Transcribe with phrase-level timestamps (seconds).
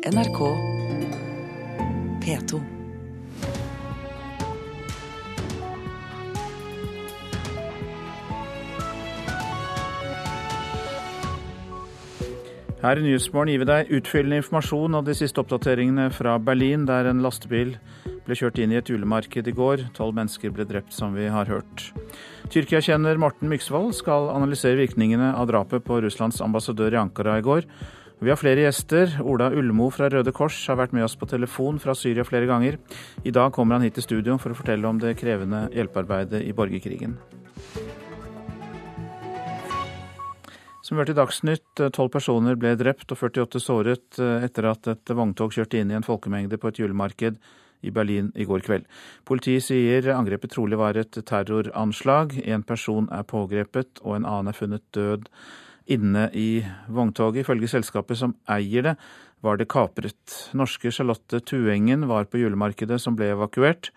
[0.00, 0.38] NRK
[2.24, 2.60] P2.
[12.80, 17.10] Her i Nyhetsmorgen gir vi deg utfyllende informasjon av de siste oppdateringene fra Berlin, der
[17.10, 17.76] en lastebil
[18.24, 19.84] ble kjørt inn i et julemarked i går.
[19.92, 21.90] Tolv mennesker ble drept, som vi har hørt.
[22.48, 27.68] Tyrkia-kjenner Morten Myksvold skal analysere virkningene av drapet på Russlands ambassadør i Ankara i går.
[28.20, 29.14] Vi har flere gjester.
[29.24, 32.76] Ola Ulmo fra Røde Kors har vært med oss på telefon fra Syria flere ganger.
[33.24, 36.52] I dag kommer han hit til studio for å fortelle om det krevende hjelpearbeidet i
[36.52, 37.14] borgerkrigen.
[40.84, 45.56] Som hørte i Dagsnytt, tolv personer ble drept og 48 såret etter at et vogntog
[45.56, 47.40] kjørte inn i en folkemengde på et julemarked
[47.80, 48.84] i Berlin i går kveld.
[49.24, 52.36] Politiet sier angrepet trolig var et terroranslag.
[52.44, 55.32] En person er pågrepet og en annen er funnet død
[55.90, 57.42] inne i vogntoget.
[57.44, 58.94] Ifølge selskapet som eier det,
[59.44, 60.36] var det kapret.
[60.56, 63.90] Norske Charlotte Tuengen var på julemarkedet som ble evakuert,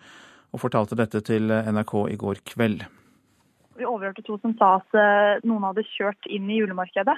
[0.54, 2.84] og fortalte dette til NRK i går kveld.
[3.74, 7.16] Vi overhørte to som sa at eh, noen hadde kjørt inn i julemarkedet.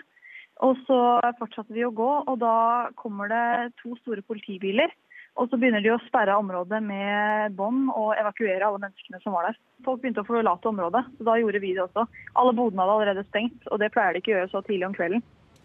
[0.65, 0.99] Og så
[1.37, 4.89] fortsatte vi å gå, og da kommer det to store politibiler.
[5.37, 9.51] Og så begynner de å sperre området med bånd og evakuere alle menneskene som var
[9.51, 9.59] der.
[9.85, 12.07] Folk begynte å forlate området, så da gjorde vi det også.
[12.41, 14.97] Alle bodene hadde allerede stengt, og det pleier de ikke å gjøre så tidlig om
[14.97, 15.25] kvelden.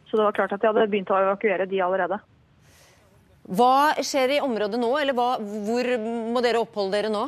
[0.09, 2.19] Så det var klart at de hadde begynt å evakuere de allerede.
[3.47, 5.87] Hva skjer i området nå, eller hva, hvor
[6.35, 7.23] må dere oppholde dere nå?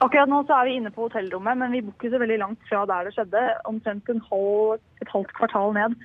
[0.00, 2.62] Akkurat nå så er vi inne på hotellrommet, men vi bor ikke så veldig langt
[2.70, 3.42] fra der det skjedde.
[3.68, 5.98] Omtrent halv, et halvt kvartal ned.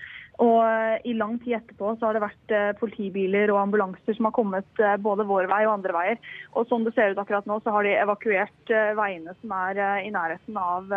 [0.44, 4.28] Og eh, i lang tid etterpå så har det vært eh, politibiler og ambulanser som
[4.28, 6.20] har kommet eh, både vår vei og andre veier.
[6.60, 10.12] Og som det ser ut akkurat nå, så har de evakuert veiene som er i
[10.12, 10.92] nærheten av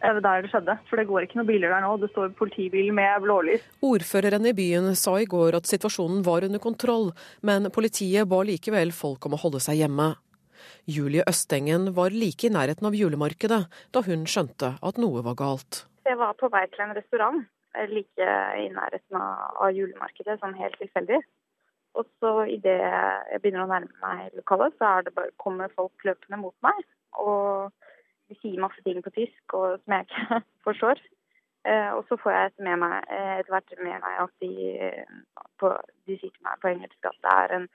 [0.00, 0.78] der det skjedde.
[0.88, 1.92] For det går ikke noen biler der nå.
[2.00, 3.66] Det står politibil med blålys.
[3.84, 7.10] Ordføreren i byen sa i går at situasjonen var under kontroll,
[7.44, 10.12] men politiet ba likevel folk om å holde seg hjemme.
[10.88, 15.84] Julie Østengen var like i nærheten av julemarkedet da hun skjønte at noe var galt.
[16.08, 17.44] Jeg var på vei til en restaurant
[17.90, 21.20] like i nærheten av julemarkedet, sånn helt tilfeldig.
[21.98, 26.54] Og så idet jeg begynner å nærme meg lokalet, så bare, kommer folk løpende mot
[26.66, 26.82] meg.
[27.18, 27.70] Og
[28.30, 31.02] de sier masse ting på tysk og, som jeg ikke forstår.
[31.68, 34.52] Eh, og så får jeg etter, meg, eh, etter hvert med meg at de,
[35.60, 35.72] på,
[36.08, 37.66] de sier til meg på engelsk at det er en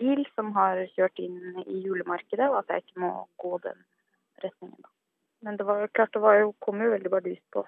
[0.00, 3.12] bil som har kjørt inn i julemarkedet, og at jeg ikke må
[3.42, 3.82] gå den
[4.42, 4.80] retningen.
[4.80, 4.90] Da.
[5.44, 7.66] Men det var klart, det var jo, kom jo veldig bardust på.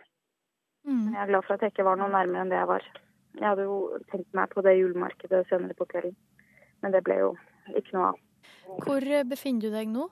[0.86, 1.02] Mm.
[1.04, 2.84] Men jeg er glad for at jeg ikke var noe nærmere enn det jeg var.
[3.36, 3.78] Jeg hadde jo
[4.12, 6.14] tenkt meg på det julemarkedet senere på kvelden,
[6.82, 7.32] men det ble jo
[7.74, 8.20] ikke noe av.
[8.86, 10.06] Hvor befinner du deg nå?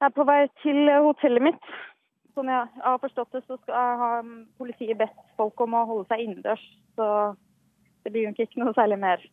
[0.00, 1.72] Jeg er på vei til hotellet mitt.
[2.36, 4.10] Sånn jeg har forstått det, så skal ha
[4.60, 6.62] politiet bedt folk om å holde seg innendørs.
[6.96, 7.06] Så
[8.04, 9.24] det blir jo ikke noe særlig mer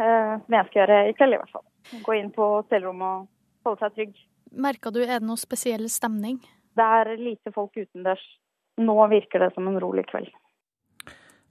[0.00, 1.66] eh, menneskegjøre i kveld, i hvert fall.
[2.06, 4.22] Gå inn på hotellrommet og holde seg trygg.
[4.50, 6.40] Merka du, er det noe spesiell stemning?
[6.78, 8.24] Det er lite folk utendørs.
[8.80, 10.30] Nå virker det som en rolig kveld.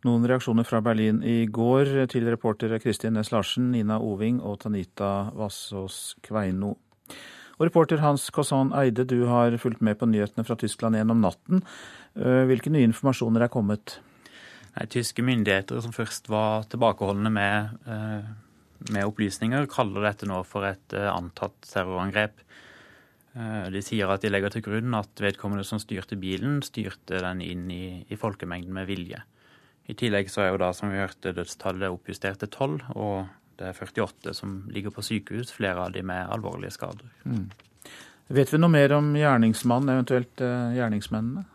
[0.07, 5.29] Noen reaksjoner fra Berlin i går til reportere Kristin Næss Larsen, Nina Oving og Tanita
[5.35, 6.77] Vassås Kveino.
[7.59, 11.59] Og reporter Hans Kosson Eide, du har fulgt med på nyhetene fra Tyskland gjennom natten.
[12.15, 13.97] Eh, hvilke nye informasjoner er kommet?
[14.77, 18.29] Nei, tyske myndigheter som først var tilbakeholdne med, eh,
[18.95, 22.39] med opplysninger, kaller dette nå for et eh, antatt terrorangrep.
[23.35, 27.43] Eh, de sier at de legger til grunn at vedkommende som styrte bilen, styrte den
[27.45, 29.21] inn i, i folkemengden med vilje.
[29.89, 33.29] I tillegg så er jo da, som vi hørte, dødstallet oppjustert til 12, og
[33.59, 37.09] det er 48 som ligger på sykehus, flere av de med alvorlige skader.
[37.25, 37.47] Mm.
[38.29, 40.43] Vet vi noe mer om gjerningsmannen, eventuelt
[40.77, 41.47] gjerningsmennene?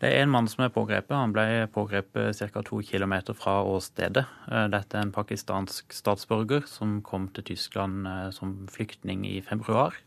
[0.00, 1.12] Det er en mann som er pågrepet.
[1.12, 2.62] Han ble pågrepet ca.
[2.64, 4.24] to km fra åstedet.
[4.48, 9.98] Eh, dette er en pakistansk statsborger som kom til Tyskland eh, som flyktning i februar.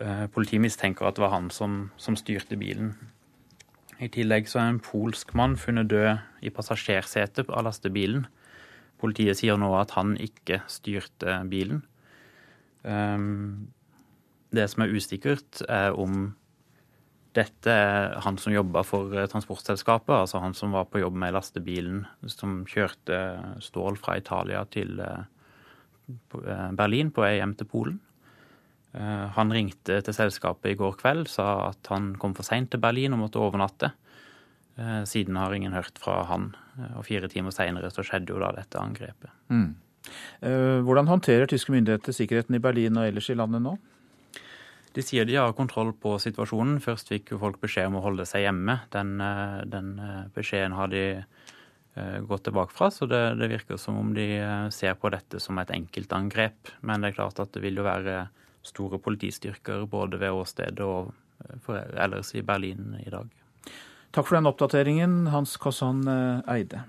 [0.00, 2.94] Eh, politiet mistenker at det var han som, som styrte bilen.
[4.02, 8.26] I tillegg så er en polsk mann funnet død i passasjersetet av lastebilen.
[9.00, 11.84] Politiet sier nå at han ikke styrte bilen.
[14.54, 16.34] Det som er usikkert, er om
[17.34, 21.34] dette er han som jobba for eh, transportselskapet, altså han som var på jobb med
[21.34, 23.18] lastebilen som kjørte
[23.64, 25.24] stål fra Italia til eh,
[26.78, 27.98] Berlin på vei hjem til Polen.
[28.94, 33.16] Han ringte til selskapet i går kveld, sa at han kom for seint til Berlin
[33.16, 33.88] og måtte overnatte.
[35.10, 36.52] Siden har ingen hørt fra han,
[36.94, 39.34] og fire timer seinere så skjedde jo da dette angrepet.
[39.50, 39.72] Mm.
[40.86, 43.74] Hvordan håndterer tyske myndigheter sikkerheten i Berlin og ellers i landet nå?
[44.94, 46.78] De sier de har kontroll på situasjonen.
[46.82, 48.78] Først fikk jo folk beskjed om å holde seg hjemme.
[48.94, 51.24] Den, eh, den eh, beskjeden har de
[52.26, 52.88] gått tilbake fra.
[52.90, 54.24] Så det, det, virker som om de
[54.74, 56.72] ser på dette som et enkeltangrep.
[56.82, 58.16] Men det er klart at det vil jo være
[58.64, 61.12] store politistyrker både ved åstedet og
[61.98, 63.28] ellers i Berlin i dag.
[64.14, 66.06] Takk for den oppdateringen, Hans Kossan
[66.48, 66.84] Eide.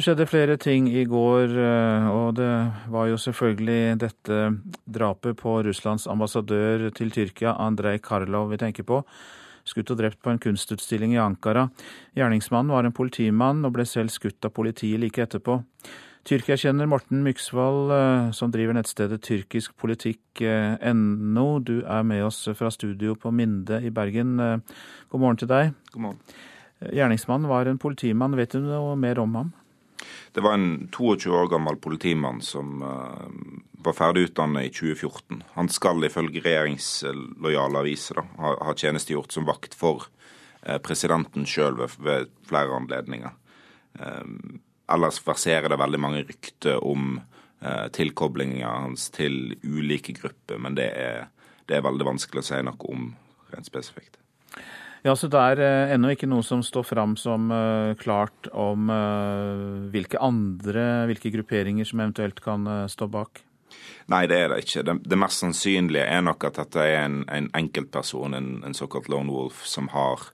[0.00, 2.52] Det skjedde flere ting i går, eh, og det
[2.88, 4.36] var jo selvfølgelig dette
[4.88, 9.02] drapet på Russlands ambassadør til Tyrkia, Andrej Karlov, vi tenker på.
[9.68, 11.66] Skutt og drept på en kunstutstilling i Ankara.
[12.16, 15.58] Gjerningsmannen var en politimann og ble selv skutt av politiet like etterpå.
[16.28, 21.46] Tyrkia-kjenner Morten Myksvold, eh, som driver nettstedet tyrkiskpolitikk.no.
[21.64, 24.40] Du er med oss fra studio på Minde i Bergen.
[24.40, 24.58] Eh,
[25.08, 25.72] god morgen til deg.
[25.94, 26.20] God morgen.
[26.80, 28.36] Gjerningsmannen var en politimann.
[28.36, 29.52] Vet du noe mer om ham?
[30.32, 35.42] Det var en 22 år gammel politimann som var ferdig utdannet i 2014.
[35.56, 40.06] Han skal ifølge regjeringslojale aviser da, ha, tjenestegjort som vakt for
[40.86, 43.30] presidenten sjøl ved, flere anledninger.
[44.90, 47.18] Ellers verserer det veldig mange rykter om
[47.62, 51.28] eh, tilkoblinga hans til ulike grupper, men det er,
[51.70, 53.12] det er veldig vanskelig å si noe om
[53.54, 54.20] rent spesifikt.
[55.02, 58.90] Ja, så Det er eh, ennå ikke noe som står fram som uh, klart om
[58.92, 63.40] uh, hvilke andre, hvilke grupperinger som eventuelt kan uh, stå bak?
[64.12, 64.82] Nei, det er det ikke.
[64.84, 69.08] Det, det, mest sannsynlige er nok at dette er en, en enkeltperson, en, en, såkalt
[69.08, 70.32] lone wolf, som har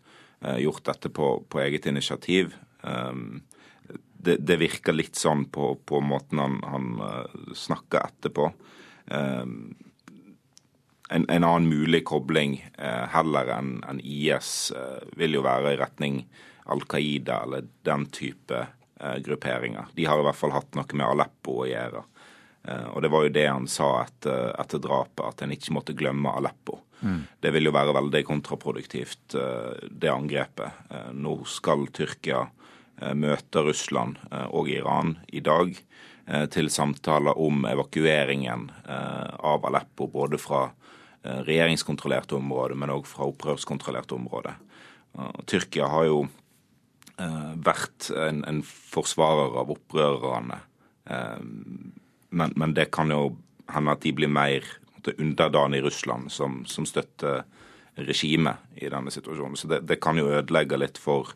[0.61, 2.53] gjort dette på, på eget initiativ.
[2.83, 3.41] Um,
[4.19, 6.87] det, det, virker litt sånn på, på måten han, han
[7.55, 8.51] snakker etterpå.
[9.07, 9.77] Um,
[11.09, 15.79] en, en, annen mulig kobling eh, heller enn en IS eh, vil jo være i
[15.79, 16.25] retning
[16.73, 19.93] Al Qaida eller den type eh, grupperinger.
[19.95, 22.03] De har i hvert fall hatt noe med Aleppo å gjøre.
[22.67, 25.97] Eh, og det var jo det han sa etter, etter drapet, at en ikke måtte
[25.99, 26.81] glemme Aleppo.
[27.01, 27.23] Mm.
[27.41, 30.87] Det vil jo være veldig kontraproduktivt, eh, det angrepet.
[30.91, 32.47] Eh, nå skal Tyrkia
[33.15, 34.17] møte Russland
[34.49, 35.75] og Iran i dag
[36.51, 40.63] til samtaler om evakueringen av Aleppo, både fra
[41.27, 44.59] Eh, regjeringskontrollerte områder, men òg fra opprørskontrollerte områder.
[45.49, 50.61] Tyrkia har jo eh, vært en, en forsvarer av opprørerne.
[51.11, 51.41] Eh,
[52.37, 53.37] men, men, det kan jo
[53.73, 54.67] hende at de blir mer
[55.17, 57.45] underdanig Russland, som, som støtter
[57.97, 59.57] regimet i denne situasjonen.
[59.59, 61.33] Så det, det kan jo ødelegge litt for,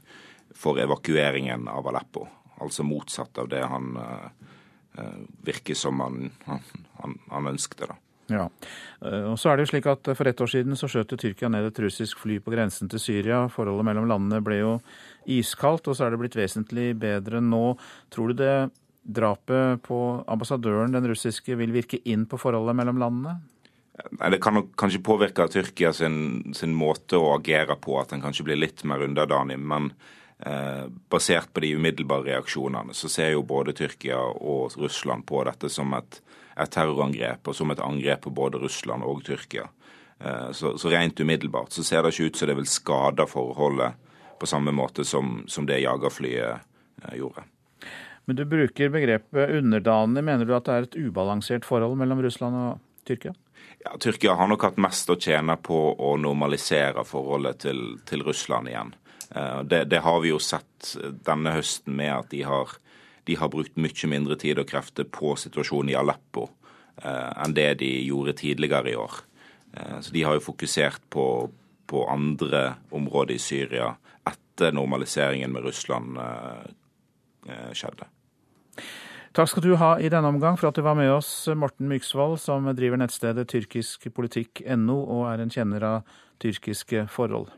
[0.54, 2.26] for, evakueringen av Aleppo.
[2.60, 4.28] Altså motsatt av det han uh,
[5.46, 7.88] virker som han, han, han ønskte.
[7.88, 7.96] da.
[8.30, 8.46] Ja,
[9.02, 11.50] eh, og så er det jo slik at For ett år siden så skjøt Tyrkia
[11.50, 13.42] ned et russisk fly på grensen til Syria.
[13.50, 14.74] Forholdet mellom landene ble jo
[15.26, 17.74] iskaldt, og så er det blitt vesentlig bedre nå.
[18.12, 18.54] Tror du det
[19.02, 19.98] drapet på
[20.30, 23.40] ambassadøren, den russiske, vil virke inn på forholdet mellom landene?
[24.20, 28.22] Nei, Det kan nok kanskje påvirke Tyrkia sin, sin måte å agere på, at den
[28.22, 29.58] kanskje blir litt mer underdanig.
[29.58, 35.42] Men eh, basert på de umiddelbare reaksjonene, så ser jo både Tyrkia og Russland på
[35.44, 36.16] dette som et
[36.60, 39.68] et terrorangrep og som et angrep på både Russland og Tyrkia.
[40.20, 44.08] Eh, så, så, rent umiddelbart så ser det ikke ut som det vil skade forholdet
[44.40, 46.60] på samme måte som, som det jagerflyet
[47.04, 47.46] eh, gjorde.
[48.28, 50.22] Men du bruker begrepet underdanig.
[50.24, 53.32] Mener du at det er et ubalansert forhold mellom Russland og Tyrkia?
[53.80, 58.68] Ja, Tyrkia har nok hatt mest å tjene på å normalisere forholdet til, til Russland
[58.68, 58.92] igjen.
[59.34, 60.94] Eh, det, det, har vi jo sett
[61.26, 62.76] denne høsten med at de har
[63.30, 66.48] de har brukt mye mindre tid og krefter på situasjonen i Aleppo
[67.02, 69.20] eh, enn det de gjorde tidligere i år.
[69.76, 71.26] Eh, så de har jo fokusert på,
[71.86, 73.92] på, andre områder i Syria
[74.26, 76.64] etter normaliseringen med Russland eh,
[77.50, 78.08] eh skjedde.
[79.30, 82.40] Takk skal du ha i denne omgang for at du var med oss, Morten Myksvold,
[82.42, 87.52] som driver nettstedet tyrkiskpolitikk.no og er en kjenner av tyrkiske forhold.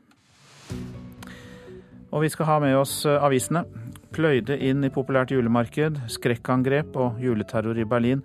[2.12, 3.64] Og vi skal ha med oss avisene
[4.12, 8.22] pløyde inn i populært julemarked, skrekkangrep og juleterror i Berlin.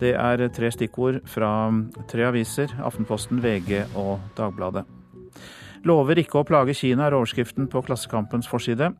[0.00, 1.50] Det er tre stikkord fra
[2.10, 4.84] tre aviser, Aftenposten, VG og Dagbladet.
[5.86, 8.90] Lover ikke å plage Kina, er overskriften på Klassekampens forside.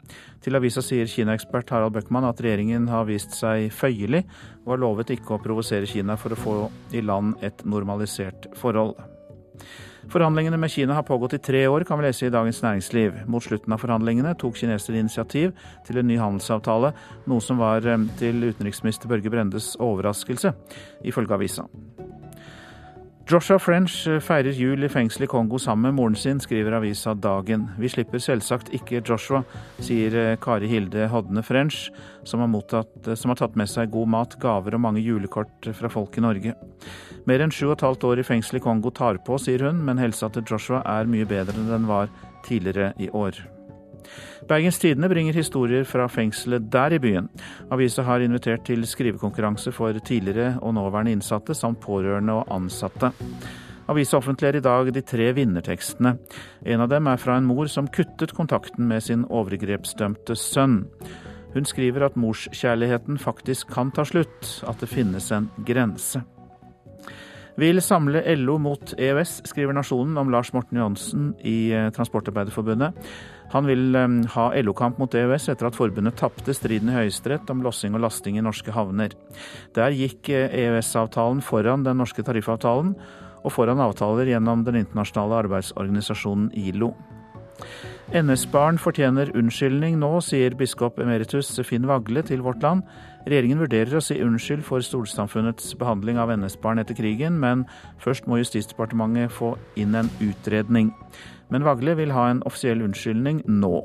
[0.44, 4.22] Til avisa sier Kina-ekspert Harald Bøckmann at regjeringen har vist seg føyelig,
[4.62, 6.56] og har lovet ikke å provosere Kina for å få
[6.94, 8.94] i land et normalisert forhold.
[10.08, 13.18] Forhandlingene med Kina har pågått i tre år, kan vi lese i Dagens Næringsliv.
[13.28, 15.52] Mot slutten av forhandlingene tok kinesere initiativ
[15.84, 16.94] til en ny handelsavtale,
[17.28, 20.54] noe som var eh, til utenriksminister Børge Brendes overraskelse,
[21.04, 21.68] ifølge avisa.
[23.28, 27.12] Joshua French eh, feirer jul i fengsel i Kongo sammen med moren sin, skriver avisa
[27.12, 27.66] Dagen.
[27.76, 29.42] Vi slipper selvsagt ikke Joshua,
[29.84, 31.90] sier eh, Kari Hilde Hodne French,
[32.24, 35.92] som har, mottatt, som har tatt med seg god mat, gaver og mange julekort fra
[35.92, 36.56] folk i Norge.
[37.28, 39.84] Mer enn sju og et halvt år i fengsel i Kongo tar på, sier hun,
[39.84, 42.08] men helsa til Joshua er mye bedre enn den var
[42.48, 43.44] tidligere i år.
[44.48, 47.28] Bergens Tidende bringer historier fra fengselet der i byen.
[47.70, 53.12] Avisa har invitert til skrivekonkurranse for tidligere og nåværende innsatte, samt pårørende og ansatte.
[53.88, 56.16] Avisa offentliggjør i dag de tre vinnertekstene.
[56.66, 60.82] En av dem er fra en mor som kuttet kontakten med sin overgrepsdømte sønn.
[61.54, 66.20] Hun skriver at morskjærligheten faktisk kan ta slutt, at det finnes en grense.
[67.58, 72.94] Vil samle LO mot EØS, skriver Nasjonen om Lars Morten Johansen i eh, Transportarbeiderforbundet.
[73.52, 73.96] Han vil
[74.34, 78.36] ha LO-kamp mot EØS etter at forbundet tapte striden i Høyesterett om lossing og lasting
[78.36, 79.14] i norske havner.
[79.76, 82.92] Der gikk EØS-avtalen eh, foran den norske tariffavtalen,
[83.38, 86.92] og foran avtaler gjennom den internasjonale arbeidsorganisasjonen ILO.
[88.08, 92.84] NS-barn fortjener unnskyldning nå, sier biskop emeritus Finn Vagle til Vårt Land.
[93.28, 97.66] Regjeringen vurderer å si unnskyld for storsamfunnets behandling av NS-barn etter krigen, men
[98.00, 100.94] først må Justisdepartementet få inn en utredning.
[101.52, 103.82] Men Vagle vil ha en offisiell unnskyldning nå.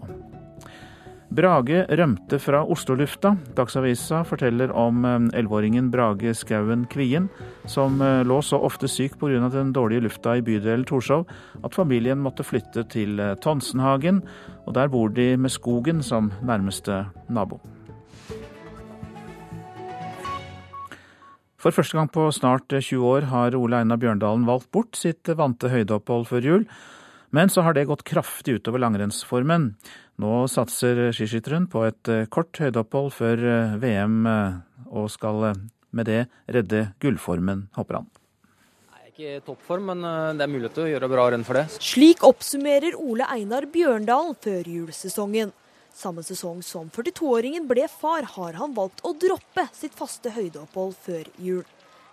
[1.34, 3.34] Brage rømte fra Oslo-lufta.
[3.58, 7.28] Dagsavisa forteller om eh, elleveåringen Brage Skauen Kvien,
[7.66, 9.50] som eh, lå så ofte syk pga.
[9.50, 11.26] den dårlige lufta i bydelen Torshov
[11.64, 14.22] at familien måtte flytte til eh, Tonsenhagen,
[14.68, 17.60] og der bor de med skogen som nærmeste nabo.
[21.63, 25.70] For første gang på snart 20 år har Ole Einar Bjørndalen valgt bort sitt vante
[25.72, 26.65] høydeopphold før jul.
[27.32, 29.70] Men så har det gått kraftig utover langrennsformen.
[30.20, 34.60] Nå satser skiskytteren på et eh, kort høydeopphold før eh, VM, eh,
[34.91, 35.53] og skal
[35.96, 36.20] med det
[36.51, 38.12] redde gullformen, håper han.
[39.08, 40.05] Ikke i toppform, men
[40.36, 41.67] det er mulighet til å gjøre bra renn for det.
[41.79, 45.53] Slik oppsummerer Ole Einar Bjørndalen før julesesongen.
[45.94, 51.30] Samme sesong som 42-åringen ble far, har han valgt å droppe sitt faste høydeopphold før
[51.38, 51.64] jul.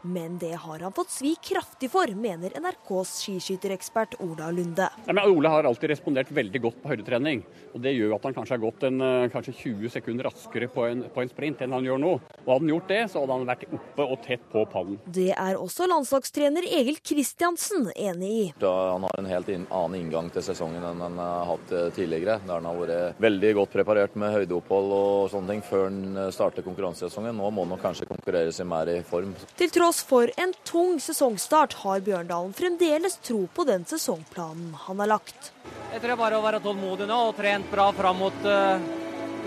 [0.03, 4.89] Men det har han fått svi kraftig for, mener NRKs skiskytterekspert Ola Lunde.
[5.07, 7.43] Ja, Ole har alltid respondert veldig godt på høydetrening.
[7.75, 10.87] og Det gjør at han kanskje har gått en, eh, kanskje 20 sekunder raskere på
[10.89, 12.13] en, på en, sprint enn han gjør nå.
[12.47, 14.99] Og Hadde han gjort det, så hadde han vært oppe og tett på pallen.
[15.05, 18.47] Det er også landslagstrener Egil Kristiansen enig i.
[18.59, 22.41] Da han har en helt annen inngang til sesongen enn han har hatt eh, tidligere.
[22.47, 26.33] Der han har vært veldig godt preparert med høydeopphold og sånne ting før han eh,
[26.35, 27.37] starter konkurransesesongen.
[27.37, 29.37] Nå må han kanskje konkurrere seg mer i form.
[29.61, 35.01] Til tross tross for en tung sesongstart har Bjørndalen fremdeles tro på den sesongplanen han
[35.01, 35.51] har lagt.
[35.91, 38.79] Jeg tror bare å være tålmodig nå og trent bra fram mot uh,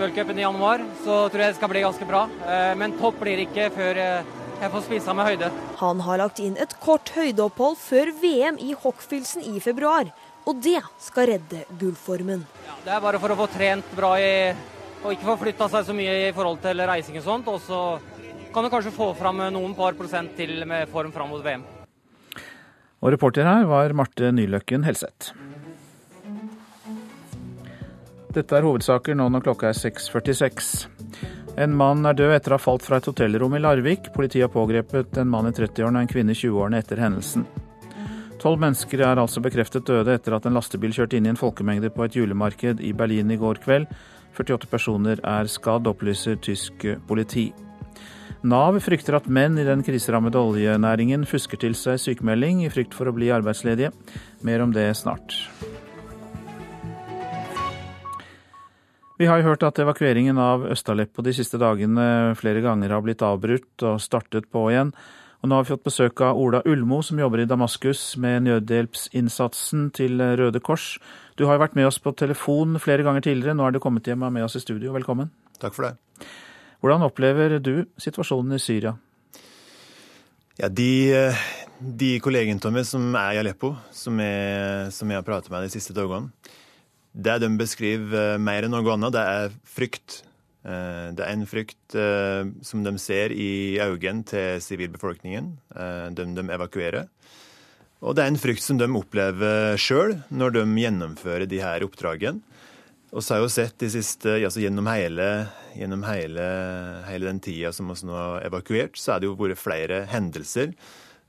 [0.04, 2.26] i januar, så tror jeg det skal bli ganske bra.
[2.44, 5.52] Uh, men topp blir det ikke før uh, jeg får spise med høyde.
[5.80, 10.12] Han har lagt inn et kort høydeopphold før VM i Hockfilsen i februar,
[10.44, 12.44] og det skal redde gullformen.
[12.68, 14.52] Ja, det er bare for å få trent bra i,
[15.06, 17.48] og ikke få flytta seg så mye i forhold til reising og sånt.
[17.48, 17.86] og så
[18.54, 21.64] kan du kanskje få fram noen par prosent til med form fram mot VM.
[23.04, 25.34] Og reporter her var Marte Nyløkken Helseth.
[28.34, 30.70] Dette er hovedsaker nå når klokka er 6.46.
[31.62, 34.08] En mann er død etter å ha falt fra et hotellrom i Larvik.
[34.16, 37.46] Politiet har pågrepet en mann i 30-årene og en kvinne i 20-årene etter hendelsen.
[38.42, 41.94] Tolv mennesker er altså bekreftet døde etter at en lastebil kjørte inn i en folkemengde
[41.94, 43.86] på et julemarked i Berlin i går kveld.
[44.34, 47.52] 48 personer er skadd, opplyser tysk politi.
[48.44, 53.08] Nav frykter at menn i den kriserammede oljenæringen fusker til seg sykemelding i frykt for
[53.08, 53.94] å bli arbeidsledige.
[54.44, 55.38] Mer om det snart.
[59.16, 63.24] Vi har jo hørt at evakueringen av Øst-Aleppo de siste dagene flere ganger har blitt
[63.24, 64.92] avbrutt og startet på igjen.
[65.40, 69.92] Og nå har vi fått besøk av Ola Ulmo, som jobber i Damaskus med nødhjelpsinnsatsen
[69.96, 70.98] til Røde Kors.
[71.40, 74.08] Du har jo vært med oss på telefon flere ganger tidligere, nå er du kommet
[74.08, 74.92] hjem med oss i studio.
[74.96, 75.32] Velkommen.
[75.64, 75.96] Takk for det.
[76.84, 78.98] Hvordan opplever du situasjonen i Syria?
[80.60, 81.32] Ja, de,
[81.80, 85.72] de kollegene Tommy, som er i Aleppo, som jeg, som jeg har pratet med de
[85.72, 86.28] siste dagene,
[87.14, 90.20] det de beskriver mer enn noe annet, det er frykt.
[90.68, 95.54] Eh, det er en frykt eh, som de ser i øynene til sivilbefolkningen,
[96.20, 97.08] dem de de evakuerer.
[98.04, 102.44] Og det er en frykt som de opplever sjøl når de gjennomfører de her oppdragene.
[103.14, 105.28] Og så har jeg jo sett de siste, altså gjennom hele,
[105.78, 106.46] gjennom hele,
[107.06, 110.74] hele den tida som vi nå har evakuert, så er det jo vært flere hendelser.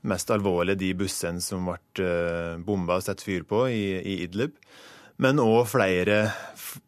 [0.05, 4.57] Mest alvorlig de bussene som ble uh, bomba og satt fyr på i, i Idlib.
[5.21, 6.25] Men òg flere,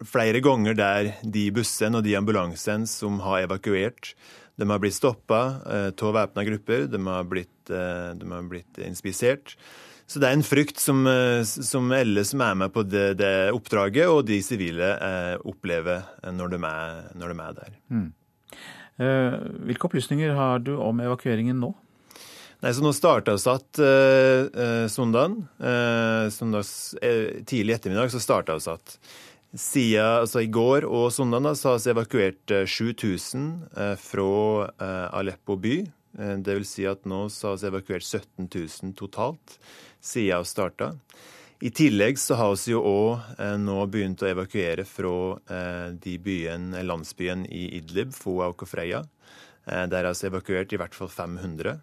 [0.02, 4.16] flere, ganger der de bussene og de ambulansene som har evakuert,
[4.58, 8.82] de har blitt stoppa uh, av væpna grupper, de har blitt, uh, de har blitt
[8.82, 9.60] inspisert.
[10.08, 13.52] Så det er en frykt som, eh, som alle som er med på det, det
[13.52, 17.76] oppdraget, og de sivile eh, opplever når de er, når de er der.
[17.92, 18.08] Mm.
[18.98, 19.36] Eh,
[19.68, 21.74] hvilke opplysninger har du om evakueringen nå?
[22.64, 25.42] Nei, så Nå starta vi igjen eh, eh, søndagen.
[25.62, 26.72] Eh, søndags,
[27.46, 28.96] tidlig ettermiddag så starta vi igjen.
[29.58, 33.46] Siden altså i går og søndag da, så har vi evakuert 7000
[34.02, 34.32] fra
[35.16, 35.78] Aleppo by.
[36.44, 39.56] Det vil si at nå så har vi evakuert 17 000 totalt
[40.02, 40.92] siden vi starta.
[41.60, 45.40] I tillegg så har vi jo òg nå begynt å evakuere fra
[45.90, 49.02] de byen, landsbyen i Idlib, Foa og Kofreya.
[49.66, 51.80] Der har vi evakuert i hvert fall 500.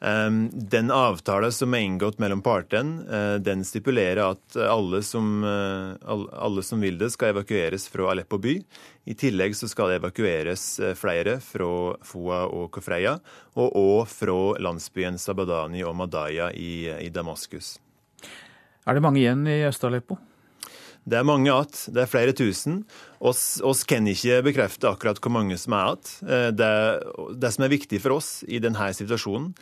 [0.00, 5.96] Ehm, den avtalen som er inngått mellom partene, eh, den stipulerer at alle som, eh,
[6.38, 8.62] alle som, vil det, skal evakueres fra Aleppo by.
[9.08, 11.68] I tillegg så skal det evakueres eh, flere fra
[12.04, 13.16] Foa og Kofreya,
[13.56, 17.78] og òg fra landsbyen Sabadani og Madaya i, i Damaskus.
[18.84, 20.18] Er det mange igjen i Øst-Aleppo?
[21.08, 21.86] Det er mange igjen.
[21.88, 22.82] Det er flere tusen.
[23.16, 26.10] Oss, oss, kan ikke bekrefte akkurat hvor mange som er igjen.
[26.52, 26.72] Det,
[27.40, 29.54] det, som er viktig for oss i denne situasjonen,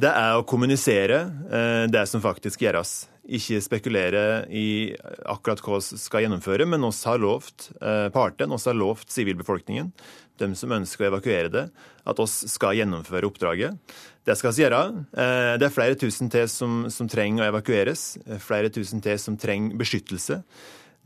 [0.00, 1.20] det er å kommunisere
[1.50, 3.04] eh, det som faktisk gjøres.
[3.30, 4.90] Ikke spekulere i
[5.30, 9.92] akkurat hva vi skal gjennomføre, men oss har lovt parten, partene, oss har lovt sivilbefolkningen,
[10.40, 11.64] dem som ønsker å evakuere det,
[12.08, 13.78] at oss skal gjennomføre oppdraget.
[14.26, 14.82] Det skal vi gjøre.
[15.14, 18.04] Eh, det er flere tusen til som, som trenger å evakueres.
[18.42, 20.40] Flere tusen til som trenger beskyttelse.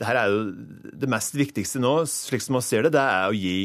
[0.01, 0.45] Dette er jo
[1.05, 3.59] det mest viktigste nå, slik som vi ser det, det er å gi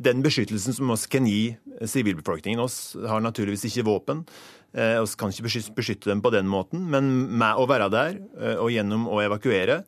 [0.00, 2.62] den beskyttelsen som oss kan gi sivilbefolkningen.
[2.62, 4.24] Oss har naturligvis ikke våpen.
[4.72, 8.72] Eh, kan ikke beskytte dem på den måten, men med å være der eh, og
[8.72, 9.82] gjennom å evakuere,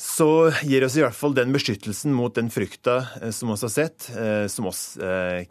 [0.00, 3.72] så gir oss i hvert fall den beskyttelsen mot den frykta eh, som vi har
[3.74, 4.08] sett,
[4.48, 4.96] som oss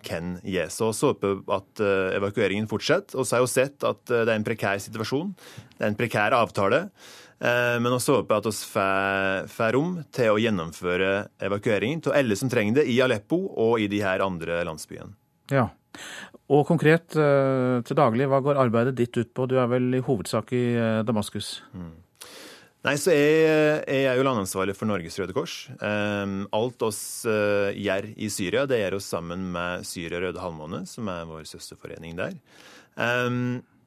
[0.01, 0.63] kan gi.
[0.73, 1.83] Så vi håper at
[2.17, 3.19] evakueringen fortsetter.
[3.19, 5.35] Vi har jo sett at det er en prekær situasjon.
[5.77, 6.87] Det er en prekær avtale.
[7.39, 8.55] Eh, men også håper at vi
[9.53, 11.11] får rom til å gjennomføre
[11.47, 15.15] evakueringen av alle som trenger det, i Aleppo og i de her andre landsbyene.
[15.55, 15.69] Ja,
[16.51, 19.47] og konkret eh, til daglig, hva går arbeidet ditt ut på?
[19.49, 21.61] Du er vel i hovedsak i eh, Damaskus?
[21.71, 21.95] Mm.
[22.87, 25.55] Nei, så jeg, jeg, er jo landansvarlig for Norges Røde Kors.
[25.83, 31.27] alt oss gjør i Syria, det gjør oss sammen med Syria Røde Halvmåne, som er
[31.27, 32.37] vår søsterforening der.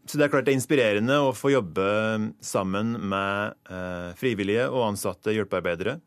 [0.06, 1.84] Så det er klart det er inspirerende å få jobbe
[2.42, 6.00] sammen med eh, frivillige og ansatte hjelpearbeidere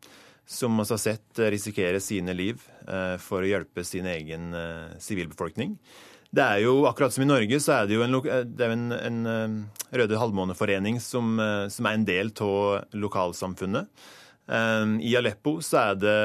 [0.46, 5.74] som vi har sett risikere sine liv eh, for å hjelpe sin egen eh, sivilbefolkning.
[6.36, 8.20] Det er jo, Akkurat som i Norge, så er det jo en,
[8.52, 9.58] det en, en
[9.96, 11.38] Røde halvmåneforening som,
[11.72, 13.88] som er en del av lokalsamfunnet.
[14.46, 16.18] I Aleppo så er det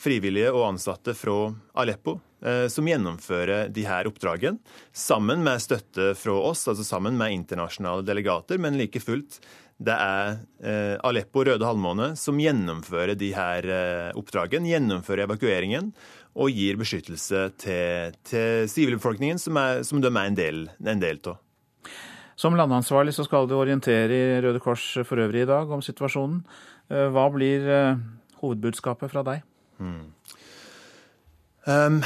[0.00, 1.48] frivillige og ansatte fra
[1.82, 4.58] Aleppo Eh, som gjennomfører de her oppdragene,
[4.90, 9.38] sammen med støtte fra oss, altså sammen med internasjonale delegater, men like fullt
[9.82, 15.92] det er Aleppo Aleppo Røde Halvmåne som gjennomfører de her eh, oppdragene, gjennomfører evakueringen
[16.32, 21.40] og gir beskyttelse til sivilbefolkningen, som, som de er en del, en del av.
[22.40, 26.40] Som landansvarlig så skal du orientere i Røde Kors for øvrig i dag om situasjonen.
[26.88, 27.68] Hva blir
[28.40, 29.44] hovedbudskapet fra deg?
[29.76, 30.08] Hmm.
[31.62, 32.00] Um,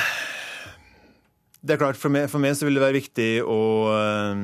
[1.65, 4.43] det er klart, for meg, for meg, så vil det være viktig å, um,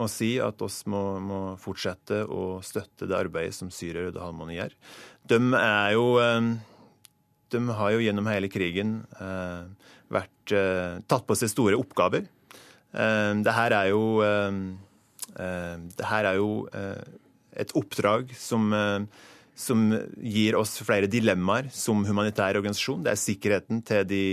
[0.00, 4.56] å si at oss må, må, fortsette å støtte det arbeidet som Syria Røde Halvmåne
[4.56, 4.72] gjør.
[5.28, 6.54] De er jo um,
[7.52, 9.68] De har jo gjennom hele krigen uh,
[10.08, 12.26] vært uh, tatt på seg store oppgaver.
[12.96, 14.22] Det her er jo
[15.36, 18.72] Det her er jo et oppdrag som
[19.56, 19.86] som
[20.20, 23.00] gir oss flere dilemmaer som humanitær organisasjon.
[23.06, 24.26] Det er sikkerheten til de,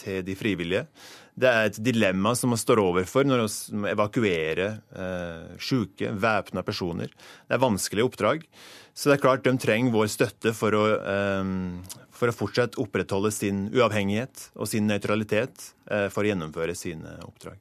[0.00, 0.86] til de frivillige.
[1.34, 7.10] Det er et dilemma som vi står overfor når vi evakuerer eh, syke, væpna personer.
[7.10, 8.46] Det er vanskelige oppdrag.
[8.94, 13.34] Så det er klart de trenger vår støtte for å, eh, for å fortsatt opprettholde
[13.34, 17.58] sin uavhengighet og sin nøytralitet eh, for å gjennomføre sine oppdrag.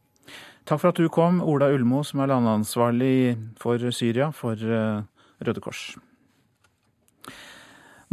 [0.63, 5.01] Takk for at du kom, Ola Ulmo, som er landansvarlig for Syria for eh,
[5.43, 5.89] Røde Kors.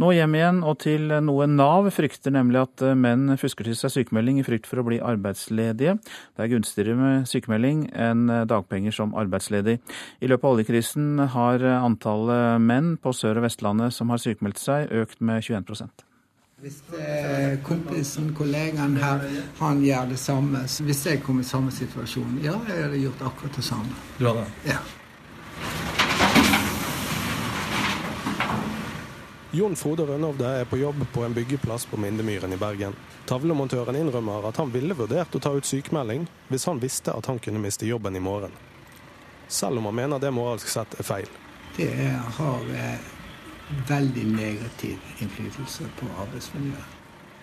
[0.01, 3.91] Nå hjem igjen og til noe Nav frykter, nemlig at eh, menn fusker til seg
[3.93, 5.93] sykemelding i frykt for å bli arbeidsledige.
[6.01, 9.77] Det er gunstigere med sykemelding enn eh, dagpenger som arbeidsledig.
[10.17, 14.63] I løpet av oljekrisen har eh, antallet menn på Sør- og Vestlandet som har sykemeldt
[14.63, 16.07] seg, økt med 21%
[16.61, 16.75] hvis
[17.65, 19.23] kompisen, kollegaen her,
[19.57, 23.57] han gjør det samme Hvis jeg kommer i samme situasjon, ja, jeg hadde gjort akkurat
[23.57, 23.97] det samme.
[24.19, 24.45] Du hadde?
[24.69, 24.77] Ja.
[29.53, 32.93] Jon Frode Rønnovde er på jobb på en byggeplass på Mindemyren i Bergen.
[33.27, 37.39] Tavlemontøren innrømmer at han ville vurdert å ta ut sykemelding hvis han visste at han
[37.43, 38.55] kunne miste jobben i morgen.
[39.51, 41.27] Selv om han mener det moralsk sett er feil.
[41.75, 41.91] Det
[42.37, 43.11] har eh,
[43.91, 46.97] veldig negativ innflytelse på arbeidsmiljøet.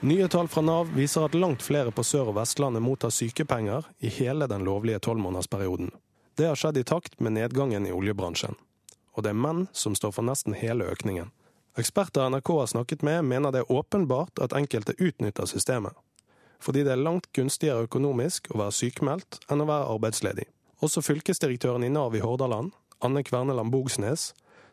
[0.08, 4.08] Nye tall fra Nav viser at langt flere på Sør- og Vestlandet mottar sykepenger i
[4.08, 5.90] hele den lovlige tolvmånedersperioden.
[6.40, 8.56] Det har skjedd i takt med nedgangen i oljebransjen.
[9.12, 11.34] Og det er menn som står for nesten hele økningen.
[11.78, 15.94] Eksperter NRK har snakket med, mener det er åpenbart at enkelte utnytter systemet.
[16.58, 20.48] Fordi det er langt gunstigere økonomisk å være sykemeldt enn å være arbeidsledig.
[20.82, 24.32] Også fylkesdirektøren i Nav i Hordaland, Anne Kverneland Bogsnes,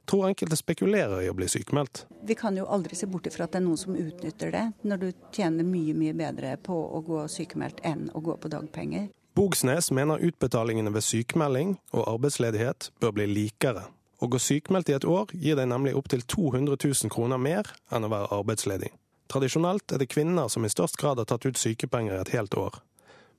[0.09, 2.07] tror enkelte spekulerer i å bli sykemeldt.
[2.25, 5.03] Vi kan jo aldri se bort ifra at det er noen som utnytter det, når
[5.03, 9.11] du tjener mye mye bedre på å gå sykemeldt enn å gå på dagpenger.
[9.37, 13.91] Bogsnes mener utbetalingene ved sykemelding og arbeidsledighet bør bli likere.
[14.19, 18.08] Å gå sykemeldt i et år gir deg nemlig opptil 200 000 kroner mer enn
[18.08, 18.91] å være arbeidsledig.
[19.32, 22.56] Tradisjonelt er det kvinner som i størst grad har tatt ut sykepenger i et helt
[22.60, 22.78] år.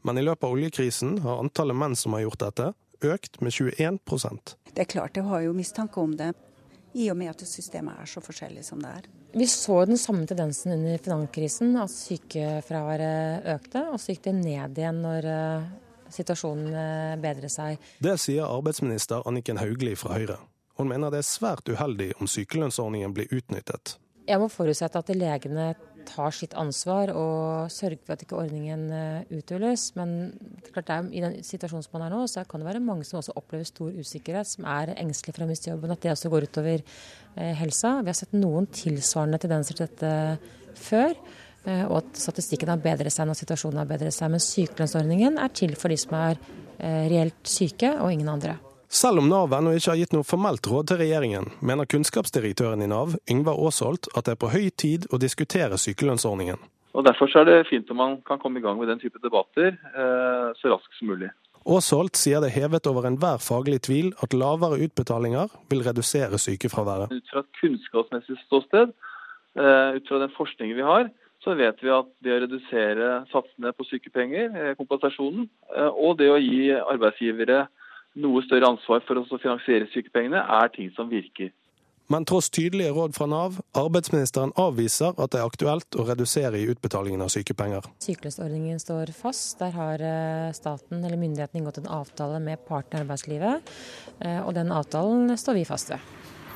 [0.05, 2.73] Men i løpet av oljekrisen har antallet menn som har gjort dette,
[3.05, 6.33] økt med 21% Det er klart, jeg har jo mistanke om det,
[6.97, 9.09] i og med at systemet er så forskjellig som det er.
[9.37, 13.83] Vi så den samme tendensen under finanskrisen, at sykefraværet økte.
[13.93, 15.67] Og så gikk det ned igjen når eh,
[16.17, 17.83] situasjonen eh, bedret seg.
[18.01, 20.39] Det sier arbeidsminister Anniken Hauglie fra Høyre.
[20.77, 23.97] Hun mener det er svært uheldig om sykelønnsordningen blir utnyttet.
[24.27, 25.71] Jeg må forutsette at legene
[26.07, 29.89] tar sitt ansvar og sørger for at ikke ordningen eh, uthules.
[29.99, 30.13] Men
[30.71, 33.21] klart er, i den situasjonen som man er nå, så kan det være mange som
[33.21, 35.95] også opplever stor usikkerhet, som er engstelige for å miste jobben.
[35.95, 37.97] At det også går utover eh, helsa.
[38.03, 40.13] Vi har sett noen tilsvarende tendenser til dette
[40.89, 41.17] før.
[41.67, 44.31] Eh, og at statistikken har bedret seg når situasjonen har bedret seg.
[44.35, 46.41] Men sykelønnsordningen er til for de som er
[46.77, 48.59] reelt syke, og ingen andre.
[48.89, 52.91] Selv om Nav ennå ikke har gitt noe formelt råd til regjeringen, mener kunnskapsdirektøren i
[52.91, 56.61] Nav, Yngvar Aasholt, at det er på høy tid å diskutere sykelønnsordningen.
[56.97, 59.75] Og Derfor er det fint om man kan komme i gang med den type debatter
[59.75, 61.29] eh, så raskt som mulig.
[61.67, 67.11] Aasholt sier det hevet over enhver faglig tvil at lavere utbetalinger vil redusere sykefraværet.
[67.11, 68.95] Ut fra et kunnskapsmessig ståsted,
[69.59, 71.11] eh, ut fra den forskningen vi har,
[71.43, 76.31] så vet vi at det å redusere satsene på sykepenger, eh, kompensasjonen, eh, og det
[76.31, 77.67] å gi arbeidsgivere
[78.23, 81.53] noe større ansvar for å finansiere sykepengene, er ting som virker.
[82.09, 86.69] Men tross tydelige råd fra Nav, arbeidsministeren avviser at det er aktuelt å redusere i
[86.71, 87.89] utbetalingen av sykepenger.
[88.05, 89.57] Sykelønnsordningen står fast.
[89.59, 93.75] Der har eh, staten eller myndighetene inngått en avtale med partene i arbeidslivet,
[94.21, 96.13] eh, og den avtalen står vi fast ved.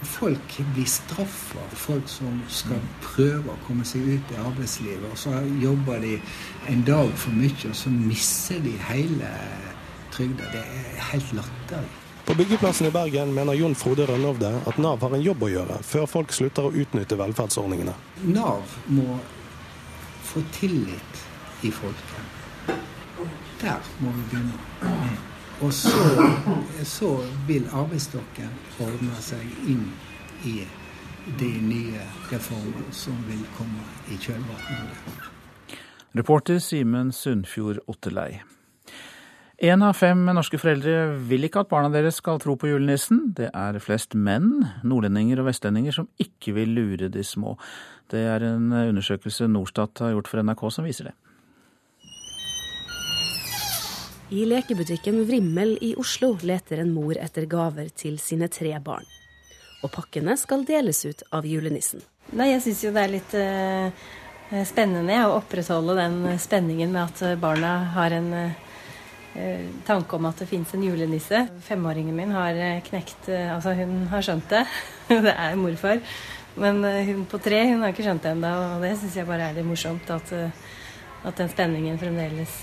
[0.07, 5.11] Folk blir straffa, folk som skal prøve å komme seg ut i arbeidslivet.
[5.11, 6.15] og Så jobber de
[6.71, 9.35] en dag for mye, og så mister de hele
[10.15, 10.53] trygda.
[10.53, 11.97] Det er helt latterlig.
[12.27, 15.79] På byggeplassen i Bergen mener Jon Frode Rønnovde at Nav har en jobb å gjøre
[15.83, 17.95] før folk slutter å utnytte velferdsordningene.
[18.31, 19.17] Nav må
[20.29, 21.25] få tillit
[21.67, 22.77] i folket.
[23.61, 25.17] Der må vi begynne.
[25.61, 25.91] Og så,
[26.85, 27.11] så
[27.49, 29.83] vil arbeidsstokken ordne seg inn
[30.49, 30.61] i
[31.43, 35.29] de nye reformene som vil komme i kjølvannet
[36.17, 38.41] Reporter Simen Sundfjord Otterlei.
[39.61, 43.27] Én av fem norske foreldre vil ikke at barna deres skal tro på julenissen.
[43.37, 47.59] Det er flest menn, nordlendinger og vestlendinger, som ikke vil lure de små.
[48.09, 51.13] Det er en undersøkelse Norstat har gjort for NRK som viser det.
[54.33, 59.05] I lekebutikken Vrimmel i Oslo leter en mor etter gaver til sine tre barn.
[59.85, 62.01] Og pakkene skal deles ut av julenissen.
[62.33, 64.09] Nei, Jeg syns jo det er litt uh,
[64.65, 68.67] spennende å opprettholde den spenningen med at barna har en uh,
[69.87, 71.45] tanke om at det fins en julenisse.
[71.63, 74.65] Femåringen min har eh, knekt eh, Altså, hun har skjønt det.
[75.27, 76.03] det er morfar.
[76.61, 79.49] Men hun på tre hun har ikke skjønt det ennå, og det syns jeg bare
[79.49, 80.11] er litt morsomt.
[80.11, 80.33] At,
[81.23, 82.57] at den spenningen fremdeles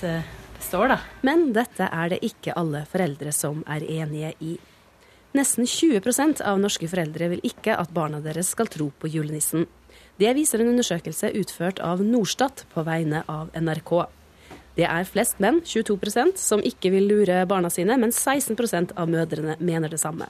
[0.58, 0.98] består, da.
[1.26, 4.58] Men dette er det ikke alle foreldre som er enige i.
[5.38, 9.68] Nesten 20% av norske foreldre vil ikke at barna deres skal tro på julenissen.
[10.18, 13.92] Det viser en undersøkelse utført av Norstat på vegne av NRK.
[14.78, 19.56] Det er flest menn, 22% som ikke vil lure barna sine, men 16% av mødrene
[19.58, 20.28] mener det samme.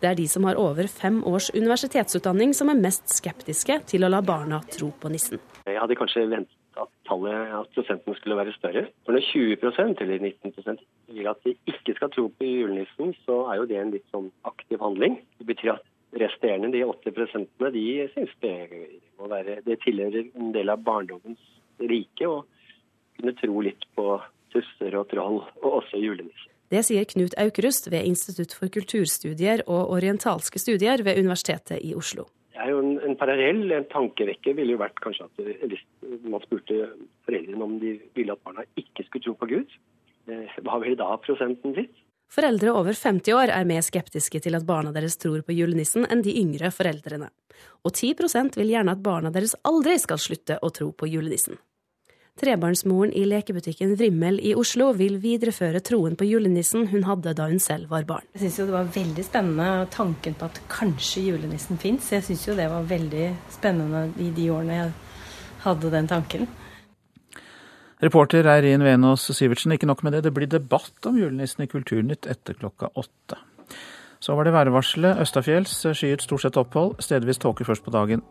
[0.00, 4.10] Det er de som har over fem års universitetsutdanning som er mest skeptiske til å
[4.14, 5.42] la barna tro på nissen.
[5.66, 8.86] Jeg hadde kanskje ventet at tallet, at prosenten skulle være større.
[9.04, 10.80] For når 20% eller 19
[11.12, 14.30] vil at de ikke skal tro på julenissen, så er jo det en litt sånn
[14.48, 15.20] aktiv handling.
[15.42, 18.54] Det betyr at resterende, de 80% de syns det
[19.18, 21.42] må være Det tilhører en del av barndommens
[21.82, 22.24] rike.
[22.24, 22.46] og
[23.18, 24.16] kunne tro litt på
[24.54, 26.54] tusser og troll, og også julenisser.
[26.68, 32.26] Det sier Knut Aukrust ved Institutt for kulturstudier og orientalske studier ved Universitetet i Oslo.
[32.52, 35.84] Det er jo en, en parallell, en tankevekker ville jo vært kanskje at hvis
[36.28, 36.90] man spurte
[37.24, 39.78] foreldrene om de ville at barna ikke skulle tro på Gud,
[40.28, 41.94] eh, hva ville da prosenten blitt?
[42.28, 46.20] Foreldre over 50 år er mer skeptiske til at barna deres tror på julenissen enn
[46.26, 47.30] de yngre foreldrene.
[47.88, 51.56] Og 10 vil gjerne at barna deres aldri skal slutte å tro på julenissen.
[52.38, 57.58] Trebarnsmoren i lekebutikken Vrimmel i Oslo vil videreføre troen på julenissen hun hadde da hun
[57.58, 58.28] selv var barn.
[58.36, 62.12] Jeg syns det var veldig spennende tanken på at kanskje julenissen fins.
[62.14, 64.94] Jeg syns jo det var veldig spennende i de årene jeg
[65.66, 66.46] hadde den tanken.
[67.98, 72.30] Reporter Eirin Venås Sivertsen, ikke nok med det, det blir debatt om julenissen i Kulturnytt
[72.30, 73.40] etter klokka åtte.
[74.20, 75.20] Så var det værvarselet.
[75.22, 78.22] Østafjells skyet stort sett opphold, stedvis tåke først på dagen.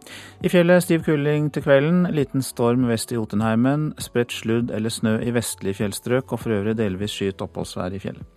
[0.44, 5.18] I fjellet stiv kuling til kvelden, liten storm vest i Jotunheimen, spredt sludd eller snø
[5.24, 8.28] i vestlige fjellstrøk og for øvrig delvis skyet oppholdsvær i fjellet.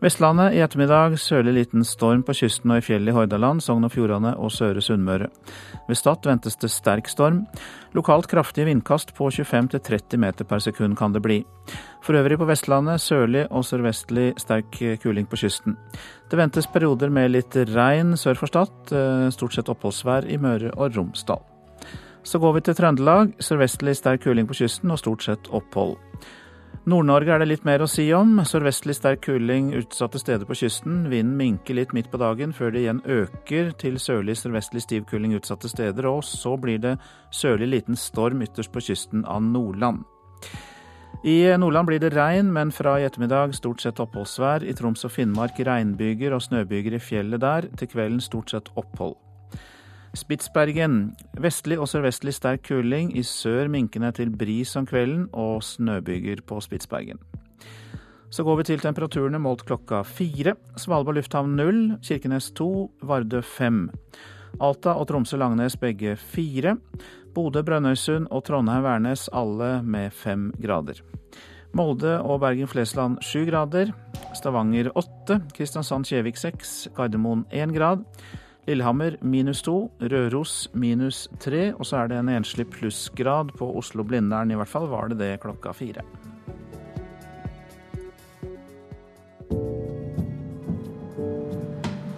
[0.00, 3.92] Vestlandet i ettermiddag sørlig liten storm på kysten og i fjellet i Hordaland, Sogn og
[3.92, 5.26] Fjordane og Søre Sunnmøre.
[5.90, 7.42] Ved Stad ventes det sterk storm.
[7.92, 11.38] Lokalt kraftige vindkast på 25-30 meter per sekund kan det bli.
[12.00, 15.76] For øvrig på Vestlandet sørlig og sørvestlig sterk kuling på kysten.
[16.32, 20.72] Det ventes perioder med litt regn sør for Stad, eh, stort sett oppholdsvær i Møre
[20.78, 21.44] og Romsdal.
[22.24, 23.36] Så går vi til Trøndelag.
[23.36, 25.98] Sørvestlig sterk kuling på kysten og stort sett opphold.
[26.90, 28.40] Nord-Norge er det litt mer å si om.
[28.46, 31.04] Sørvestlig sterk kuling utsatte steder på kysten.
[31.12, 35.36] Vinden minker litt midt på dagen, før det igjen øker til sørlig sørvestlig stiv kuling
[35.38, 36.08] utsatte steder.
[36.10, 36.96] Og så blir det
[37.36, 40.02] sørlig liten storm ytterst på kysten av Nordland.
[41.22, 44.66] I Nordland blir det regn, men fra i ettermiddag stort sett oppholdsvær.
[44.66, 47.70] I Troms og Finnmark regnbyger og snøbyger i fjellet der.
[47.76, 49.18] Til kvelden stort sett opphold.
[50.16, 51.12] Spitsbergen.
[51.38, 53.12] Vestlig og sørvestlig sterk kuling.
[53.14, 57.20] I sør minkende til bris om kvelden og snøbyger på Spitsbergen.
[58.30, 60.54] Så går vi til temperaturene målt klokka fire.
[60.78, 63.88] Svalbard lufthavn null, Kirkenes to, Vardø fem.
[64.62, 66.76] Alta og Tromsø-Langnes begge fire.
[67.34, 71.02] Bodø, Brønnøysund og Trondheim-Værnes alle med fem grader.
[71.74, 73.92] Molde og Bergen-Flesland sju grader.
[74.34, 75.38] Stavanger åtte.
[75.54, 76.88] Kristiansand-Kjevik seks.
[76.96, 78.02] Gardermoen én grad.
[78.70, 79.90] Lillehammer minus to.
[79.98, 81.72] Røros minus tre.
[81.74, 84.52] Og så er det en enslig plussgrad på Oslo-Blindern.
[84.52, 86.06] I hvert fall var det det klokka fire.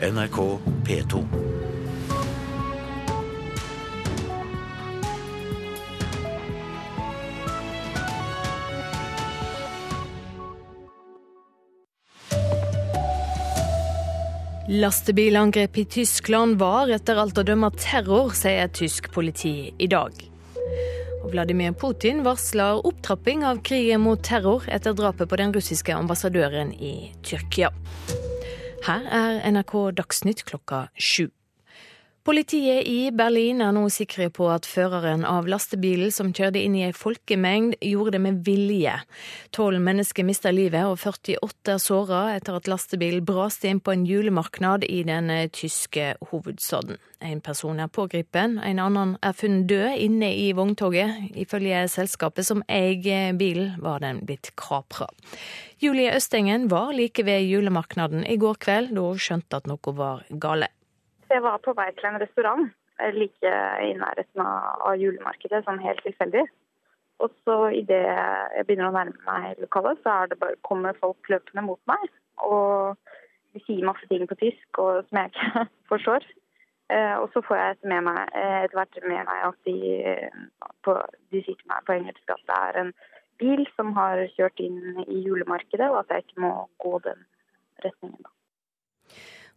[0.03, 0.39] NRK
[0.85, 1.62] P2.
[14.73, 20.17] Lastebilangrep i Tyskland var etter alt å dømme terror, sier tysk politi i dag.
[21.19, 26.73] Og Vladimir Putin varsler opptrapping av krigen mot terror etter drapet på den russiske ambassadøren
[26.73, 27.69] i Tyrkia.
[28.89, 31.29] Her er NRK Dagsnytt klokka sju.
[32.23, 36.85] Politiet i Berlin er nå sikre på at føreren av lastebilen som kjørte inn i
[36.87, 38.93] ei folkemengd, gjorde det med vilje.
[39.51, 44.05] Tolv mennesker mista livet og 48 er såra etter at lastebilen braste inn på en
[44.07, 47.01] julemarknad i den tyske hovedstaden.
[47.27, 51.33] En person er pågrepet, en annen er funnet død inne i vogntoget.
[51.35, 55.09] Ifølge selskapet som eier bilen, var den blitt kapra.
[55.83, 60.23] Julie Østengen var like ved julemarknaden i går kveld, da hun skjønte at noe var
[60.39, 60.71] gale.
[61.33, 62.67] Jeg var på vei til en restaurant
[63.17, 66.45] like i nærheten av julemarkedet, sånn helt tilfeldig.
[67.23, 71.81] Og så idet jeg begynner å nærme meg lokalet, så bare, kommer folk løpende mot
[71.91, 72.05] meg.
[72.45, 72.99] Og
[73.55, 76.29] de sier masse ting på tysk og, som jeg ikke forstår.
[76.93, 79.77] Og så får jeg etter, meg, etter hvert med meg at de,
[80.85, 80.99] på,
[81.33, 82.93] de sier til meg på engelsk at det er en
[83.41, 86.53] bil som har kjørt inn i julemarkedet, og at jeg ikke må
[86.85, 87.25] gå den
[87.87, 88.32] retningen.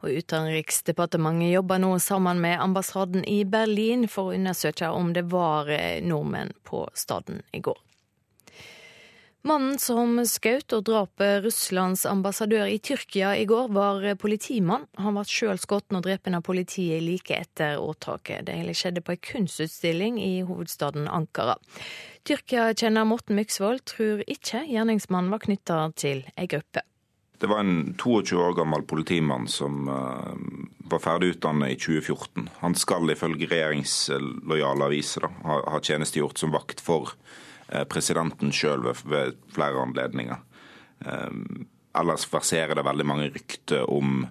[0.05, 5.71] Og Utenriksdepartementet jobber nå sammen med ambassaden i Berlin for å undersøke om det var
[6.05, 7.79] nordmenn på staden i går.
[9.45, 14.87] Mannen som skjøt og drap Russlands ambassadør i Tyrkia i går, var politimann.
[14.97, 18.47] Han ble sjøl skutt og drept av politiet like etter åtaket.
[18.47, 21.59] Det hele skjedde på ei kunstutstilling i hovedstaden Ankara.
[22.25, 26.81] Tyrkia-kjenner Morten Myksvold tror ikke gjerningsmannen var knytta til ei gruppe.
[27.37, 30.35] Det var en 22 år gammel politimann som uh,
[30.89, 32.49] var ferdig utdannet i 2014.
[32.61, 37.11] Han skal ifølge regjeringslojale aviser da, ha, tjenestegjort som vakt for
[37.73, 40.39] uh, presidenten sjøl ved, flere anledninger.
[41.03, 44.25] Um, ellers verserer det veldig mange rykter om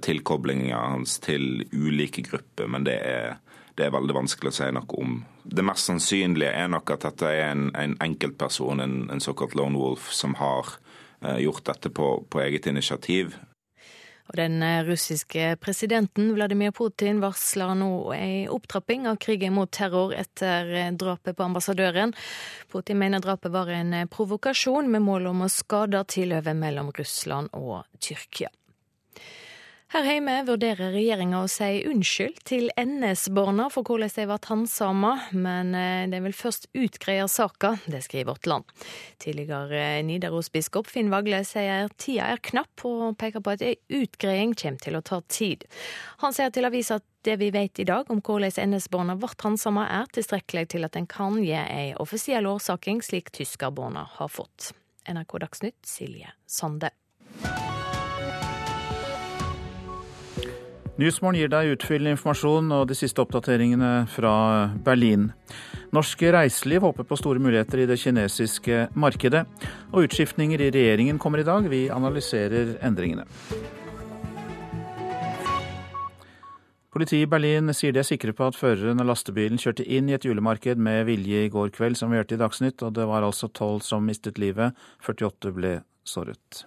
[0.00, 3.34] tilkoblinga hans til ulike grupper, men det er,
[3.76, 5.18] det er veldig vanskelig å si noe om.
[5.44, 9.76] Det mest sannsynlige er nok at dette er en, en enkeltperson, en, en såkalt lone
[9.76, 10.72] wolf, som har
[11.20, 13.36] gjort dette på, på eget initiativ.
[14.28, 20.92] Og Den russiske presidenten Vladimir Putin varsler nå en opptrapping av krigen mot terror etter
[21.00, 22.12] drapet på ambassadøren.
[22.68, 27.88] Putin mener drapet var en provokasjon med mål om å skade tilhøvet mellom Russland og
[28.04, 28.52] Tyrkia.
[29.88, 35.70] Her hjemme vurderer regjeringa å si unnskyld til NS-barna for hvordan de ble handsama, men
[35.72, 38.68] eh, de vil først utgreie saka, det skriver Vårt Land.
[39.24, 44.84] Tidligere Nidarosbiskop Finn Vagle sier tida er knapp, og peker på at ei utgreiing kommer
[44.84, 45.64] til å ta tid.
[46.20, 49.88] Han sier til avisa at det vi vet i dag om hvordan NS-barna ble handsama
[50.02, 54.74] er tilstrekkelig til at en kan gi ei offisiell årsaking, slik tyskerbarna har fått.
[55.08, 56.92] NRK Dagsnytt, Silje Sande.
[60.98, 64.32] Nyhetsmorgen gir deg utfyllende informasjon og de siste oppdateringene fra
[64.82, 65.28] Berlin.
[65.94, 69.44] Norsk reiseliv håper på store muligheter i det kinesiske markedet.
[69.92, 71.68] Og utskiftninger i regjeringen kommer i dag.
[71.70, 73.28] Vi analyserer endringene.
[76.90, 80.16] Politiet i Berlin sier de er sikre på at føreren av lastebilen kjørte inn i
[80.16, 83.22] et julemarked med vilje i går kveld, som vi hørte i Dagsnytt, og det var
[83.22, 84.74] altså tolv som mistet livet.
[85.06, 86.64] 48 ble såret.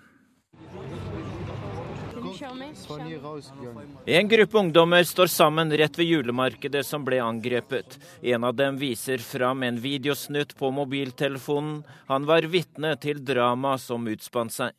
[4.05, 7.97] En gruppe ungdommer står sammen rett ved julemarkedet som ble angrepet.
[8.21, 11.83] En av dem viser fram en videosnutt på mobiltelefonen.
[12.11, 14.75] Han var vitne til dramaet som utspant seg.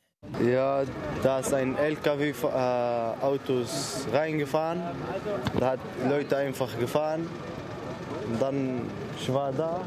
[0.46, 0.84] Ja,
[1.24, 3.72] da er en LKW-autos
[4.14, 4.84] reingefahren.
[5.58, 7.26] Da hat Leute einfach gefahren.
[8.38, 8.86] Dann
[9.22, 9.82] er.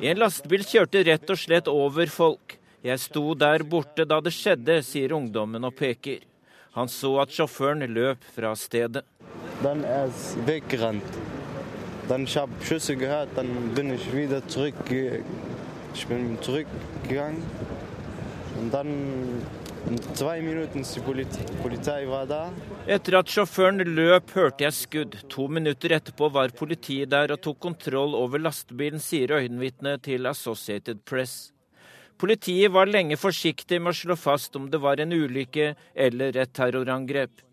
[0.00, 2.57] En lastebil kjørte rett og slett over folk.
[2.84, 6.22] Jeg sto der borte da det skjedde, sier ungdommen og peker.
[6.76, 9.02] Han så at sjåføren løp fra stedet.
[9.62, 10.08] Den er
[12.62, 14.74] Schüsse gehört, dann bin ich wieder zurück.
[15.94, 17.42] Ich bin zurückgegangen
[18.60, 19.42] und dann.
[22.86, 25.14] Etter at sjåføren løp, hørte jeg skudd.
[25.32, 31.00] To minutter etterpå var politiet der og tok kontroll over lastebilen, sier øyenvitnet til Associated
[31.08, 31.52] Press.
[32.18, 36.50] Politiet var lenge forsiktig med å slå fast om det var en ulykke eller et
[36.50, 37.44] terrorangrep.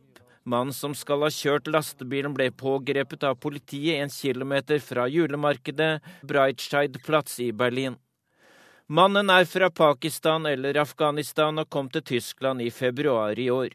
[0.46, 7.40] Mannen som skal ha kjørt lastebilen, ble pågrepet av politiet en kilometer fra julemarkedet Breitscheidplatz
[7.46, 8.00] i Berlin.
[8.90, 13.70] Mannen er fra Pakistan eller Afghanistan og kom til Tyskland i februar i år.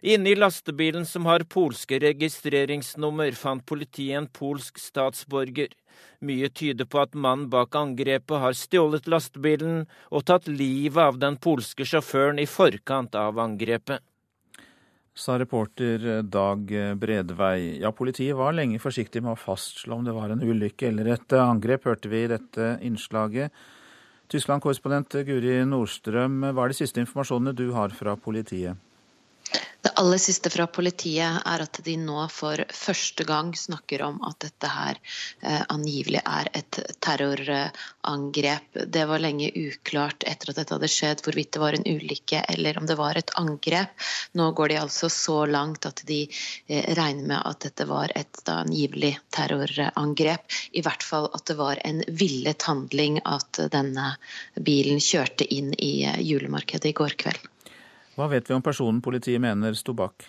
[0.00, 5.72] Inne i lastebilen som har polske registreringsnummer, fant politiet en polsk statsborger.
[6.20, 11.38] Mye tyder på at mannen bak angrepet har stjålet lastebilen og tatt livet av den
[11.40, 14.04] polske sjåføren i forkant av angrepet.
[15.16, 17.80] Sa reporter Dag Bredvei.
[17.82, 21.34] Ja, politiet var lenge forsiktig med å fastslå om det var en ulykke eller et
[21.36, 23.50] angrep, hørte vi i dette innslaget.
[24.30, 28.78] Tyskland-korrespondent Guri Nordstrøm, hva er de siste informasjonene du har fra politiet?
[29.82, 34.36] Det aller siste fra politiet er at de nå for første gang snakker om at
[34.44, 34.98] dette her
[35.40, 38.80] eh, angivelig er et terrorangrep.
[38.96, 42.80] Det var lenge uklart etter at dette hadde skjedd hvorvidt det var en ulykke eller
[42.80, 43.94] om det var et angrep.
[44.36, 48.42] Nå går de altså så langt at de eh, regner med at dette var et
[48.44, 50.44] da, angivelig terrorangrep.
[50.76, 54.12] I hvert fall at det var en villet handling at denne
[54.60, 57.49] bilen kjørte inn i eh, julemarkedet i går kveld.
[58.20, 60.26] Hva vet vi om personen politiet mener sto bak?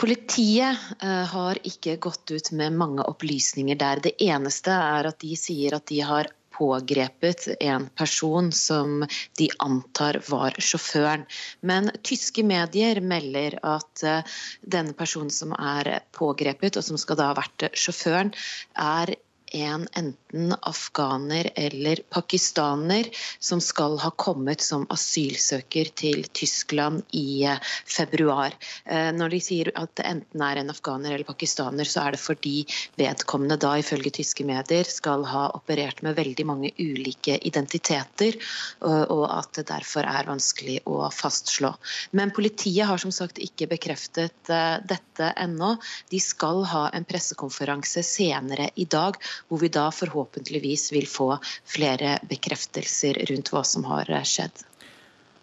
[0.00, 4.02] Politiet uh, har ikke gått ut med mange opplysninger der.
[4.04, 9.06] Det eneste er at de sier at de har pågrepet en person som
[9.40, 11.24] de antar var sjåføren.
[11.64, 17.30] Men tyske medier melder at uh, denne personen som er pågrepet, og som skal da
[17.32, 18.36] ha vært sjåføren,
[18.76, 19.16] er
[19.50, 23.08] en enten afghaner eller pakistaner
[23.38, 28.54] som skal ha kommet som asylsøker til Tyskland i eh, februar.
[28.84, 32.22] Eh, når de sier at det enten er en afghaner eller pakistaner, så er det
[32.22, 32.56] fordi
[33.00, 38.36] vedkommende da ifølge tyske medier skal ha operert med veldig mange ulike identiteter,
[38.80, 41.72] og at det derfor er vanskelig å fastslå.
[42.16, 45.74] Men politiet har som sagt ikke bekreftet eh, dette ennå.
[46.10, 51.30] De skal ha en pressekonferanse senere i dag hvor vi da forhåpentligvis vil få
[51.68, 54.66] flere bekreftelser rundt hva som har skjedd.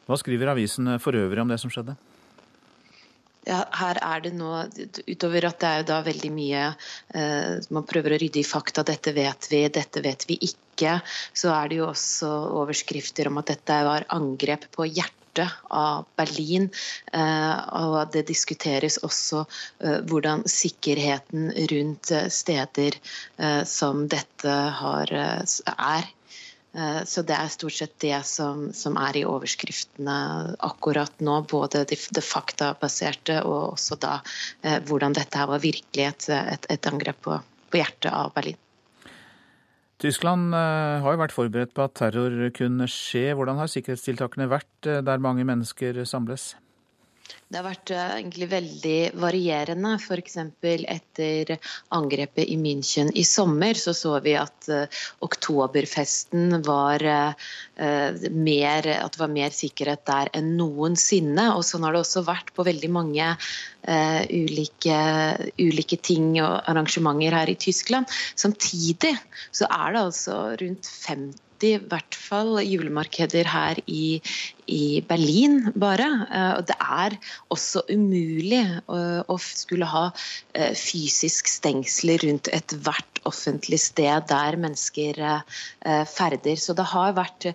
[0.08, 1.98] Hva skriver avisen for øvrig om det som skjedde?
[3.48, 4.50] Ja, her er det nå,
[5.08, 6.64] utover at det er jo da veldig mye
[7.16, 8.84] eh, Man prøver å rydde i fakta.
[8.88, 10.98] Dette vet vi, dette vet vi ikke.
[11.32, 15.16] Så er det jo også overskrifter om at dette var angrep på hjertet
[15.74, 16.70] av Berlin.
[17.14, 22.98] Eh, og det diskuteres også eh, hvordan sikkerheten rundt eh, steder
[23.68, 26.08] som dette har, er.
[27.08, 30.18] Så det er stort sett det som, som er i overskriftene
[30.66, 31.40] akkurat nå.
[31.50, 34.20] Både det, det faktabaserte og også da
[34.90, 37.40] hvordan dette her var virkelig et, et, et angrep på,
[37.72, 38.60] på hjertet av Berlin.
[39.98, 43.32] Tyskland eh, har jo vært forberedt på at terror kunne skje.
[43.34, 46.52] Hvordan har sikkerhetstiltakene vært eh, der mange mennesker samles?
[47.48, 49.94] Det har vært eh, egentlig veldig varierende.
[50.02, 50.36] F.eks.
[50.92, 51.54] etter
[51.96, 57.48] angrepet i München i sommer, så så vi at uh, oktoberfesten var uh,
[58.36, 61.50] mer At det var mer sikkerhet der enn noensinne.
[61.56, 63.32] Og sånn har det også vært på veldig mange
[63.88, 64.98] ulike,
[65.62, 68.12] ulike, ting og arrangementer her i Tyskland.
[68.36, 69.14] Samtidig
[69.56, 74.20] så er det altså rundt 50 i hvert fall julemarkeder her i,
[74.68, 76.08] i Berlin bare.
[76.28, 77.18] Eh, og det er
[77.54, 80.06] også umulig å, å skulle ha
[80.54, 86.60] eh, fysisk stengsler rundt ethvert offentlig sted der mennesker eh, ferder.
[86.62, 87.52] Så det har vært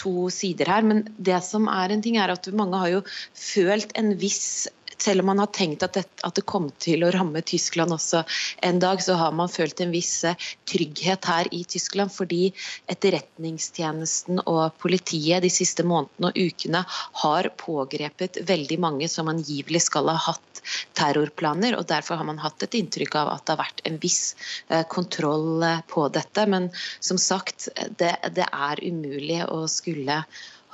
[0.00, 0.84] to sider her.
[0.86, 4.66] Men det som er en ting er at mange har jo følt en viss
[5.02, 8.22] selv om man har tenkt at det, at det, kom til å ramme Tyskland også
[8.66, 10.38] en dag, så har man følt en viss eh,
[10.68, 12.14] trygghet her i Tyskland.
[12.14, 12.52] Fordi
[12.92, 16.84] etterretningstjenesten og politiet de siste månedene og ukene
[17.22, 20.62] har pågrepet veldig mange som angivelig skal ha hatt
[20.98, 21.76] terrorplaner.
[21.78, 24.22] og Derfor har man hatt et inntrykk av at det har vært en viss
[24.68, 26.46] eh, kontroll eh, på dette.
[26.50, 26.70] Men
[27.00, 27.68] som sagt,
[27.98, 30.22] det, det er umulig å skulle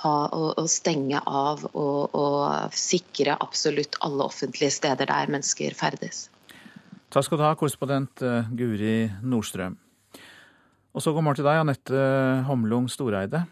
[0.03, 6.27] ha, å, å stenge av og, og sikre absolutt alle offentlige steder der mennesker ferdes.
[7.13, 9.77] Takk skal du ha, korrespondent eh, Guri Nordstrøm.
[10.93, 12.05] Og så kommer til deg, Anette
[12.49, 13.45] Homlung Storeide.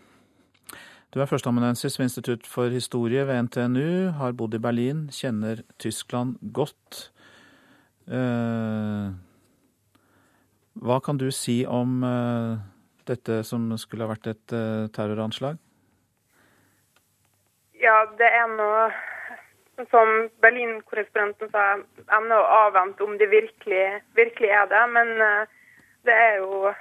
[1.10, 6.36] Du er førsteamanuensis ved Institutt for historie ved NTNU, har bodd i Berlin, kjenner Tyskland
[6.56, 7.08] godt.
[8.08, 9.08] Eh,
[10.80, 12.60] hva kan du si om eh,
[13.10, 14.60] dette som skulle ha vært et
[14.96, 15.58] terroranslag?
[17.80, 18.90] Ja, det er noe
[19.88, 21.78] som Berlin-korrespondenten sa,
[22.18, 23.84] ennå å avvente om det virkelig,
[24.18, 24.82] virkelig, er det.
[24.92, 25.58] Men eh,
[26.04, 26.72] det er jo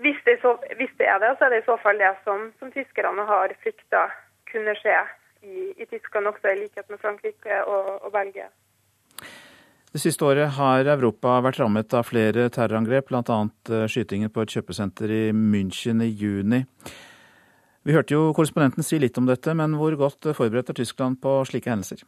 [0.00, 2.46] hvis det, så, hvis det, er det, så er det i så fall det som,
[2.58, 4.06] som tyskerne har frykta
[4.50, 4.96] kunne skje
[5.42, 8.48] i, i, Tyskland, også i likhet med Frankrike og, og Belgia.
[9.90, 13.38] Det siste året har Europa vært rammet av flere terrorangrep, bl.a.
[13.74, 16.62] Eh, skytingen på et kjøpesenter i München i juni.
[17.90, 21.30] Vi hørte jo korrespondenten si litt om dette, men hvor godt forberedt er Tyskland på
[21.48, 22.04] slike hendelser?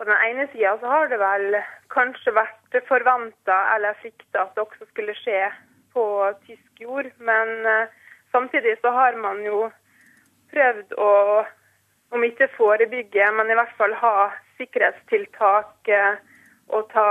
[0.00, 1.58] På den ene sida så har det vel
[1.92, 5.50] kanskje vært forventa eller frykta at det også skulle skje
[5.92, 6.06] på
[6.46, 7.12] tysk jord.
[7.28, 7.92] Men uh,
[8.32, 9.66] samtidig så har man jo
[10.54, 11.12] prøvd å,
[12.16, 14.30] om ikke forebygge, men i hvert fall ha
[14.62, 16.14] sikkerhetstiltak uh,
[16.72, 17.10] og ta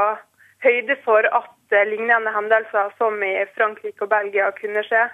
[0.66, 5.06] høyde for at uh, lignende hendelser som i Frankrike og Belgia kunne skje.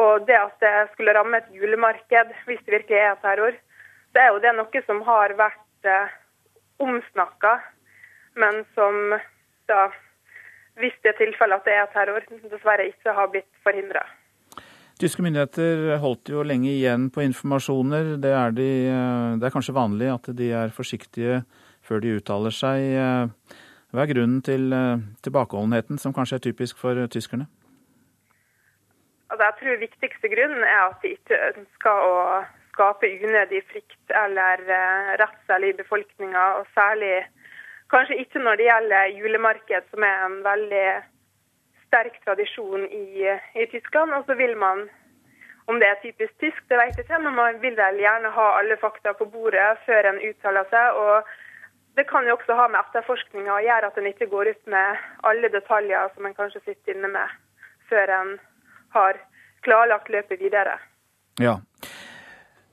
[0.00, 3.58] Og det at det skulle ramme et julemarked, hvis det virkelig er terror,
[4.12, 6.14] det er jo det noe som har vært eh,
[6.82, 7.58] omsnakka,
[8.40, 9.16] men som
[9.68, 9.90] da,
[10.80, 14.04] hvis det er tilfellet at det er terror, dessverre ikke har blitt forhindra.
[15.00, 18.16] Tyske myndigheter holdt jo lenge igjen på informasjoner.
[18.22, 21.42] Det er, de, eh, det er kanskje vanlig at de er forsiktige
[21.82, 22.84] før de uttaler seg.
[23.02, 23.56] Eh,
[23.92, 27.48] hva er grunnen til eh, tilbakeholdenheten, som kanskje er typisk for tyskerne?
[29.32, 32.16] Altså, jeg tror viktigste grunnen er at de ikke ønsker å
[32.72, 37.14] skape unødig frykt eller uh, redsel i befolkninga, og særlig
[37.92, 40.84] kanskje ikke når det gjelder julemarked, som er en veldig
[41.86, 43.24] sterk tradisjon i,
[43.56, 44.12] i Tyskland.
[44.18, 44.84] Og så vil man,
[45.64, 48.46] om det er typisk tysk, det vet jeg ikke, men man vil vel gjerne ha
[48.60, 51.00] alle fakta på bordet før en uttaler seg.
[51.04, 51.32] og
[51.96, 55.02] det kan jo også ha med etterforskninga å gjøre at en ikke går ut med
[55.28, 57.36] alle detaljer som en kanskje sitter inne med
[57.88, 58.38] før en
[58.94, 59.20] har
[59.62, 60.78] klarlagt løpet videre.
[61.40, 61.58] Ja.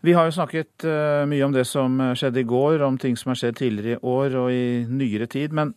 [0.01, 3.33] Vi har jo snakket uh, mye om det som skjedde i går, om ting som
[3.33, 5.55] har skjedd tidligere i år og i nyere tid.
[5.55, 5.73] Men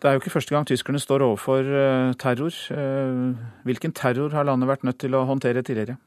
[0.00, 2.54] det er jo ikke første gang tyskerne står overfor uh, terror.
[3.68, 6.00] Hvilken terror har landet vært nødt til å håndtere tidligere?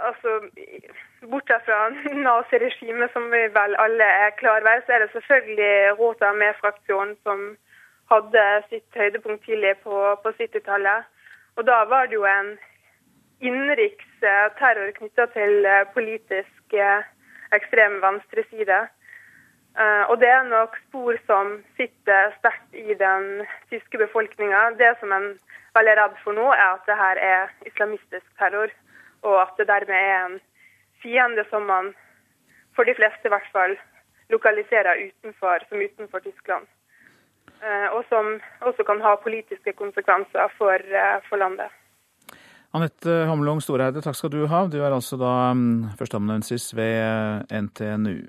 [0.00, 0.40] Altså,
[1.28, 1.80] Bortsett fra
[2.26, 7.42] naziregimet, som vi vel alle er klar over, så er det selvfølgelig Rota med-fraksjonen som
[8.10, 11.06] hadde sitt høydepunkt tidlig på, på 70-tallet.
[11.56, 12.54] Og da var det jo en
[13.40, 17.04] innenriks eh, terror knytta til eh, politisk eh,
[17.56, 18.86] ekstrem venstreside.
[19.80, 24.72] Og det er nok spor som sitter sterkt i den tyske befolkninga.
[24.80, 25.28] Det som en
[25.78, 28.74] veldig redd for nå, er at det her er islamistisk terror,
[29.22, 30.36] og at det dermed er en
[31.02, 31.92] fiende som man,
[32.74, 33.78] for de fleste i hvert fall,
[34.34, 36.66] lokaliserer utenfor, som utenfor Tyskland.
[37.60, 41.68] Eh, og som også kan ha politiske konsekvenser for, eh, for landet.
[42.72, 44.66] Anette Hamlung Storeide, takk skal du ha.
[44.66, 48.28] Du er altså da mm, førsteamanuensis ved NTNU.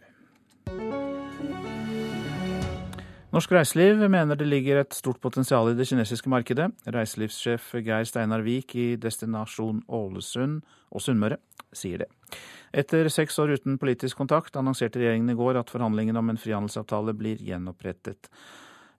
[3.31, 6.67] Norsk reiseliv mener det ligger et stort potensial i det kinesiske markedet.
[6.91, 10.59] Reiselivssjef Geir Steinar Vik i Destinasjon Ålesund
[10.91, 11.37] og Sunnmøre
[11.71, 12.09] sier det.
[12.75, 17.15] Etter seks år uten politisk kontakt annonserte regjeringen i går at forhandlingene om en frihandelsavtale
[17.15, 18.27] blir gjenopprettet.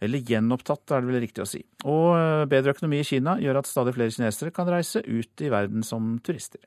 [0.02, 1.62] Eller gjenopptatt, er det vel riktig å si.
[1.86, 5.50] Og eh, bedre økonomi i Kina gjør at stadig flere kinesere kan reise ut i
[5.52, 6.62] verden som turister.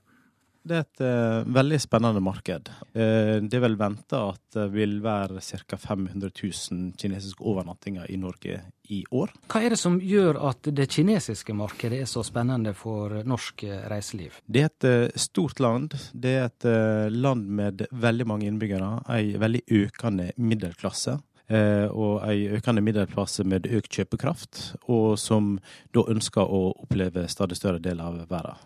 [0.66, 2.72] Det er et uh, veldig spennende marked.
[2.96, 5.78] Uh, det er vel venta at det vil være ca.
[5.78, 8.58] 500 000 kinesiske overnattinger i Norge
[8.90, 9.34] i år.
[9.52, 13.62] Hva er det som gjør at det kinesiske markedet er så spennende for norsk
[13.92, 14.42] reiseliv?
[14.50, 15.94] Det er et uh, stort land.
[16.14, 16.70] Det er et
[17.14, 18.90] land med veldig mange innbyggere.
[19.06, 21.20] En veldig økende middelklasse.
[21.50, 25.60] Og en økende middelklasse med økt kjøpekraft, og som
[25.94, 28.58] da ønsker å oppleve stadig større del av verden.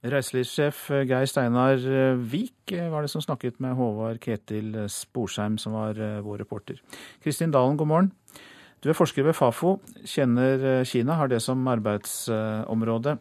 [0.00, 1.82] Reiselivssjef Geir Steinar
[2.32, 6.80] Vik var det som snakket med Håvard Ketil Sporsheim, som var eh, vår reporter.
[7.20, 8.12] Kristin Dalen, god morgen.
[8.80, 9.74] Du er forsker ved Fafo,
[10.08, 13.18] kjenner eh, Kina, har det som arbeidsområde.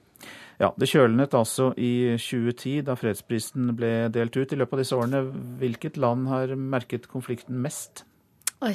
[0.59, 4.51] Ja, Det kjølnet altså i 2010, da fredsprisen ble delt ut.
[4.51, 5.21] I løpet av disse årene,
[5.61, 8.03] hvilket land har merket konflikten mest?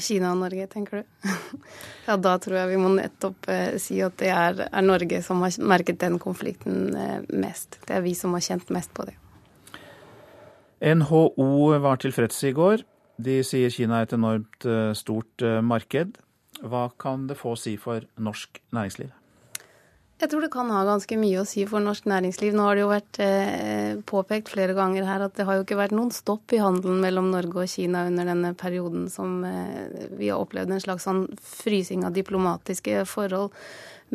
[0.00, 1.32] Kina og Norge, tenker du?
[2.08, 5.44] ja, da tror jeg vi må nettopp eh, si at det er, er, Norge som
[5.44, 7.76] har merket den konflikten eh, mest.
[7.84, 9.18] Det er vi som har kjent mest på det.
[10.80, 11.50] NHO
[11.84, 12.86] var tilfreds i går.
[13.20, 16.16] De sier Kina er et enormt eh, stort marked.
[16.64, 19.12] Hva kan det få å si for norsk næringsliv?
[20.24, 22.54] Jeg tror det kan ha ganske mye å si for norsk næringsliv.
[22.56, 25.76] Nå har det jo vært eh, påpekt flere ganger her at det har jo ikke
[25.76, 30.30] vært noen stopp i handelen mellom Norge og Kina under denne perioden som eh, vi
[30.32, 33.52] har opplevd en slags sånn frysing av diplomatiske forhold.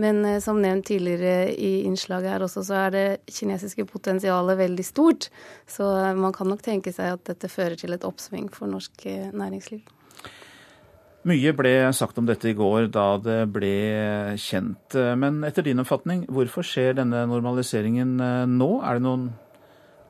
[0.02, 4.90] Men eh, som nevnt tidligere i innslaget her også, så er det kinesiske potensialet veldig
[4.90, 5.30] stort.
[5.70, 9.86] Så man kan nok tenke seg at dette fører til et oppsving for norsk næringsliv.
[11.28, 13.74] Mye ble sagt om dette i går da det ble
[14.40, 14.96] kjent.
[15.20, 18.70] Men etter din oppfatning, hvorfor skjer denne normaliseringen eh, nå?
[18.88, 19.26] Er det noen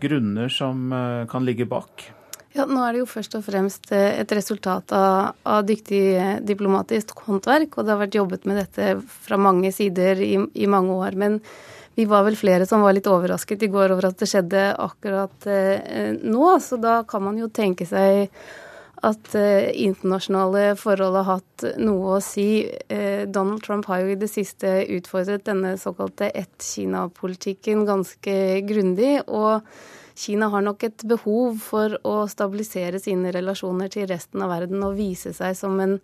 [0.03, 2.11] grunner som eh, kan ligge bak?
[2.53, 7.25] Ja, Nå er det jo først og fremst eh, et resultat av, av dyktig diplomatisk
[7.27, 7.77] håndverk.
[7.77, 8.95] Og det har vært jobbet med dette
[9.25, 11.17] fra mange sider i, i mange år.
[11.19, 11.37] Men
[11.97, 15.49] vi var vel flere som var litt overrasket i går over at det skjedde akkurat
[15.51, 16.55] eh, nå.
[16.63, 18.29] Så da kan man jo tenke seg
[19.05, 22.65] at eh, internasjonale forhold har hatt noe å si.
[22.91, 28.35] Eh, Donald Trump har jo i det siste utfordret denne såkalte ett-Kina-politikken ganske
[28.67, 29.21] grundig.
[29.27, 29.63] og
[30.19, 34.97] Kina har nok et behov for å stabilisere sine relasjoner til resten av verden og
[34.99, 35.95] vise seg som en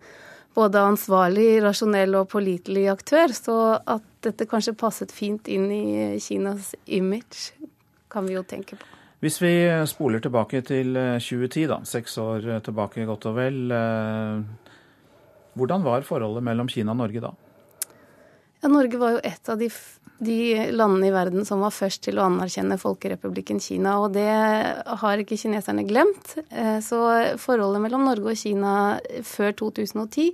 [0.56, 3.36] både ansvarlig, rasjonell og pålitelig aktør.
[3.36, 5.86] Så at dette kanskje passet fint inn i
[6.22, 7.52] Kinas image,
[8.08, 8.95] kan vi jo tenke på.
[9.26, 9.56] Hvis vi
[9.90, 13.56] spoler tilbake til 2010, eh, da, seks år eh, tilbake godt og vel.
[13.74, 14.68] Eh,
[15.58, 17.32] hvordan var forholdet mellom Kina og Norge da?
[18.62, 19.66] Ja, Norge var jo et av de,
[20.22, 20.38] de,
[20.70, 23.96] landene i verden som var først til å anerkjenne Folkerepublikken Kina.
[24.04, 24.30] Og det
[25.02, 26.36] har ikke kineserne glemt.
[26.86, 27.02] Så
[27.42, 28.76] forholdet mellom Norge og Kina
[29.26, 30.30] før 2010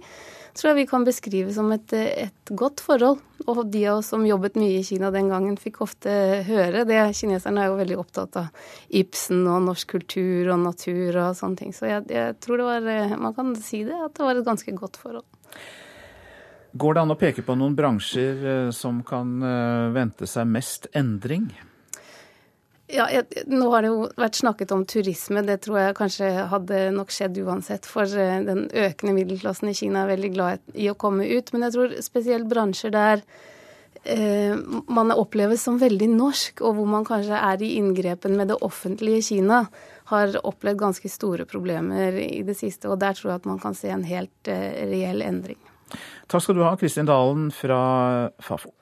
[0.56, 3.20] tror jeg vi kan beskrive som et, et, godt forhold.
[3.46, 6.12] Og de av oss som jobbet mye i Kina den gangen, fikk ofte
[6.46, 7.00] høre det.
[7.18, 11.74] Kineserne er jo veldig opptatt av Ibsen og norsk kultur og natur og sånne ting.
[11.76, 14.76] Så jeg, jeg tror det var Man kan si det, at det var et ganske
[14.78, 15.26] godt forhold.
[16.72, 20.88] Går det an å peke på noen bransjer eh, som kan eh, vente seg mest
[20.96, 21.50] endring?
[22.92, 25.40] Ja, jeg, Nå har det jo vært snakket om turisme.
[25.46, 27.88] Det tror jeg kanskje hadde nok skjedd uansett.
[27.88, 31.54] For eh, den økende middelklassen i Kina er veldig glad i å komme ut.
[31.54, 33.22] Men jeg tror spesielt bransjer der
[34.04, 34.58] eh,
[34.92, 39.24] man oppleves som veldig norsk, og hvor man kanskje er i inngrepen med det offentlige
[39.30, 39.64] Kina,
[40.12, 42.90] har opplevd ganske store problemer i det siste.
[42.92, 45.60] Og der tror jeg at man kan se en helt eh, reell endring.
[46.28, 47.80] Takk skal du ha, Kristin Dalen fra
[48.40, 48.74] Fafo.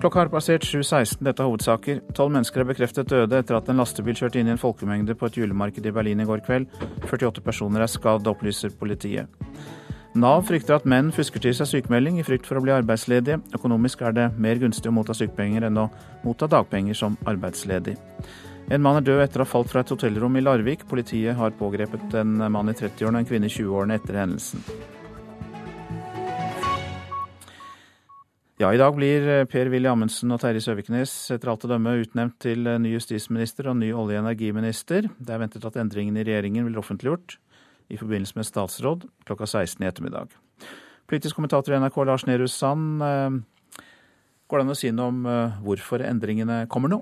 [0.00, 1.18] Klokka har passert 7.16.
[1.26, 1.98] Dette er hovedsaker.
[2.16, 5.28] Tolv mennesker er bekreftet døde etter at en lastebil kjørte inn i en folkemengde på
[5.28, 6.70] et julemarked i Berlin i går kveld.
[7.04, 9.28] 48 personer er skadd, opplyser politiet.
[10.16, 13.42] Nav frykter at menn fusker til seg sykemelding i frykt for å bli arbeidsledige.
[13.58, 15.90] Økonomisk er det mer gunstig å motta sykepenger enn å
[16.24, 17.98] motta dagpenger som arbeidsledig.
[18.72, 20.86] En mann er død etter å ha falt fra et hotellrom i Larvik.
[20.88, 24.64] Politiet har pågrepet en mann i 30-årene og en kvinne i 20-årene etter hendelsen.
[28.60, 32.34] Ja, I dag blir eh, Per-Willy Amundsen og Terje Søviknes etter alt å dømme utnevnt
[32.44, 35.06] til eh, ny justisminister og ny olje- og energiminister.
[35.16, 37.38] Det er ventet at endringene i regjeringen blir offentliggjort
[37.88, 40.36] i forbindelse med statsråd klokka 16 i ettermiddag.
[41.08, 43.88] Politisk kommentator i NRK Lars Nehru Sand, eh,
[44.44, 45.24] går det an å si noe om
[45.64, 47.00] hvorfor endringene kommer nå?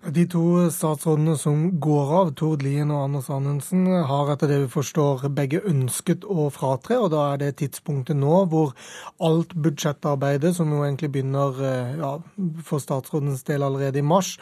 [0.00, 4.70] De to statsrådene som går av, Tord Lien og Anders Anundsen, har etter det vi
[4.72, 6.96] forstår begge ønsket å fratre.
[6.96, 8.72] og Da er det tidspunktet nå hvor
[9.20, 12.14] alt budsjettarbeidet, som jo egentlig begynner eh, ja,
[12.64, 14.38] for statsrådens del allerede i mars,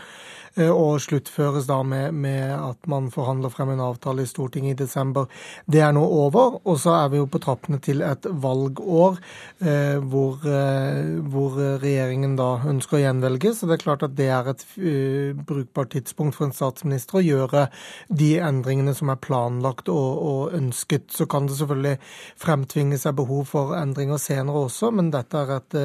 [0.67, 5.29] og sluttføres da med, med, at man forhandler frem en avtale i Stortinget i desember.
[5.67, 9.19] Det er nå over, og så er vi jo på trappene til et valgår
[9.63, 13.55] eh, hvor, eh, hvor, regjeringen da ønsker å gjenvelge.
[13.55, 17.25] Så det er klart at det er et uh, brukbart tidspunkt for en statsminister å
[17.25, 17.67] gjøre
[18.09, 21.09] de endringene som er planlagt og, og ønsket.
[21.15, 21.99] Så kan det selvfølgelig
[22.41, 25.79] fremtvinge seg behov for endringer senere også, men dette er et,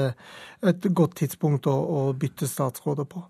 [0.73, 3.23] et godt tidspunkt å, å bytte statsråder på.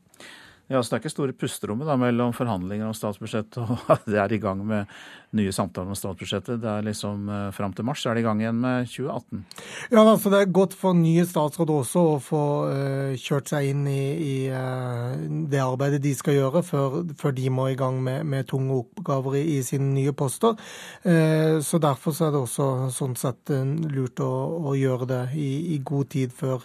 [0.72, 4.20] Ja, så Det er ikke store pusterommet da, mellom forhandlinger om statsbudsjettet og at det
[4.22, 4.88] er i gang med
[5.36, 6.62] nye samtaler om statsbudsjettet.
[6.64, 9.44] Det er liksom eh, Fram til mars så er det i gang igjen med 2018.
[9.92, 13.84] Ja, altså Det er godt for nye statsråder også å få uh, kjørt seg inn
[13.92, 15.20] i, i uh,
[15.52, 19.40] det arbeidet de skal gjøre, før, før de må i gang med, med tunge oppgaver
[19.42, 20.56] i, i, sine nye poster.
[21.04, 23.52] Uh, så Derfor så er det også sånn sett
[23.92, 24.32] lurt å,
[24.72, 26.64] å gjøre det i, i god tid før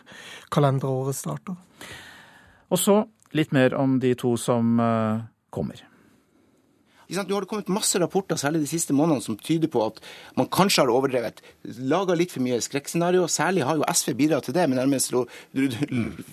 [0.54, 1.58] kalenderåret starter.
[2.68, 3.00] Og så
[3.36, 5.84] litt mer om de to som eh, kommer.
[7.08, 10.00] Nå har det kommet masse rapporter særlig de siste månedene, som tyder på at
[10.36, 11.40] man kanskje har overdrevet.
[11.88, 13.24] Laga litt for mye skrekkscenario.
[13.32, 15.24] Særlig har jo SV bidratt til det, men nærmest å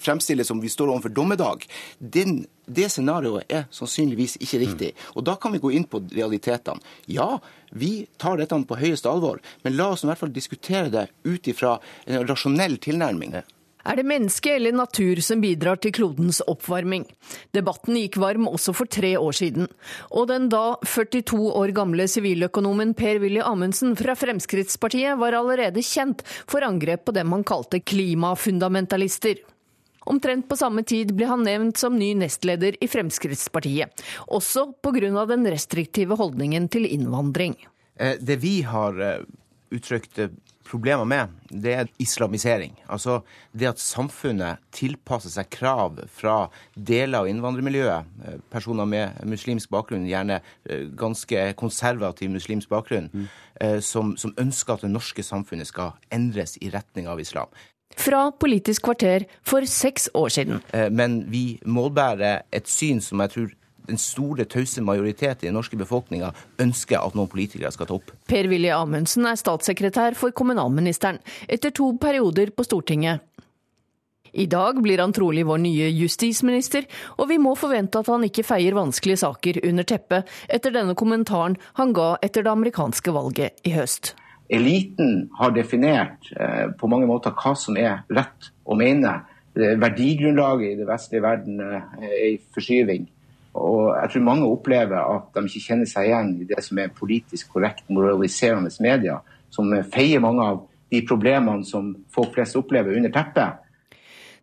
[0.03, 1.63] fremstille som vi står overfor dommedag.
[1.99, 4.91] Den, det scenarioet er sannsynligvis ikke riktig.
[5.15, 6.83] Og da kan vi gå inn på realitetene.
[7.07, 7.37] Ja,
[7.71, 11.47] vi tar dette på høyeste alvor, men la oss i hvert fall diskutere det ut
[11.47, 13.39] ifra en rasjonell tilnærming.
[13.85, 17.03] Er det menneske eller natur som bidrar til klodens oppvarming?
[17.53, 19.67] Debatten gikk varm også for tre år siden.
[20.09, 26.65] Og den da 42 år gamle siviløkonomen Per-Willy Amundsen fra Fremskrittspartiet var allerede kjent for
[26.65, 29.43] angrep på dem han kalte klimafundamentalister.
[30.05, 35.25] Omtrent på samme tid ble han nevnt som ny nestleder i Fremskrittspartiet, også pga.
[35.25, 37.55] den restriktive holdningen til innvandring.
[37.97, 39.25] Eh, det vi har eh,
[39.73, 40.29] uttrykt eh,
[40.65, 42.75] problemer med, det er islamisering.
[42.89, 43.19] Altså
[43.53, 48.11] det at samfunnet tilpasser seg krav fra deler av innvandrermiljøet.
[48.25, 53.27] Eh, personer med muslimsk bakgrunn, gjerne eh, ganske konservativ muslimsk bakgrunn, mm.
[53.79, 57.47] som, som ønsker at det norske samfunnet skal endres i retning av islam.
[57.95, 60.59] Fra Politisk kvarter for seks år siden.
[60.91, 63.53] Men vi målbærer et syn som jeg tror
[63.87, 66.31] den store, tause majoritet i den norske befolkninga
[66.61, 68.11] ønsker at noen politikere skal ta opp.
[68.29, 73.23] Per-Willy Amundsen er statssekretær for kommunalministeren, etter to perioder på Stortinget.
[74.35, 76.83] I dag blir han trolig vår nye justisminister,
[77.15, 81.55] og vi må forvente at han ikke feier vanskelige saker under teppet etter denne kommentaren
[81.79, 84.11] han ga etter det amerikanske valget i høst.
[84.51, 89.21] Eliten har definert eh, på mange måter hva som er rett å mene.
[89.55, 93.07] Verdigrunnlaget i det vestlige verden eh, er i forskyving.
[93.55, 96.95] Og jeg tror mange opplever at de ikke kjenner seg igjen i det som er
[96.95, 103.13] politisk korrekt, moraliserende medier, som feier mange av de problemene som folk flest opplever under
[103.15, 103.61] teppet.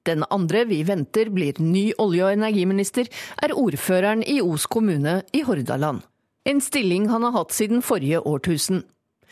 [0.02, 3.06] Den andre vi venter blir ny olje- og energiminister,
[3.38, 6.02] er ordføreren i Os kommune i Hordaland.
[6.44, 8.82] En stilling han har hatt siden forrige årtusen.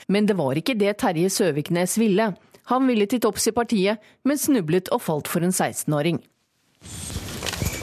[0.09, 2.35] Men det var ikke det Terje Søviknes ville.
[2.70, 6.22] Han ville til topps i partiet, men snublet og falt for en 16-åring.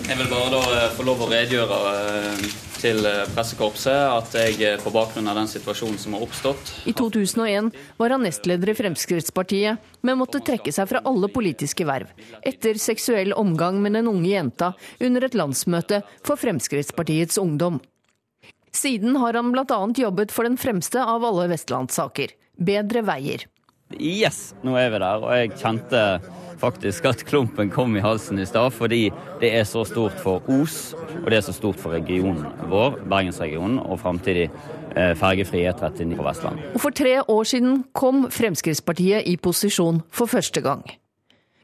[0.08, 2.43] Jeg vil bare da eh, få lov å redegjøre eh,
[2.80, 7.74] til eh, pressekorpset at jeg på bakgrunn av den situasjonen som har oppstått I 2001
[7.99, 13.36] var han nestleder i Fremskrittspartiet, men måtte trekke seg fra alle politiske verv etter seksuell
[13.36, 14.72] omgang med den unge jenta
[15.03, 17.82] under et landsmøte for Fremskrittspartiets ungdom.
[18.72, 19.82] Siden har han bl.a.
[19.91, 23.43] jobbet for den fremste av alle vestlandssaker, Bedre veier.
[23.99, 26.01] Yes, nå er vi der, og jeg kjente
[26.60, 29.08] faktisk at klumpen kom i halsen i stad, fordi
[29.41, 33.80] det er så stort for Os, og det er så stort for regionen vår, Bergensregionen,
[33.80, 34.49] og framtidig
[34.95, 36.72] eh, fergefri E39 på Vestlandet.
[36.74, 40.84] Og for tre år siden kom Fremskrittspartiet i posisjon for første gang.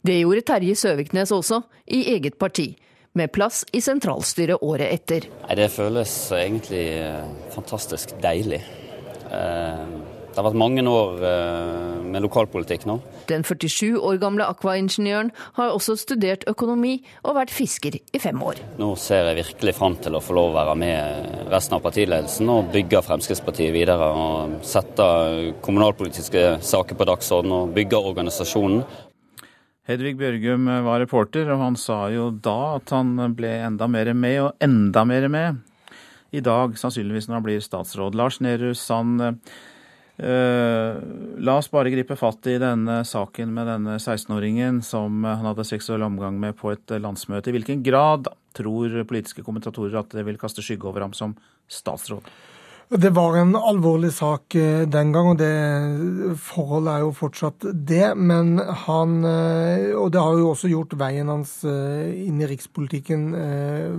[0.04, 2.74] Det gjorde Terje Søviknes også, i eget parti
[3.14, 5.28] med plass i sentralstyret året etter.
[5.46, 7.22] Nei, det føles egentlig eh,
[7.54, 8.60] fantastisk deilig.
[9.30, 12.96] Eh, det har vært mange år eh, med lokalpolitikk nå.
[13.30, 15.30] Den 47 år gamle akvaingeniøren
[15.60, 18.58] har også studert økonomi og vært fisker i fem år.
[18.82, 22.50] Nå ser jeg virkelig fram til å få lov å være med resten av partiledelsen
[22.50, 24.10] og bygge Fremskrittspartiet videre.
[24.10, 25.06] Og sette
[25.62, 28.82] kommunalpolitiske saker på dagsordenen og bygge organisasjonen.
[29.86, 34.40] Hedvig Bjørgum var reporter, og han sa jo da at han ble enda mer med,
[34.48, 35.62] og enda mer med
[36.34, 38.16] i dag, sannsynligvis når han blir statsråd.
[38.18, 39.22] Lars Nehru Sand,
[40.14, 46.06] la oss bare gripe fatt i denne saken med denne 16-åringen som han hadde seksuell
[46.06, 47.50] omgang med på et landsmøte.
[47.50, 51.34] I hvilken grad tror politiske kommentatorer at det vil kaste skygge over ham som
[51.66, 52.30] statsråd?
[52.94, 58.12] Det var en alvorlig sak eh, den gang, og det forholdet er jo fortsatt det.
[58.14, 63.32] Men han eh, Og det har jo også gjort veien hans eh, inn i rikspolitikken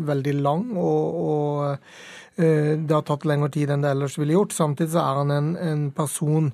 [0.06, 0.68] veldig lang.
[0.76, 4.54] og, og det har tatt lengre tid enn det ellers ville gjort.
[4.56, 6.48] Samtidig så er han en, en person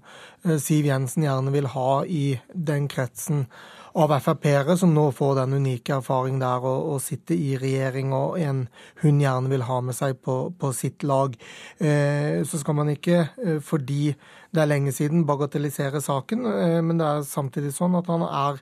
[0.60, 3.46] Siv Jensen gjerne vil ha i den kretsen
[3.92, 8.66] av Frp-ere som nå får den unike erfaring der å, sitte i regjering, og en
[9.02, 11.34] hun gjerne vil ha med seg på, på sitt lag.
[11.78, 14.14] Eh, så skal man ikke, eh, fordi
[14.50, 18.58] det er lenge siden, bagatelliserer saken, eh, men det er samtidig sånn at han er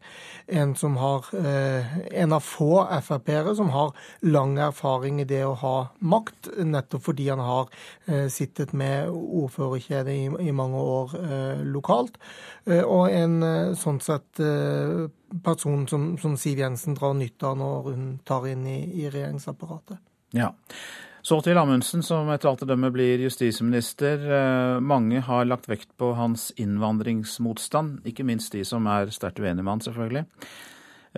[0.61, 5.57] en som har eh, en av få Frp-ere som har lang erfaring i det å
[5.63, 7.73] ha makt, nettopp fordi han har
[8.07, 11.17] eh, sittet med ordførerkjedet i, i mange år
[11.65, 12.19] lokalt.
[12.69, 13.41] Og en
[13.79, 14.41] sånn sett
[15.45, 20.03] person som, som Siv Jensen drar nytte av når hun tar inn i, i regjeringsapparatet.
[20.37, 20.53] Ja.
[21.27, 24.23] Så til Amundsen, som etter alt å dømme blir justisminister.
[24.23, 29.65] Eh, mange har lagt vekt på hans innvandringsmotstand, ikke minst de som er sterkt uenige
[29.65, 30.25] med han, selvfølgelig.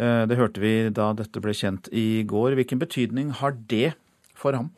[0.01, 2.57] Eh, det hørte vi da dette ble kjent i går.
[2.59, 3.93] Hvilken betydning har det
[4.33, 4.73] for ham?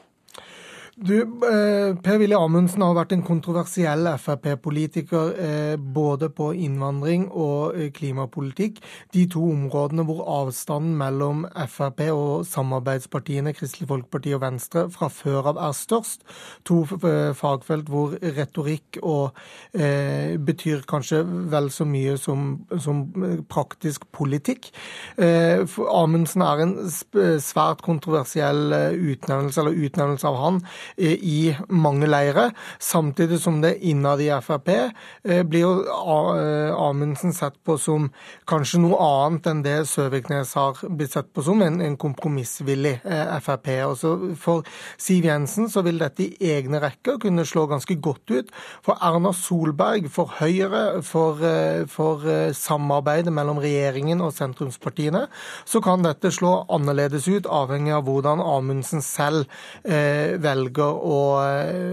[0.97, 7.86] Du, eh, Per-Willy Amundsen har vært en kontroversiell Frp-politiker eh, både på innvandring og eh,
[7.97, 8.82] klimapolitikk.
[9.16, 15.49] De to områdene hvor avstanden mellom Frp og samarbeidspartiene Kristelig Folkeparti og Venstre fra før
[15.55, 16.26] av er størst.
[16.68, 19.40] To fagfelt hvor retorikk og
[19.72, 23.07] eh, betyr kanskje vel så mye som, som
[23.49, 24.68] praktisk politikk.
[25.16, 26.76] Amundsen er en
[27.40, 30.62] svært kontroversiell utnevnelse, eller utnevnelse av han
[30.97, 35.72] i mange leire, samtidig som det innad i Frp eh, blir jo
[36.37, 38.09] eh, Amundsen sett på som
[38.49, 43.35] kanskje noe annet enn det Søviknes har blitt sett på som, en, en kompromissvillig eh,
[43.43, 43.70] Frp.
[43.87, 44.66] Og så For
[45.01, 48.53] Siv Jensen så vil dette i egne rekker kunne slå ganske godt ut.
[48.85, 51.41] For Erna Solberg, for Høyre, for,
[51.91, 52.24] for
[52.57, 55.26] samarbeidet mellom regjeringen og sentrumspartiene,
[55.68, 59.47] så kan dette slå annerledes ut, avhengig av hvordan Amundsen selv
[59.85, 61.39] eh, velger velger å,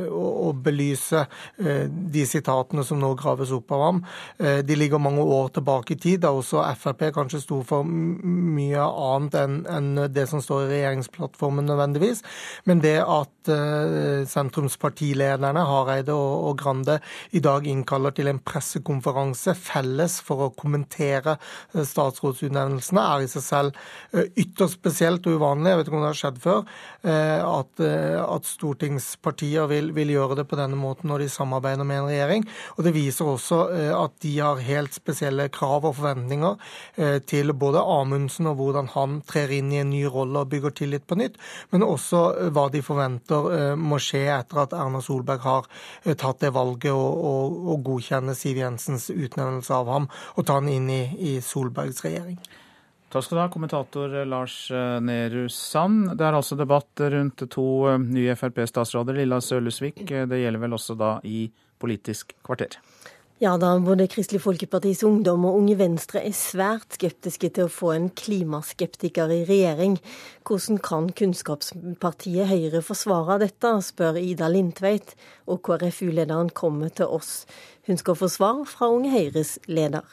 [0.09, 1.25] å, å, belyse
[1.59, 4.01] eh, de sitatene som nå graves opp av ham.
[4.39, 8.79] Eh, de ligger mange år tilbake i tid, da også Frp kanskje sto for mye
[8.79, 12.23] annet enn, enn det som står i regjeringsplattformen nødvendigvis.
[12.65, 13.49] Men det at
[14.29, 16.99] sentrumspartilederne Hareide og, og, Grande
[17.33, 21.37] i dag innkaller til en pressekonferanse felles for å kommentere
[21.73, 23.71] statsrådsutnevnelsene, er i seg selv
[24.37, 25.71] ytterst spesielt og uvanlig.
[25.71, 26.61] Jeg vet ikke om det har skjedd før.
[27.49, 32.01] At, at stort stortingspartier vil, vil, gjøre det på denne måten når de samarbeider med
[32.01, 32.45] en regjering.
[32.77, 36.57] Og Det viser også eh, at de har helt spesielle krav og forventninger
[36.97, 40.75] eh, til både Amundsen og hvordan han trer inn i en ny rolle og bygger
[40.81, 41.39] tillit på nytt,
[41.71, 45.67] men også eh, hva de forventer må skje etter at Erna Solberg har
[46.19, 51.03] tatt det valget å godkjenne Siv Jensens utnevnelse av ham og ta han inn i,
[51.33, 52.39] i Solbergs regjering.
[53.09, 56.11] Takk skal du ha, kommentator Lars eh, Nehru Sand.
[56.17, 60.03] Det er altså debatt rundt to eh, nye Frp-statsråder, Lilla Sølesvik.
[60.11, 61.47] Eh, det gjelder vel også da i
[61.81, 62.77] Politisk kvarter.
[63.39, 67.93] Ja da, både Kristelig Folkepartis Ungdom og Unge Venstre er svært skeptiske til å få
[67.93, 69.93] en klimaskeptiker i regjering.
[70.43, 75.13] Hvordan kan kunnskapspartiet Høyre forsvare dette, spør Ida Lindtveit,
[75.47, 77.45] og KrFU-lederen kommer til oss.
[77.87, 80.03] Hun skal få svar fra Unge Høyres leder.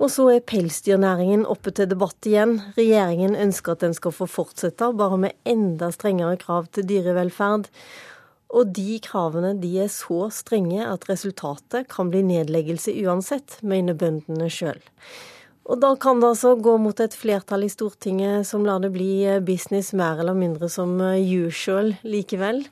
[0.00, 2.56] Og så er pelsdyrnæringen oppe til debatt igjen.
[2.78, 7.68] Regjeringen ønsker at den skal få fortsette, bare med enda strengere krav til dyrevelferd.
[8.52, 14.50] Og de kravene de er så strenge at resultatet kan bli nedleggelse uansett, mener bøndene
[14.52, 14.80] sjøl.
[15.70, 19.38] Og da kan det altså gå mot et flertall i Stortinget som lar det bli
[19.46, 22.64] business mer eller mindre som usual likevel.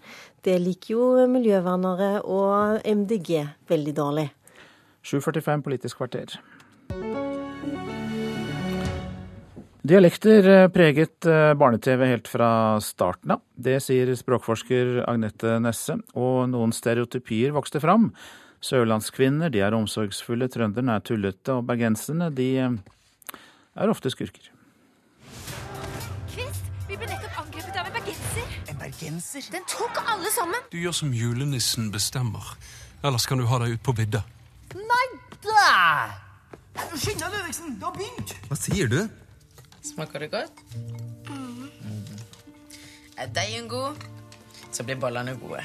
[0.42, 4.28] Det liker jo miljøvernere og MDG veldig dårlig.
[5.06, 6.40] 7.45 Politisk kvarter.
[9.80, 12.50] Dialekter eh, preget eh, barne-TV helt fra
[12.84, 13.40] starten av.
[13.56, 15.96] Det sier språkforsker Agnete Nesse.
[16.20, 18.10] Og noen stereotypier vokste fram.
[18.60, 22.74] Sørlandskvinner de er omsorgsfulle, trønderne er tullete, og bergenserne de eh,
[23.80, 24.50] er ofte skurker.
[26.34, 28.52] Kvist, vi ble nettopp angrepet av en bergenser.
[28.68, 29.48] En bergenser?
[29.56, 30.68] Den tok alle sammen.
[30.68, 32.52] Du gjør som julenissen bestemmer.
[33.00, 34.26] Ellers kan du ha deg ut på vidda.
[34.76, 35.06] Nei
[35.40, 35.64] da!
[37.00, 37.80] Skynd deg, Ludvigsen.
[37.80, 38.36] Det har begynt.
[38.50, 39.00] Hva sier du?
[39.82, 40.64] Smaker det godt?
[41.28, 41.70] Mm.
[43.18, 43.96] Er deigen god,
[44.72, 45.64] så blir bollene gode.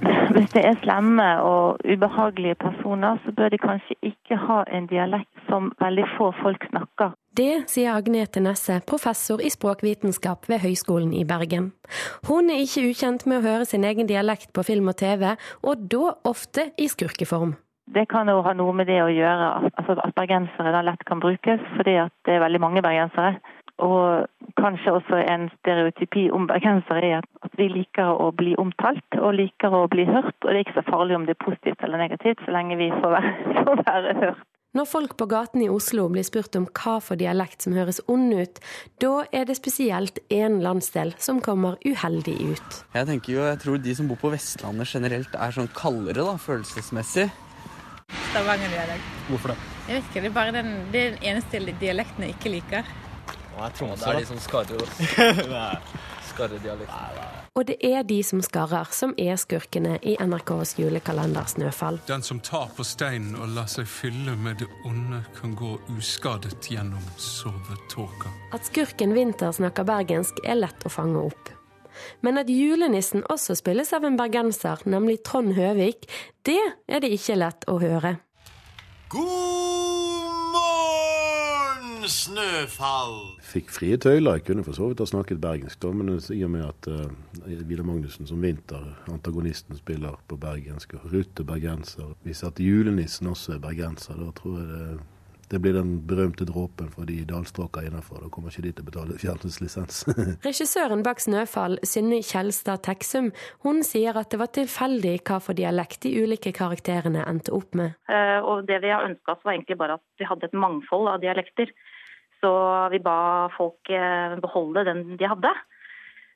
[0.34, 5.42] Hvis det er slemme og ubehagelige personer, så bør de kanskje ikke ha en dialekt
[5.48, 7.16] som veldig få folk snakker.
[7.36, 11.72] Det sier Agnete Nesse, professor i språkvitenskap ved Høgskolen i Bergen.
[12.28, 15.90] Hun er ikke ukjent med å høre sin egen dialekt på film og TV, og
[15.92, 17.54] da ofte i skurkeform.
[17.94, 21.22] Det kan jo ha noe med det å gjøre altså at bergensere da lett kan
[21.22, 23.40] brukes, fordi at det er veldig mange bergensere.
[23.80, 24.26] Og
[24.60, 29.74] kanskje også en stereotypi om bergensere er at vi liker å bli omtalt og liker
[29.74, 30.36] å bli hørt.
[30.44, 32.92] Og det er ikke så farlig om det er positivt eller negativt, så lenge vi
[32.92, 33.34] får være,
[33.64, 34.46] får være hørt.
[34.70, 38.30] Når folk på gaten i Oslo blir spurt om hva for dialekt som høres ond
[38.38, 38.60] ut,
[39.02, 42.76] da er det spesielt én landsdel som kommer uheldig ut.
[42.94, 46.36] Jeg tenker jo, jeg tror de som bor på Vestlandet generelt er sånn kaldere, da,
[46.38, 47.26] følelsesmessig.
[48.30, 49.10] Stavanger-dialekt.
[49.28, 49.58] Hvorfor det?
[49.88, 52.94] Jeg vet ikke, Det er bare den, det er den eneste dialekten jeg ikke liker.
[53.56, 54.84] Å, jeg tror det er de som skarrer.
[56.30, 57.40] Skarredialekt.
[57.58, 61.98] Og det er de som skarrer, som er skurkene i NRKs julekalender Snøfall.
[62.06, 66.70] Den som tar på steinen og lar seg fylle med det onde, kan gå uskadet
[66.70, 68.30] gjennom sovetåka.
[68.54, 71.50] At skurken Vinter snakker bergensk er lett å fange opp.
[72.24, 76.08] Men at julenissen også spilles av en bergenser, nemlig Trond Høvik,
[76.46, 78.16] det er det ikke lett å høre.
[79.10, 83.16] God morgen, Snøfall!
[83.42, 84.38] Fikk frie tøyler.
[84.38, 87.08] Jeg kunne for så vidt ha snakket bergensk, da, men i og med at uh,
[87.66, 93.56] Vidar Magnussen som vinter, antagonisten, spiller på bergensk, og Rutte bergenser Hvis at julenissen også
[93.56, 95.00] er bergenser, da tror jeg det,
[95.50, 98.20] det blir den berømte dråpen for de dalstråka innenfor.
[98.22, 100.04] Da kommer ikke de til å betale fjernsynslisens.
[100.46, 103.32] Regissøren bak 'Snøfall', Synne Kjelstad Teksum,
[103.66, 107.98] hun sier at det var tilfeldig hva for dialekt de ulike karakterene endte opp med.
[108.08, 111.08] Eh, Og det vi har ønska oss, var egentlig bare at vi hadde et mangfold
[111.08, 111.74] av dialekter.
[112.40, 112.50] Så
[112.94, 115.50] vi ba folk eh, beholde den de hadde.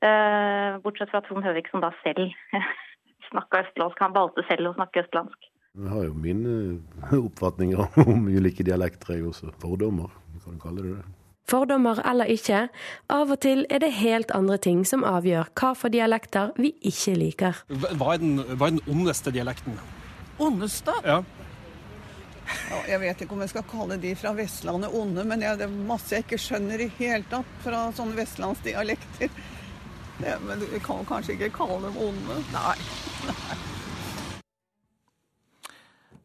[0.05, 2.35] Eh, Bortsett fra Trond Høvik, som da selv
[3.31, 4.03] snakka østlandsk.
[4.03, 5.54] Han valgte selv å snakke østlandsk.
[5.75, 6.51] Jeg har jo mine
[7.19, 9.51] oppfatninger om ulike dialekter, jeg også.
[9.59, 10.13] Fordommer,
[10.45, 11.07] kan du kalle det det.
[11.51, 12.61] Fordommer eller ikke,
[13.13, 17.17] av og til er det helt andre ting som avgjør hva for dialekter vi ikke
[17.19, 17.59] liker.
[17.75, 19.77] Hva er den, hva er den ondeste dialekten?
[20.39, 20.95] Ondeste?
[21.05, 21.19] Ja.
[22.71, 25.67] Ja, jeg vet ikke om jeg skal kalle de fra Vestlandet onde, men jeg, det
[25.67, 29.45] er masse jeg ikke skjønner i hele tatt fra sånne vestlandsdialekter.
[30.23, 32.43] Det, men vi kan kanskje ikke kalle dem onde.
[32.55, 32.77] Nei.
[33.27, 33.74] Nei.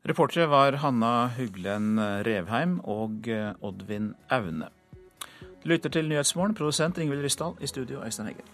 [0.08, 3.28] Reportere var Hanna Huglen Revheim og
[3.62, 4.70] Oddvin Aune.
[5.68, 8.47] Lytter til Nyhetsmorgen, produsent Ingvild Ryssdal, i studio Øystein Heggen.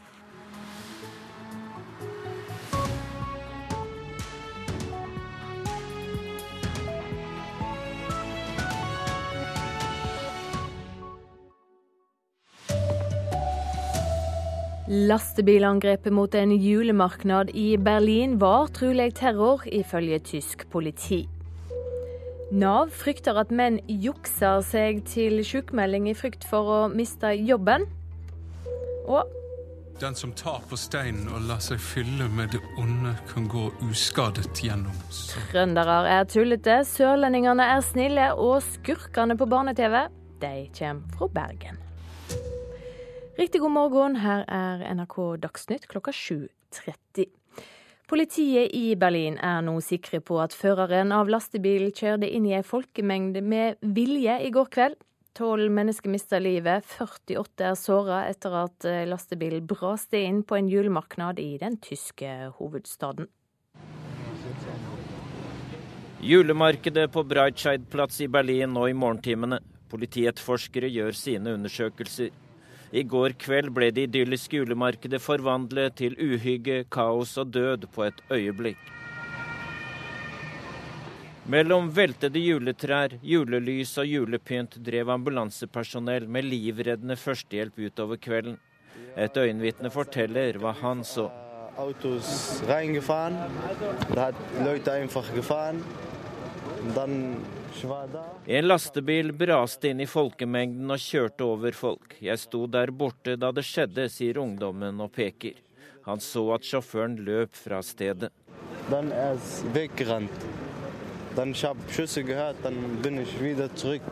[14.87, 21.25] Lastebilangrepet mot en julemarknad i Berlin var trolig terror, ifølge tysk politi.
[22.53, 27.87] Nav frykter at menn jukser seg til sykemelding i frykt for å miste jobben.
[29.09, 29.31] Og
[29.99, 34.51] Den som tar på steinen og lar seg fylle med det onde, kan gå uskadet
[34.59, 35.45] gjennom sovetåka.
[35.53, 39.95] trøndere er tullete, sørlendingene er snille, og skurkene på barne-TV,
[40.43, 41.79] de kommer fra Bergen.
[43.39, 45.17] Riktig god morgen, her er NRK
[45.47, 47.31] Dagsnytt klokka 7.30.
[48.05, 52.61] Politiet i Berlin er nå sikre på at føreren av lastebilen kjørte inn i ei
[52.61, 54.99] folkemengde med vilje i går kveld.
[55.35, 61.41] Tolv mennesker mista livet, 48 er såra etter at lastebilen braste inn på en julemarknad
[61.41, 62.29] i den tyske
[62.59, 63.27] hovedstaden.
[66.21, 69.59] Julemarkedet på Breitscheidplatz i Berlin nå i morgentimene.
[69.89, 72.31] Politietterforskere gjør sine undersøkelser.
[72.95, 78.21] I går kveld ble det idylliske julemarkedet forvandlet til uhygge, kaos og død på et
[78.31, 78.79] øyeblikk.
[81.51, 88.55] Mellom veltede juletrær, julelys og julepynt drev ambulansepersonell med livreddende førstehjelp utover kvelden.
[89.19, 91.27] Et øyenvitne forteller hva han så.
[91.75, 93.35] Autos reingefahren,
[94.15, 95.83] da hat Leute einfach gefahren.
[96.95, 97.35] Dann.
[98.45, 102.15] En lastebil braste inn i folkemengden og kjørte over folk.
[102.23, 105.59] Jeg sto der borte da det skjedde, sier ungdommen og peker.
[106.05, 108.31] Han så at sjåføren løp fra stedet.
[108.89, 109.35] Den er
[111.35, 111.53] Den
[113.75, 114.11] zurück.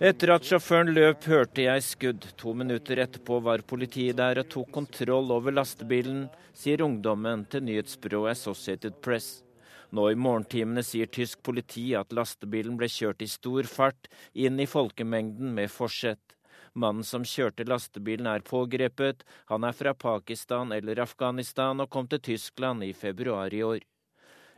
[0.00, 2.26] Etter at sjåføren løp, hørte jeg skudd.
[2.40, 8.32] To minutter etterpå var politiet der og tok kontroll over lastebilen, sier ungdommen til nyhetsbyrået
[8.38, 9.42] Associated Press.
[9.90, 14.68] Nå i morgentimene sier tysk politi at lastebilen ble kjørt i stor fart inn i
[14.70, 16.36] folkemengden med forsett.
[16.78, 19.24] Mannen som kjørte lastebilen er pågrepet.
[19.50, 23.80] Han er fra Pakistan eller Afghanistan og kom til Tyskland i februar i år.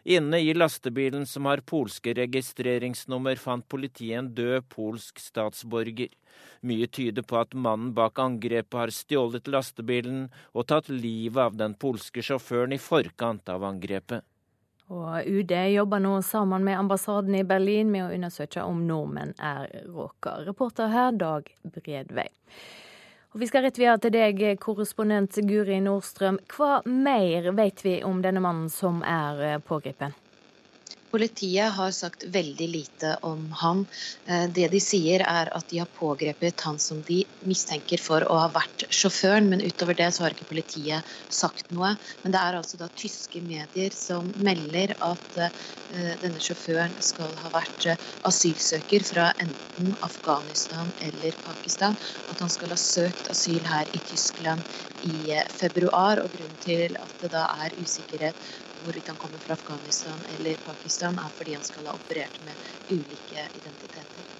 [0.04, 6.10] Inne i lastebilen som har polske registreringsnummer, fant politiet en død polsk statsborger.
[6.66, 11.78] Mye tyder på at mannen bak angrepet har stjålet lastebilen og tatt livet av den
[11.78, 14.26] polske sjåføren i forkant av angrepet.
[14.90, 19.70] Og UD jobber nå sammen med ambassaden i Berlin med å undersøke om nordmenn er
[19.86, 20.40] råka.
[20.46, 22.28] Reporter her, Dag Bredvei.
[23.32, 26.42] Og Vi skal rett videre til deg, korrespondent Guri Nordstrøm.
[26.52, 30.21] Hva mer vet vi om denne mannen som er pågrepet?
[31.12, 33.82] Politiet har sagt veldig lite om han.
[34.24, 38.38] Eh, det de sier er at de har pågrepet han som de mistenker for å
[38.40, 41.90] ha vært sjåføren, men utover det så har ikke politiet sagt noe.
[42.24, 47.52] Men det er altså da tyske medier som melder at uh, denne sjåføren skal ha
[47.52, 51.98] vært uh, asylsøker fra enten Afghanistan eller Pakistan.
[52.32, 54.64] At han skal ha søkt asyl her i Tyskland
[55.04, 56.24] i februar.
[56.24, 58.52] og Grunnen til at det da er usikkerhet
[58.84, 62.54] hvorvidt han kommer fra Afghanistan eller Pakistan, er fordi han skal ha operert med
[62.90, 64.30] ulike identiteter.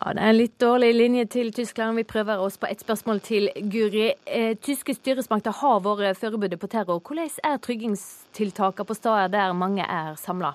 [0.00, 1.96] Ja, Det er en litt dårlig linje til Tyskland.
[1.96, 4.12] Vi prøver oss på ett spørsmål til Guri.
[4.26, 7.00] Eh, tyske styresmakter har vært forberedt på terror.
[7.00, 10.54] Hvordan er tryggingstiltakene på steder der mange er samla?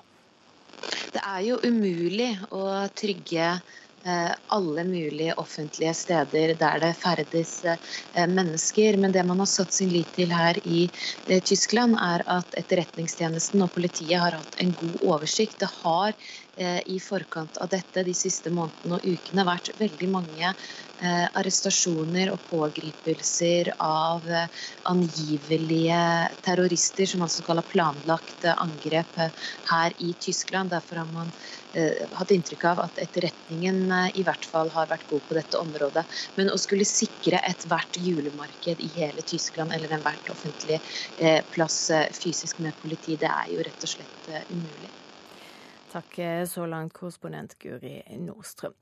[1.12, 3.60] Det er jo umulig å trygge
[4.04, 8.96] alle mulige offentlige steder der det ferdes eh, mennesker.
[8.96, 10.90] Men det man har satt sin lit til her i
[11.26, 15.58] eh, Tyskland, er at etterretningstjenesten og politiet har hatt en god oversikt.
[15.60, 16.14] Det har
[16.60, 20.52] i forkant av dette de siste månedene og ukene vært veldig mange
[21.00, 24.26] arrestasjoner og pågripelser av
[24.90, 26.00] angivelige
[26.44, 29.22] terrorister som altså skal ha planlagt angrep
[29.70, 30.74] her i Tyskland.
[30.74, 31.32] Derfor har man
[31.72, 35.58] Eh, hatt inntrykk av at etterretningen eh, i hvert fall har vært god på dette
[35.60, 36.02] området.
[36.40, 40.80] Men å skulle sikre ethvert julemarked i hele Tyskland eller enhver offentlig
[41.16, 41.84] eh, plass
[42.18, 44.90] fysisk med politi, det er jo rett og slett umulig.
[45.90, 48.76] Takk så langt, korrespondent Guri Nordstrøm.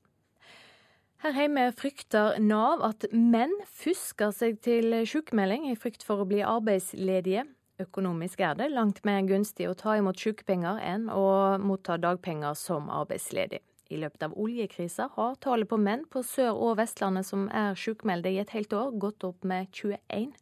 [1.19, 6.45] Her hjemme frykter Nav at menn fusker seg til sykemelding i frykt for å bli
[6.47, 7.43] arbeidsledige.
[7.83, 12.87] Økonomisk er det langt mer gunstig å ta imot sykepenger enn å motta dagpenger som
[12.91, 13.65] arbeidsledig.
[13.91, 18.31] I løpet av oljekrisa har tallet på menn på Sør- og Vestlandet som er sykmeldte
[18.35, 20.37] i et helt år, gått opp med 21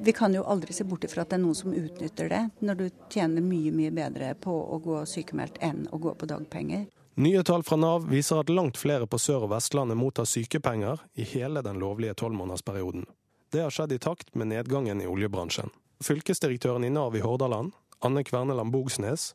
[0.00, 2.74] vi kan jo aldri se bort ifra at det er noen som utnytter det, når
[2.78, 6.86] du tjener mye mye bedre på å gå sykemeldt enn å gå på dagpenger.
[7.18, 11.26] Nye tall fra Nav viser at langt flere på Sør- og Vestlandet mottar sykepenger i
[11.26, 13.08] hele den lovlige tolvmånedersperioden.
[13.50, 15.72] Det har skjedd i takt med nedgangen i oljebransjen.
[16.04, 17.72] Fylkesdirektøren i Nav i Hordaland,
[18.06, 19.32] Anne Kverneland Bogsnes,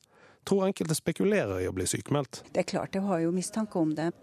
[0.48, 2.44] tror enkelte spekulerer i å bli sykemeldt.
[2.54, 4.14] Det er klart, jeg har jo mistanke om det,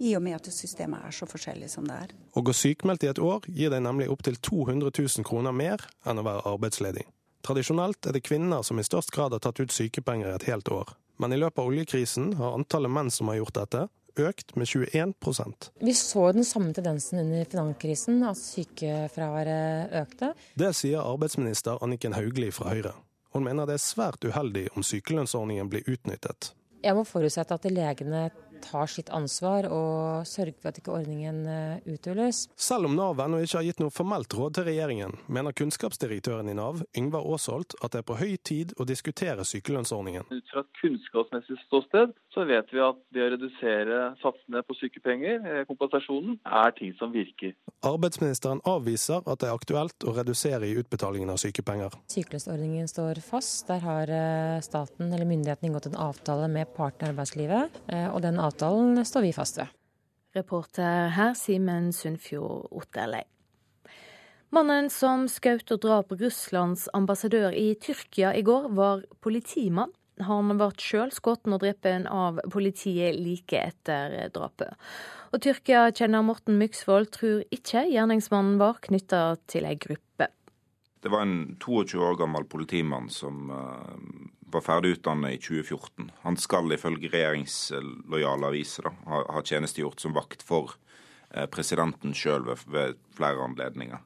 [0.00, 2.12] i og med at systemet er så forskjellig som det er.
[2.32, 6.20] Å gå sykemeldt i et år gir deg nemlig opptil 200 000 kroner mer enn
[6.20, 7.06] å være arbeidsledig.
[7.44, 10.68] Tradisjonelt er det kvinner som i størst grad har tatt ut sykepenger i et helt
[10.72, 10.92] år.
[11.20, 13.86] Men i løpet av oljekrisen har antallet menn som har gjort dette,
[14.20, 20.32] økt med 21% Vi så den samme tendensen under finanskrisen, at sykefraværet økte.
[20.58, 22.94] Det sier arbeidsminister Anniken Hauglie fra Høyre.
[23.30, 26.52] Hun mener det er svært uheldig om sykelønnsordningen blir utnyttet.
[26.82, 28.30] Jeg må forutsette at legene
[28.64, 32.46] tar sitt ansvar og sørger for at ikke ordningen eh, uthules.
[32.60, 36.56] Selv om Nav ennå ikke har gitt noe formelt råd til regjeringen, mener kunnskapsdirektøren i
[36.56, 40.28] Nav, Yngvar Aasholt, at det er på høy tid å diskutere sykelønnsordningen.
[40.30, 45.40] Ut fra et kunnskapsmessig ståsted så vet vi at det å redusere satsene på sykepenger,
[45.40, 47.56] eh, kompensasjonen, er ting som virker.
[47.86, 51.96] Arbeidsministeren avviser at det er aktuelt å redusere i utbetalingen av sykepenger.
[52.12, 53.66] Sykelønnsordningen står fast.
[53.70, 57.80] Der har eh, staten eller myndighetene inngått en avtale med partene i arbeidslivet.
[57.90, 59.70] og den avtalen avtalen står vi fast ved.
[60.34, 63.24] Reporter her Simen Sundfjord Otterlei.
[64.50, 69.92] Mannen som skjøt og drap Russlands ambassadør i Tyrkia i går, var politimann.
[70.26, 74.74] Han ble sjøl skutt og drept av politiet like etter drapet.
[75.30, 80.28] Og Tyrkia-kjenner Morten Myksvold tror ikke gjerningsmannen var knytta til ei gruppe.
[81.00, 83.94] Det var en 22 år gammel politimann som uh,
[84.52, 86.10] var ferdig utdannet i 2014.
[86.24, 90.74] Han skal ifølge regjeringslojale aviser da, ha, ha tjenestegjort som vakt for
[91.30, 94.02] eh, presidenten sjøl ved, ved, flere anledninger.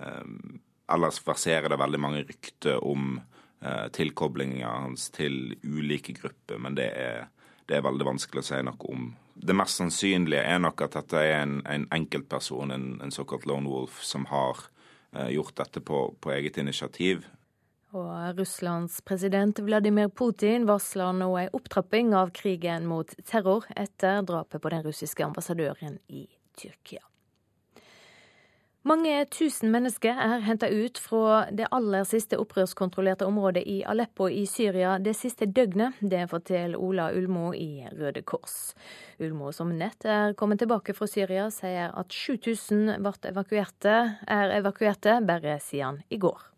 [0.00, 0.58] Eh,
[0.92, 3.16] ellers verserer det veldig mange rykter om
[3.62, 7.28] eh, tilkoblinger hans til ulike grupper, men det er,
[7.68, 9.12] det er, veldig vanskelig å si noe om.
[9.34, 13.70] Det mest sannsynlige er nok at dette er en, en enkeltperson, en, en såkalt lone
[13.70, 14.66] wolf, som har
[15.16, 17.24] eh, gjort dette på, på eget initiativ.
[17.92, 24.62] Og Russlands president Vladimir Putin varsler nå en opptrapping av krigen mot terror etter drapet
[24.64, 26.24] på den russiske ambassadøren i
[26.56, 27.04] Tyrkia.
[28.88, 34.42] Mange tusen mennesker er henta ut fra det aller siste opprørskontrollerte området i Aleppo i
[34.50, 36.00] Syria det siste døgnet.
[36.00, 38.72] Det forteller Ola Ulmo i Røde Kors.
[39.22, 42.96] Ulmo, som nett er kommet tilbake fra Syria, sier at 7000
[43.30, 46.51] evakuerte, er evakuerte bare siden i går.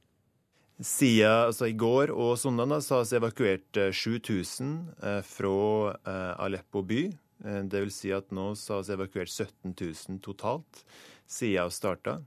[0.80, 4.72] Siden altså, i går og søndag har vi evakuert 7000
[5.02, 7.04] eh, fra eh, Aleppo by.
[7.44, 10.82] Eh, det vil si at nå har vi evakuert 17 000 totalt
[11.30, 12.18] siden vi starta.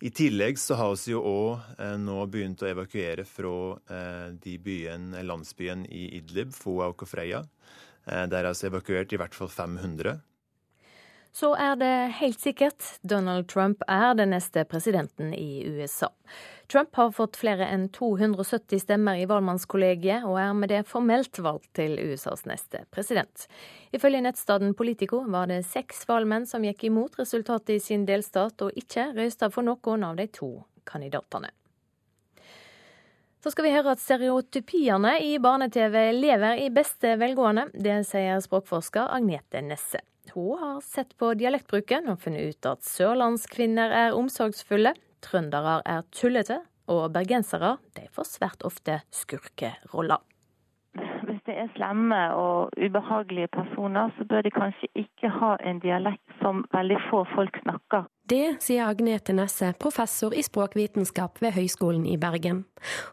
[0.00, 3.56] I tillegg så har vi jo òg eh, nå begynt å evakuere fra
[3.90, 7.46] eh, de byen, landsbyen i Idlib, Foa og Freya.
[8.04, 10.20] Eh, der har vi evakuert i hvert fall 500.
[11.32, 16.12] Så er det helt sikkert Donald Trump er den neste presidenten i USA.
[16.68, 21.70] Trump har fått flere enn 270 stemmer i valgmannskollegiet, og er med det formelt valgt
[21.78, 23.46] til USAs neste president.
[23.96, 28.76] Ifølge nettstaden Politico var det seks valgmenn som gikk imot resultatet i sin delstat, og
[28.76, 30.50] ikke røysta for noen av de to
[30.84, 31.48] kandidatene.
[33.40, 37.70] Så skal vi høre at stereotypiene i barne-TV lever i beste velgående.
[37.72, 40.04] Det sier språkforsker Agnete Nesse.
[40.34, 44.92] Hun har sett på dialektbruken og funnet ut at sørlandskvinner er omsorgsfulle,
[45.24, 50.24] trøndere er tullete, og bergensere de får svært ofte skurkeroller.
[51.28, 56.38] Hvis det er slemme og ubehagelige personer, så bør de kanskje ikke ha en dialekt
[56.40, 58.06] som veldig få folk snakker.
[58.28, 62.64] Det sier Agnete Nesse, professor i språkvitenskap ved Høgskolen i Bergen.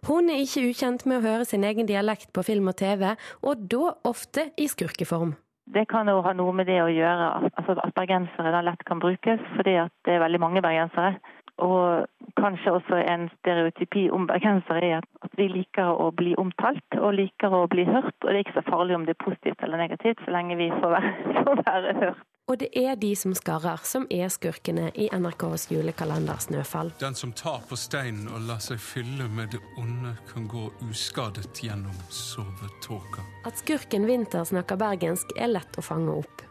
[0.08, 3.68] Hun er ikke ukjent med å høre sin egen dialekt på film og TV, og
[3.72, 5.36] da ofte i skurkeform.
[5.76, 9.02] Det kan jo ha noe med det å gjøre altså at bergensere da lett kan
[9.02, 11.16] brukes, fordi at det er veldig mange bergensere.
[11.64, 17.16] Og kanskje også en stereotypi om bergensere er at vi liker å bli omtalt og
[17.16, 18.16] liker å bli hørt.
[18.24, 20.72] Og det er ikke så farlig om det er positivt eller negativt, så lenge vi
[20.74, 21.14] får være,
[21.46, 22.24] får være hørt.
[22.46, 26.92] Og det er de som skarrer, som er skurkene i NRKs julekalender Snøfall.
[27.02, 31.64] Den som tar på steinen og lar seg fylle med det onde, kan gå uskadet
[31.64, 33.26] gjennom sovetåka.
[33.50, 36.46] At skurken Vinter snakker bergensk, er lett å fange opp.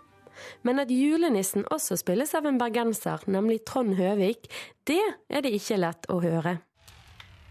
[0.66, 4.48] Men at julenissen også spilles av en bergenser, nemlig Trond Høvik,
[4.88, 6.58] det er det ikke lett å høre.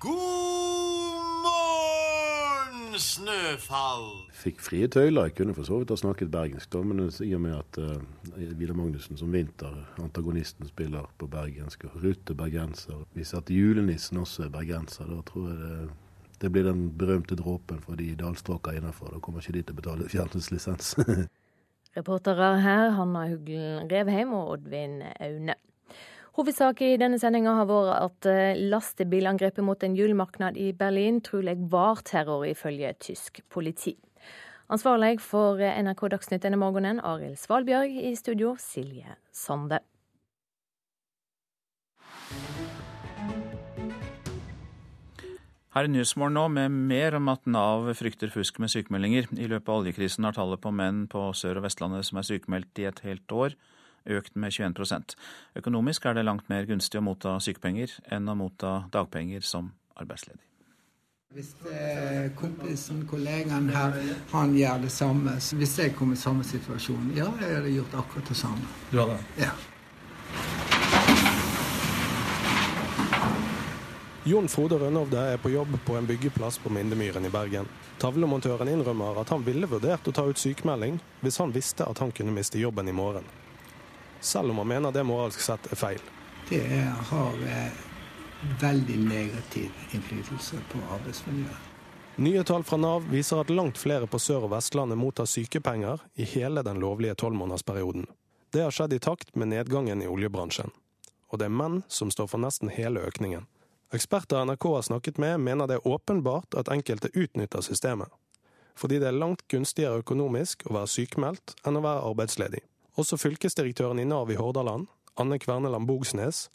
[0.03, 1.13] God
[1.45, 4.07] morgen, Snøfall!
[4.43, 5.29] Fikk frie tøyler.
[5.29, 8.35] Jeg kunne for så vidt ha snakket bergensk, da, men i og med at uh,
[8.35, 14.47] Vidar Magnussen som Vinter, antagonisten, spiller på bergensk, og Rute bergenser Hvis at julenissen også
[14.47, 15.83] er bergenser, da tror jeg det
[16.43, 19.13] det blir den berømte dråpen for de dalstråka innafor.
[19.13, 20.95] Da kommer ikke de til å betale fjernsynslisens.
[21.93, 25.55] Reportere her Hanna Huglen Revheim og Oddvin Aune.
[26.33, 31.53] Hovedsaken i denne sendinga har vært at eh, lastebilangrepet mot en julemarked i Berlin trolig
[31.69, 33.93] var terror, ifølge tysk politi.
[34.73, 37.93] Ansvarlig for NRK Dagsnytt denne morgenen, Arild Svalbjørg.
[37.93, 39.83] I studio, Silje Sande.
[45.73, 49.25] Her er Nyhetsmorgen nå med mer om at Nav frykter fusk med sykemeldinger.
[49.33, 52.81] I løpet av oljekrisen har tallet på menn på Sør- og Vestlandet som er sykemeldt
[52.83, 53.55] i et helt år,
[54.05, 55.15] økt med 21%
[55.57, 60.43] Økonomisk er det langt mer gunstig å motta sykepenger enn å motta dagpenger som arbeidsledig.
[61.33, 61.55] Hvis
[62.37, 63.97] kompisen, kollegaen her,
[64.29, 68.29] han gjør det samme, hvis jeg kommer i samme situasjon, ja, jeg hadde gjort akkurat
[68.29, 68.73] det samme.
[68.91, 69.17] Du hadde?
[69.41, 69.55] Ja.
[74.25, 77.65] Jon Frode Rønnovde er på jobb på en byggeplass på Mindemyren i Bergen.
[77.99, 82.13] Tavlemontøren innrømmer at han ville vurdert å ta ut sykemelding hvis han visste at han
[82.15, 83.27] kunne miste jobben i morgen.
[84.23, 85.99] Selv om han mener det moralsk sett er feil.
[86.47, 86.63] Det
[87.09, 87.83] har eh,
[88.63, 91.69] veldig negativ innflytelse på arbeidsmiljøet.
[92.23, 96.23] Nye tall fra Nav viser at langt flere på Sør- og Vestlandet mottar sykepenger i
[96.23, 98.07] hele den lovlige tolvmånedersperioden.
[98.55, 100.71] Det har skjedd i takt med nedgangen i oljebransjen.
[101.33, 103.49] Og det er menn som står for nesten hele økningen.
[103.93, 108.09] Eksperter NRK har snakket med, mener det er åpenbart at enkelte utnytter systemet.
[108.75, 112.63] Fordi det er langt gunstigere økonomisk å være sykemeldt enn å være arbeidsledig.
[112.97, 114.87] Også fylkesdirektøren i Nav i Hordaland,
[115.21, 116.47] Anne Kverneland Bogsnes,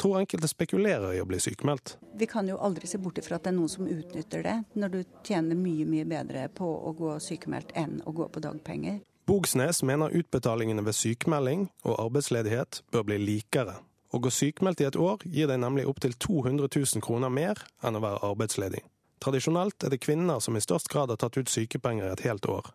[0.00, 1.98] tror enkelte spekulerer i å bli sykemeldt.
[2.16, 4.94] Vi kan jo aldri se bort ifra at det er noen som utnytter det, når
[4.94, 9.02] du tjener mye mye bedre på å gå sykemeldt enn å gå på dagpenger.
[9.28, 13.76] Bogsnes mener utbetalingene ved sykemelding og arbeidsledighet bør bli likere.
[14.16, 17.98] Å gå sykemeldt i et år gir deg nemlig opptil 200 000 kroner mer enn
[17.98, 18.80] å være arbeidsledig.
[19.20, 22.48] Tradisjonelt er det kvinner som i størst grad har tatt ut sykepenger i et helt
[22.48, 22.70] år.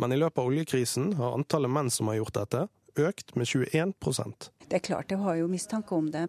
[0.00, 2.64] Men i løpet av oljekrisen har antallet menn som har gjort dette,
[2.96, 6.24] økt med 21% Det er klart, jeg har jo mistanke om det,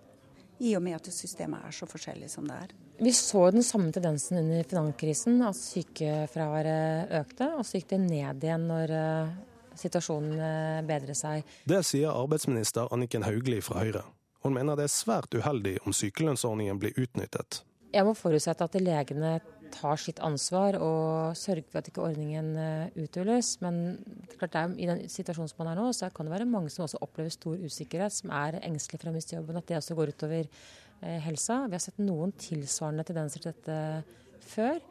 [0.59, 2.75] i og med at systemet er så forskjellig som det er.
[2.99, 7.53] Vi så den samme tendensen under finanskrisen, at sykefraværet økte.
[7.55, 9.35] Og så gikk det ned igjen når eh,
[9.79, 11.47] situasjonen eh, bedret seg.
[11.71, 14.03] Det sier arbeidsminister Anniken Hauglie fra Høyre.
[14.41, 17.61] Hun mener det er svært uheldig om sykelønnsordningen blir utnyttet.
[17.91, 19.35] Jeg må forutsette at legene
[19.71, 23.53] tar sitt ansvar og sørger for at ikke ordningen eh, uthules.
[23.63, 23.99] Men
[24.37, 26.85] klart er, i den situasjonen som man er nå, så kan det være mange som
[26.85, 29.59] også opplever stor usikkerhet, som er engstelige for å miste jobben.
[29.59, 31.61] At det også går utover eh, helsa.
[31.67, 34.81] Vi har sett noen tilsvarende tendenser til dette før.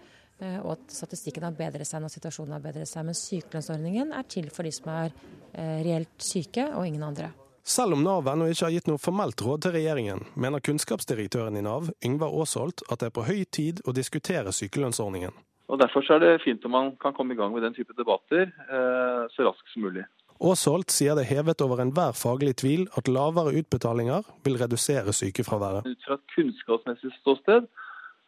[0.41, 3.07] Eh, og at statistikken har bedret seg når situasjonen har bedret seg.
[3.09, 5.15] Men sykelønnsordningen er til for de som er
[5.51, 7.33] reelt syke, og ingen andre.
[7.63, 11.65] Selv om Nav ennå ikke har gitt noe formelt råd til regjeringen, mener kunnskapsdirektøren i
[11.65, 15.37] Nav, Yngvar Aasholt, at det er på høy tid å diskutere sykelønnsordningen.
[15.71, 18.49] Og Derfor er det fint om man kan komme i gang med den type debatter
[18.49, 20.03] eh, så raskt som mulig.
[20.41, 25.87] Aasholt sier det hevet over enhver faglig tvil at lavere utbetalinger vil redusere sykefraværet.
[25.87, 27.69] Ut fra et kunnskapsmessig ståsted,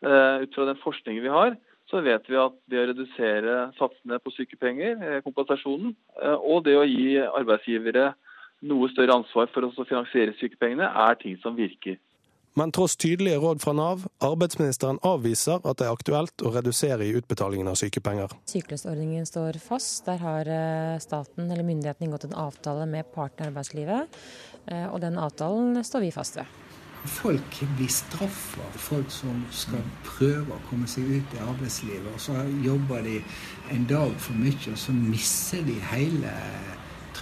[0.04, 1.56] eh, ut fra den forskningen vi har,
[1.90, 6.76] så vet vi at det å redusere satsene på sykepenger, eh, kompensasjonen, eh, og det
[6.76, 8.12] å gi arbeidsgivere
[8.62, 11.98] noe større ansvar for å finansiere sykepengene, er ting som virker.
[12.54, 17.14] Men tross tydelige råd fra Nav, arbeidsministeren avviser at det er aktuelt å redusere i
[17.16, 18.34] utbetalingen av sykepenger.
[18.50, 20.02] Sykelønnsordningen står fast.
[20.04, 24.20] Der har eh, staten eller myndighetene inngått en avtale med partene i arbeidslivet,
[24.68, 26.60] eh, og den avtalen står vi fast ved.
[27.08, 32.12] Folk blir straffa, folk som skal prøve å komme seg ut i arbeidslivet.
[32.12, 33.16] og Så jobber de
[33.72, 36.36] en dag for mye, og så mister de hele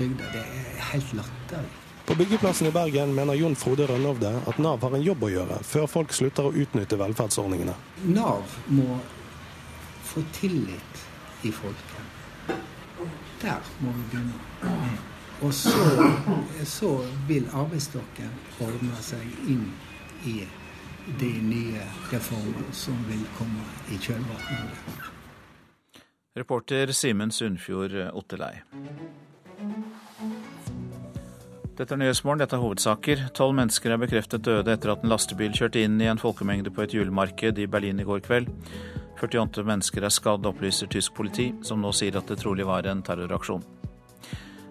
[0.00, 0.32] trygda.
[0.32, 1.76] Det er helt latterlig.
[2.06, 5.58] På byggeplassen i Bergen mener Jon Frode Rønnovde at Nav har en jobb å gjøre
[5.62, 7.76] før folk slutter å utnytte velferdsordningene.
[8.10, 8.96] Nav må
[10.08, 11.04] få tillit
[11.46, 12.56] i folket.
[13.44, 14.96] Der må vi begynne.
[15.40, 15.76] Og så,
[16.66, 16.90] så
[17.28, 19.68] vil arbeidsstokken ordne seg inn
[20.26, 20.40] i
[21.20, 25.08] de nye reformene som vil komme i kjølvannet
[26.36, 28.60] Reporter Simen Sundfjord Otterlei.
[31.80, 33.20] Dette er Nyhetsmorgen, dette er hovedsaker.
[33.32, 36.82] Tolv mennesker er bekreftet døde etter at en lastebil kjørte inn i en folkemengde på
[36.84, 38.50] et julemarked i Berlin i går kveld.
[39.16, 43.00] 48 mennesker er skadd, opplyser tysk politi, som nå sier at det trolig var en
[43.06, 43.64] terroraksjon.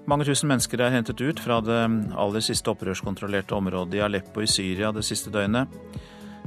[0.05, 1.79] Mange tusen mennesker er hentet ut fra det
[2.13, 5.65] aller siste opprørskontrollerte området i Aleppo i Syria det siste døgnet.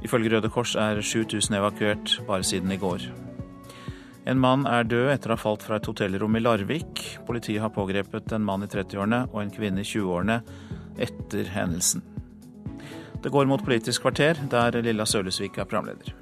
[0.07, 3.11] Ifølge Røde Kors er 7000 evakuert bare siden i går.
[4.25, 7.03] En mann er død etter å ha falt fra et hotellrom i Larvik.
[7.27, 10.39] Politiet har pågrepet en mann i 30-årene og en kvinne i 20-årene
[11.03, 12.05] etter hendelsen.
[13.23, 16.15] Det går mot Politisk kvarter, der Lilla Sølesvik er programleder.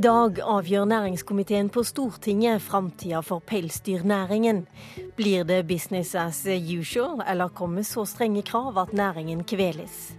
[0.00, 4.62] I dag avgjør næringskomiteen på Stortinget framtida for pelsdyrnæringen.
[5.16, 10.14] Blir det business as usual, eller kommer så strenge krav at næringen kveles?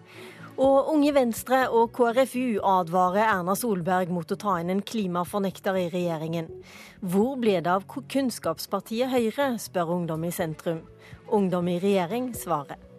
[0.58, 5.90] Og Unge Venstre og KrFU advarer Erna Solberg mot å ta inn en klimafornekter i
[5.90, 6.54] regjeringen.
[7.02, 10.86] Hvor ble det av kunnskapspartiet Høyre, spør Ungdom i sentrum.
[11.26, 12.91] Ungdom i regjering svarer.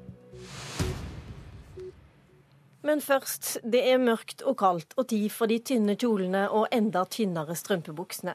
[2.82, 7.04] Men først, det er mørkt og kaldt og tid for de tynne kjolene og enda
[7.06, 8.34] tynnere strømpebuksene.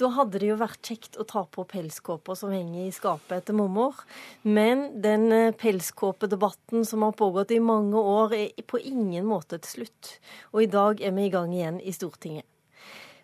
[0.00, 3.56] Da hadde det jo vært kjekt å ta på pelskåpa som henger i skapet etter
[3.56, 4.00] mormor.
[4.42, 9.84] Men den eh, pelskåpedebatten som har pågått i mange år, er på ingen måte til
[9.84, 10.14] slutt.
[10.56, 12.48] Og i dag er vi i gang igjen i Stortinget.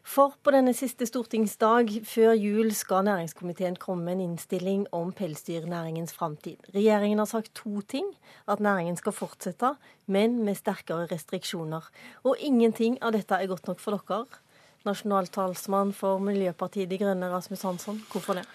[0.08, 6.14] For på denne siste stortingsdag før jul skal næringskomiteen komme med en innstilling om pelsdyrnæringens
[6.16, 6.56] framtid.
[6.72, 8.06] Regjeringen har sagt to ting.
[8.48, 9.74] At næringen skal fortsette,
[10.06, 11.90] men med sterkere restriksjoner.
[12.24, 14.40] Og ingenting av dette er godt nok for dere.
[14.88, 18.46] Nasjonaltalsmann for Miljøpartiet De Grønne, Rasmus Hansson, hvorfor det?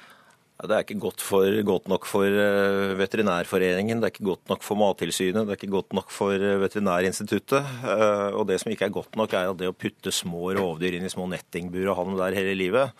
[0.53, 4.61] Det er ikke godt, for, godt, nok for eh, Veterinærforeningen, det er ikke godt nok
[4.63, 7.71] for Mattilsynet, det er ikke godt nok for eh, Veterinærinstituttet.
[7.81, 10.99] Eh, og det som ikke er godt nok, er at det å putte små rovdyr
[10.99, 12.93] inn i små nettingbur og ha dem der hele livet,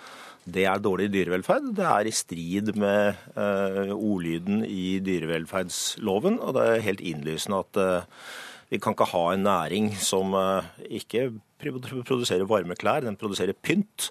[0.44, 1.70] det er dårlig dyrevelferd.
[1.78, 3.22] Det er i strid med
[3.96, 7.80] ordlyden i dyrevelferdsloven, og det er helt innlysende at
[8.74, 10.36] vi kan ikke ha en næring som
[10.84, 11.30] ikke
[11.64, 14.10] produserer varme klær, den produserer pynt.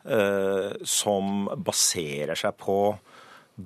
[0.00, 2.76] Eh, som baserer seg på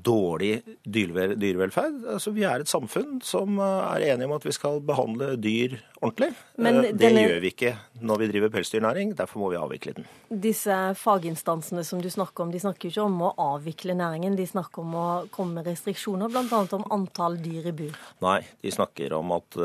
[0.02, 2.02] dårlig dyrevelferd.
[2.16, 6.32] Altså, vi er et samfunn som er enige om at vi skal behandle dyr ordentlig.
[6.60, 7.24] Men det denne...
[7.24, 10.08] gjør vi ikke når vi driver pelsdyrnæring, derfor må vi avvikle den.
[10.28, 14.46] Disse faginstansene som du snakker om, de snakker jo ikke om å avvikle næringen, de
[14.48, 16.60] snakker om å komme med restriksjoner, bl.a.
[16.76, 17.94] om antall dyr i bur.
[18.24, 19.58] Nei, de snakker om at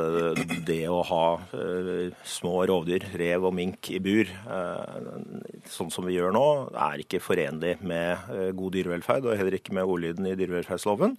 [0.68, 1.24] det å ha
[2.28, 4.32] små rovdyr, rev og mink i bur,
[5.70, 6.48] sånn som vi gjør nå,
[6.90, 11.16] er ikke forenlig med god dyrevelferd, og heller ikke med ordlyden i dyrevelferdsloven.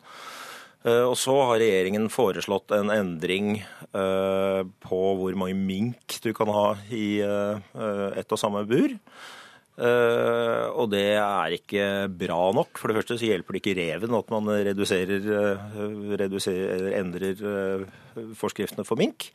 [0.81, 6.49] Eh, og så har regjeringen foreslått en endring eh, på hvor mange mink du kan
[6.55, 8.97] ha i eh, ett og samme bur.
[9.81, 12.77] Og det er ikke bra nok.
[12.77, 15.25] For det første så hjelper det ikke reven at man reduserer,
[16.21, 17.87] reduserer endrer
[18.37, 19.31] forskriftene for mink.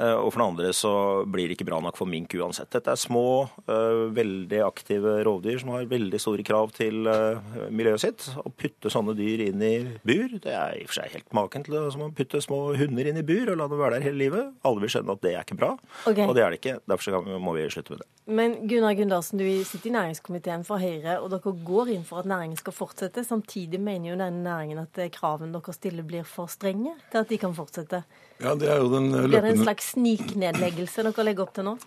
[0.00, 0.92] Eh, og for det andre så
[1.28, 2.70] blir det ikke bra nok for mink uansett.
[2.72, 8.00] Dette er små, eh, veldig aktive rovdyr som har veldig store krav til eh, miljøet
[8.00, 8.28] sitt.
[8.40, 11.66] Å putte sånne dyr inn i bur, det er i og for seg helt maken
[11.66, 14.22] til som å putte små hunder inn i bur og la dem være der hele
[14.24, 14.56] livet.
[14.64, 15.74] Alle vil skjønne at det er ikke bra,
[16.06, 16.26] okay.
[16.26, 16.78] og det er det ikke.
[16.88, 18.08] Derfor må vi slutte med det.
[18.32, 22.28] Men Gunnar Gundersen, du sitter i næringskomiteen for Høyre, og dere går inn for at
[22.30, 23.24] næringen skal fortsette.
[23.26, 27.40] Samtidig mener jo denne næringen at kravene dere stiller blir for strenge til at de
[27.42, 28.04] kan fortsette.
[28.42, 29.30] Ja, det er jo den løpende...
[29.30, 31.78] Blir det en slags sniknedleggelse dere legger opp til nå?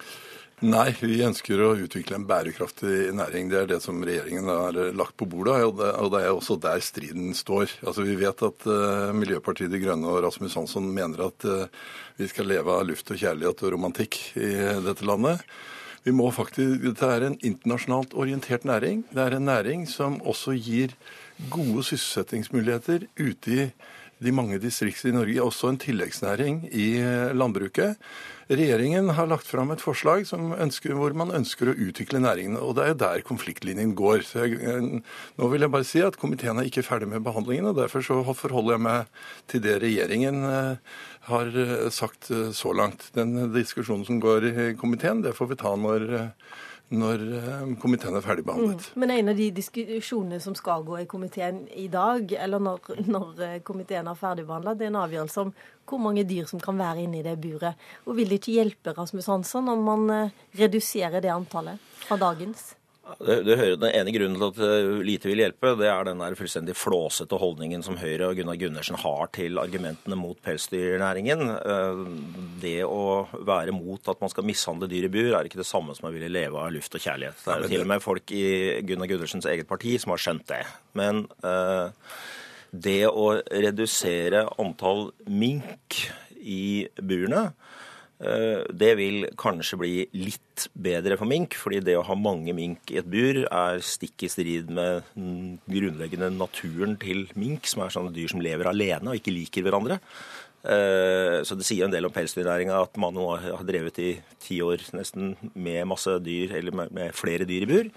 [0.64, 3.50] Nei, vi ønsker å utvikle en bærekraftig næring.
[3.52, 5.82] Det er det som regjeringen har lagt på bordet, og
[6.14, 7.74] det, er også der striden står.
[7.84, 11.68] Altså, Vi vet at uh, Miljøpartiet De Grønne og Rasmus Hansson mener at uh,
[12.16, 14.54] vi skal leve av luft og kjærlighet og romantikk i
[14.86, 15.44] dette landet.
[16.08, 19.04] Vi må faktisk, Dette er en internasjonalt orientert næring.
[19.12, 20.96] Det er en næring som også gir
[21.52, 23.68] gode sysselsettingsmuligheter ute i
[24.24, 28.00] de mange distrikter i Norge, også en tilleggsnæring i eh, landbruket.
[28.48, 32.62] Regjeringen har lagt fram et forslag ønsker, hvor man ønsker å utvikle næringene.
[32.62, 34.24] og Det er der konfliktlinjen går.
[34.24, 37.68] Jeg, eh, nå vil jeg bare si at Komiteen er ikke ferdig med behandlingen.
[37.74, 39.12] og Derfor forholder jeg meg
[39.52, 40.96] til det regjeringen eh,
[41.28, 41.52] har
[41.90, 43.10] sagt så langt.
[43.18, 46.06] Den diskusjonen som går i komiteen, det får vi ta når
[46.94, 48.92] når eh, komiteen er ferdigbehandlet.
[48.94, 49.02] Mm.
[49.02, 53.44] Men en av de diskusjonene som skal gå i komiteen i dag, eller når, når
[53.48, 55.54] eh, komiteen er ferdigbehandla, det er en avgjørelse om
[55.86, 57.82] hvor mange dyr som kan være inne i det buret.
[58.06, 62.74] Og vil det ikke hjelpe Rasmus Hansson om man eh, reduserer det antallet fra dagens?
[63.06, 66.22] Det, det hører, Den ene grunnen til at eh, lite vil hjelpe, det er den
[66.24, 71.44] der fullstendig flåsete holdningen som Høyre og Gunnar Gundersen har til argumentene mot pelsdyrnæringen.
[71.56, 72.02] Eh,
[72.64, 75.94] det å være mot at man skal mishandle dyr i bur, er ikke det samme
[75.98, 77.46] som å ville leve av luft og kjærlighet.
[77.46, 78.46] Det er jo til og med folk i
[78.90, 80.64] Gunnar Gundersens eget parti som har skjønt det.
[80.98, 81.94] Men uh,
[82.74, 86.02] det å redusere antall mink
[86.42, 87.75] i burene Eh,
[88.16, 93.02] det vil kanskje bli litt bedre for mink, fordi det å ha mange mink i
[93.02, 98.16] et bur er stikk i strid med den grunnleggende naturen til mink, som er sånne
[98.16, 100.00] dyr som lever alene og ikke liker hverandre.
[100.66, 104.58] Eh, så det sier en del om pelsdyrnæringa at man nå har drevet i ti
[104.66, 107.92] år nesten med masse dyr, eller med flere dyr i bur.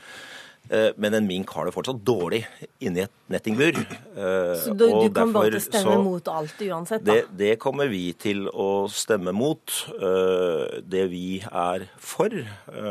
[0.70, 2.42] Eh, men en mink har det fortsatt dårlig
[2.84, 3.78] inni et nettingbur.
[3.78, 7.04] Eh, så du, du kan bare stemme så, mot alt uansett?
[7.06, 9.72] Det, det, kommer vi til å stemme mot.
[9.96, 12.34] Eh, det vi er for,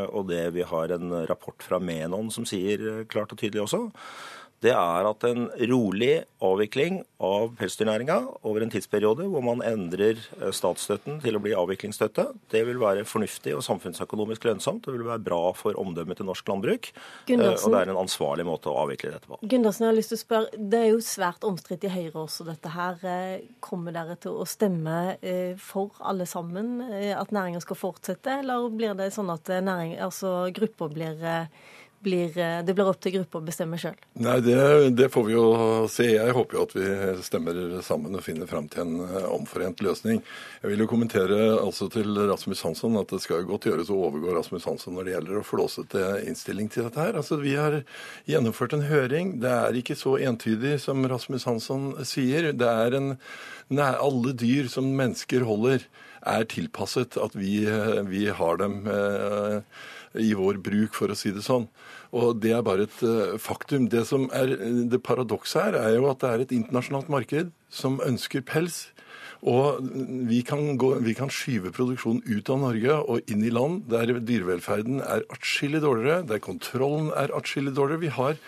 [0.08, 3.86] og det vi har en rapport fra Menon som sier klart og tydelig også,
[4.66, 8.16] det er at en rolig avvikling av pelsdyrnæringa
[8.46, 13.06] over en tidsperiode hvor man endrer eh, statsstøtten til å bli avviklingsstøtte, det vil være
[13.10, 14.88] fornuftig og samfunnsøkonomisk lønnsomt.
[14.88, 16.90] Det vil være bra for omdømmet til norsk landbruk.
[16.90, 19.40] Eh, Gundersen, og det er en ansvarlig måte å avvikle dette på.
[19.46, 22.50] Gundersen, jeg har lyst til å spørre, Det er jo svært omstridt i Høyre også,
[22.50, 22.98] dette her.
[23.06, 24.98] Eh, kommer dere til å stemme
[25.62, 30.90] for alle sammen at næringa skal fortsette, eller blir det sånn at næring, altså grupper
[30.94, 31.22] blir
[32.04, 33.96] blir, eh, det blir opp til gruppa å bestemme sjøl?
[34.22, 34.58] Nei, det,
[34.98, 35.46] det, får vi jo
[35.92, 36.08] se.
[36.14, 36.86] Jeg håper jo at vi
[37.26, 40.22] stemmer sammen og finner fram til en eh, omforent løsning.
[40.62, 44.00] Jeg vil jo kommentere altså til Rasmus Hansson at det skal jo godt gjøres å
[44.10, 47.20] overgå Rasmus Hansson når det gjelder å flåsete innstilling til dette her.
[47.20, 47.82] Altså, Vi har
[48.30, 49.38] gjennomført en høring.
[49.44, 52.52] Det er ikke så entydig som Rasmus Hansson sier.
[52.54, 53.16] Det er en
[53.68, 55.82] Alle dyr som mennesker holder,
[56.28, 58.88] er tilpasset at vi, eh, vi har dem.
[58.88, 59.62] Eh,
[60.16, 61.68] i vår bruk, for å si det sånn.
[62.16, 63.90] Og det er bare et uh, faktum.
[63.92, 64.54] Det som er
[64.92, 68.88] det paradokset her, er jo at det er et internasjonalt marked som ønsker pels.
[69.46, 69.84] Og
[70.30, 74.16] vi kan, gå, vi kan, skyve produksjonen ut av Norge og inn i land der
[74.18, 78.02] dyrevelferden er atskillig dårligere, der kontrollen er atskillig dårligere.
[78.02, 78.40] Vi har,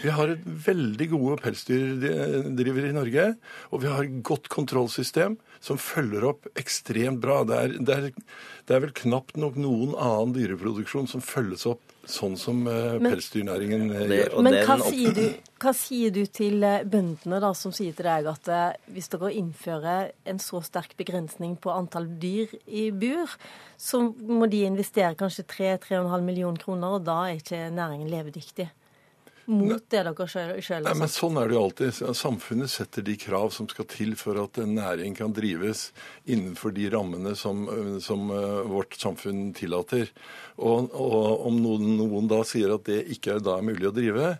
[0.00, 0.34] vi har
[0.70, 3.26] veldig gode pelsdyrdrivere i Norge,
[3.68, 7.42] og vi har et godt kontrollsystem som følger opp ekstremt bra.
[7.44, 8.10] Det er, det er,
[8.66, 13.90] det er vel knapt nok noen annen dyreproduksjon som følges opp sånn som uh, pelsdyrnæringen
[13.92, 14.38] uh, gjør.
[14.42, 18.50] Men hva sier, du, hva sier, du, til bøndene da, som sier til deg at
[18.50, 23.36] uh, hvis dere innfører en så sterk begrensning på antall dyr i bur,
[23.80, 28.70] så må de investere kanskje 3-3,5 millioner kroner, og da er ikke næringen levedyktig?
[29.50, 30.98] Mot det dere sjøl har sagt?
[31.00, 32.00] Men sånn er det jo alltid.
[32.16, 35.88] Samfunnet setter de krav som skal til for at en næring kan drives
[36.24, 37.66] innenfor de rammene som,
[38.02, 40.12] som uh, vårt samfunn tillater.
[40.56, 44.34] Og, og om noen, noen, da sier at det ikke er da mulig å drive,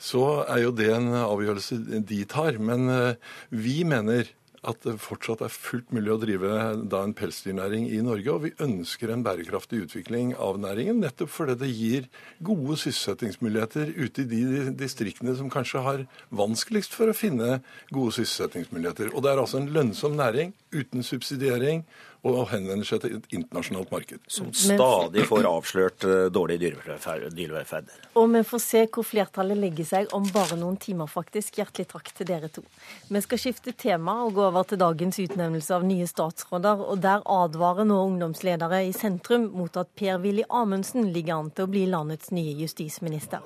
[0.00, 2.60] så er jo det en avgjørelse de tar.
[2.60, 4.28] Men uh, vi mener
[4.68, 6.56] at det fortsatt er fullt mulig å drive
[6.92, 8.32] da en pelsdyrnæring i Norge.
[8.34, 12.08] Og vi ønsker en bærekraftig utvikling av næringen, nettopp fordi det gir
[12.44, 16.04] gode sysselsettingsmuligheter ute i de distriktene som kanskje har
[16.42, 19.14] vanskeligst for å finne gode sysselsettingsmuligheter.
[19.14, 21.86] Og det er altså en lønnsom næring uten subsidiering
[22.26, 24.20] og henvender seg til et internasjonalt marked.
[24.28, 27.92] Som stadig får avslørt eh, dårlig dyrevelferd.
[28.20, 31.56] Og vi får se hvor flertallet legger seg om bare noen timer, faktisk.
[31.60, 32.64] Hjertelig takk til dere to.
[33.08, 36.84] Vi skal skifte tema og gå over til dagens utnevnelse av nye statsråder.
[36.92, 41.72] Og der advarer nå ungdomsledere i sentrum mot at Per-Willy Amundsen ligger an til å
[41.72, 43.40] bli landets nye justisminister.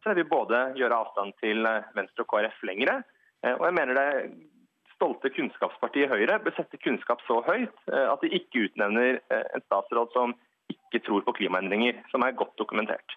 [0.00, 1.66] Så jeg vil både gjøre avstand til
[1.96, 3.00] Venstre og KrF lengre,
[3.44, 4.10] eh, og jeg mener det
[4.96, 9.64] stolte kunnskapspartiet Høyre bør sette kunnskap så høyt eh, at de ikke utnevner eh, en
[9.68, 10.34] statsråd som
[10.72, 13.16] ikke tror på klimaendringer, som er godt dokumentert.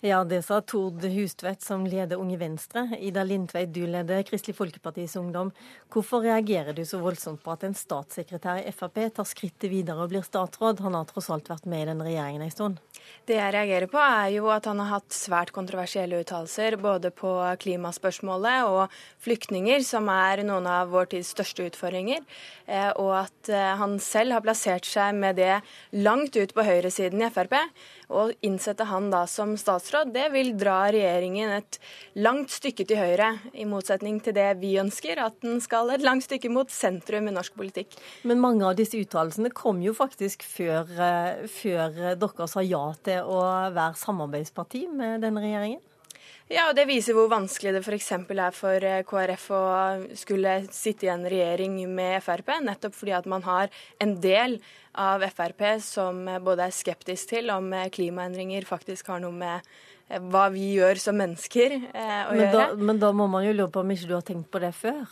[0.00, 2.84] Ja, det sa Tord Hustvedt, som leder Unge Venstre.
[3.02, 5.50] Ida Lindtveit, du leder Kristelig Folkepartis Ungdom.
[5.90, 10.12] Hvorfor reagerer du så voldsomt på at en statssekretær i Frp tar skrittet videre og
[10.12, 10.84] blir statsråd?
[10.86, 12.78] Han har tross alt vært med i den regjeringen en stund.
[13.26, 17.34] Det jeg reagerer på, er jo at han har hatt svært kontroversielle uttalelser både på
[17.66, 18.94] klimaspørsmålet og
[19.26, 22.22] flyktninger, som er noen av vår tids største utfordringer.
[22.70, 25.56] Eh, og at eh, han selv har plassert seg med det
[25.98, 27.58] langt ut på høyresiden i Frp.
[28.08, 31.76] Å innsette han da som statsråd, det vil dra regjeringen et
[32.16, 36.24] langt stykke til høyre, i motsetning til det vi ønsker, at den skal et langt
[36.24, 37.98] stykke mot sentrum i norsk politikk.
[38.24, 43.28] Men mange av disse uttalelsene kom jo faktisk før, eh, før dere sa ja til
[43.28, 43.42] å
[43.76, 45.84] være samarbeidsparti med denne regjeringen?
[46.48, 48.12] Ja, og Det viser hvor vanskelig det f.eks.
[48.16, 49.64] er for eh, KrF å
[50.16, 53.68] skulle sitte i en regjering med Frp, nettopp fordi at man har
[54.00, 54.56] en del
[54.96, 59.60] av Frp som både er skeptisk til om klimaendringer faktisk har noe med
[60.08, 62.54] eh, hva vi gjør som mennesker eh, å men gjøre.
[62.56, 64.72] Da, men da må man jo lure på om ikke du har tenkt på det
[64.78, 65.04] før?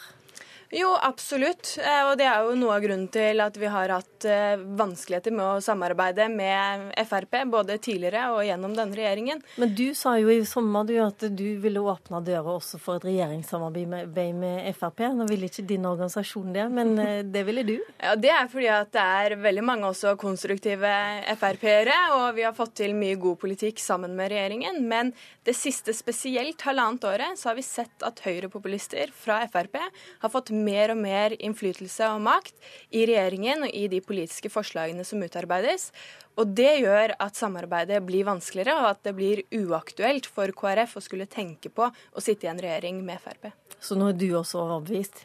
[0.77, 1.79] Jo, absolutt.
[1.81, 5.33] Eh, og det er jo noe av grunnen til at vi har hatt eh, vanskeligheter
[5.33, 9.41] med å samarbeide med Frp, både tidligere og gjennom denne regjeringen.
[9.57, 13.07] Men du sa jo i sommer du, at du ville åpne døra også for et
[13.09, 15.01] regjeringssamarbeid med, med Frp.
[15.17, 17.79] Nå ville ikke din organisasjon det, men eh, det ville du?
[17.97, 20.93] Ja, Det er fordi at det er veldig mange også konstruktive
[21.41, 24.83] Frp-ere, og vi har fått til mye god politikk sammen med regjeringen.
[24.93, 25.15] Men
[25.49, 30.53] det siste spesielt halvannet året så har vi sett at høyrepopulister fra Frp har fått
[30.53, 32.55] mer og mer innflytelse og makt
[32.91, 35.93] i regjeringen og i de politiske forslagene som utarbeides.
[36.37, 41.05] Og Det gjør at samarbeidet blir vanskeligere, og at det blir uaktuelt for KrF å
[41.05, 43.53] skulle tenke på å sitte i en regjering med Frp.
[43.81, 45.25] Så nå er du også overbevist?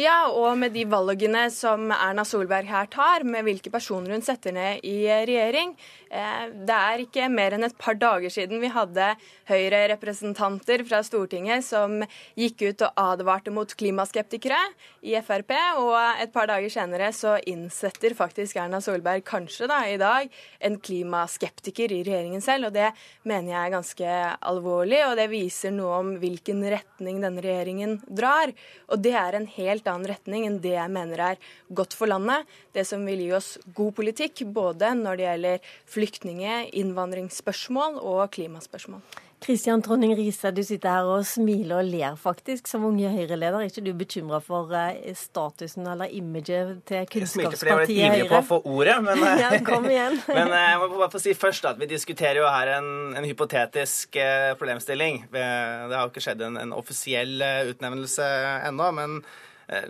[0.00, 4.54] Ja, og med de valgene som Erna Solberg her tar, med hvilke personer hun setter
[4.54, 5.74] ned i regjering.
[6.10, 9.10] Eh, det er ikke mer enn et par dager siden vi hadde
[9.50, 12.00] Høyre-representanter fra Stortinget som
[12.38, 14.58] gikk ut og advarte mot klimaskeptikere
[15.06, 15.52] i Frp,
[15.82, 20.30] og et par dager senere så innsetter faktisk Erna Solberg kanskje da i dag
[20.64, 22.92] en klimaskeptiker i regjeringen selv, og det
[23.22, 24.16] mener jeg er ganske
[24.50, 28.54] alvorlig, og det viser noe om hvilken retning denne regjeringen drar.
[28.90, 31.40] Og det er en helt annen retning enn det jeg mener er
[31.70, 32.48] godt for landet.
[32.74, 39.02] Det som vil gi oss god politikk både når det gjelder flyktninge-, innvandringsspørsmål og klimaspørsmål.
[39.40, 43.56] Kristian Tronding Riise, du sitter her og smiler og ler faktisk som unge Høyre-leder.
[43.62, 47.46] Er ikke du bekymra for eh, statusen eller imaget til Kunnskapspartiet Høyre?
[47.48, 50.18] Jeg smilte fordi jeg var litt ivrig på å få ordet, men, ja, kom igjen.
[50.36, 53.28] men eh, jeg må bare få si først at vi diskuterer jo her en, en
[53.30, 55.22] hypotetisk eh, problemstilling.
[55.32, 57.40] Det har jo ikke skjedd en, en offisiell
[57.72, 58.26] utnevnelse
[58.68, 59.22] ennå, men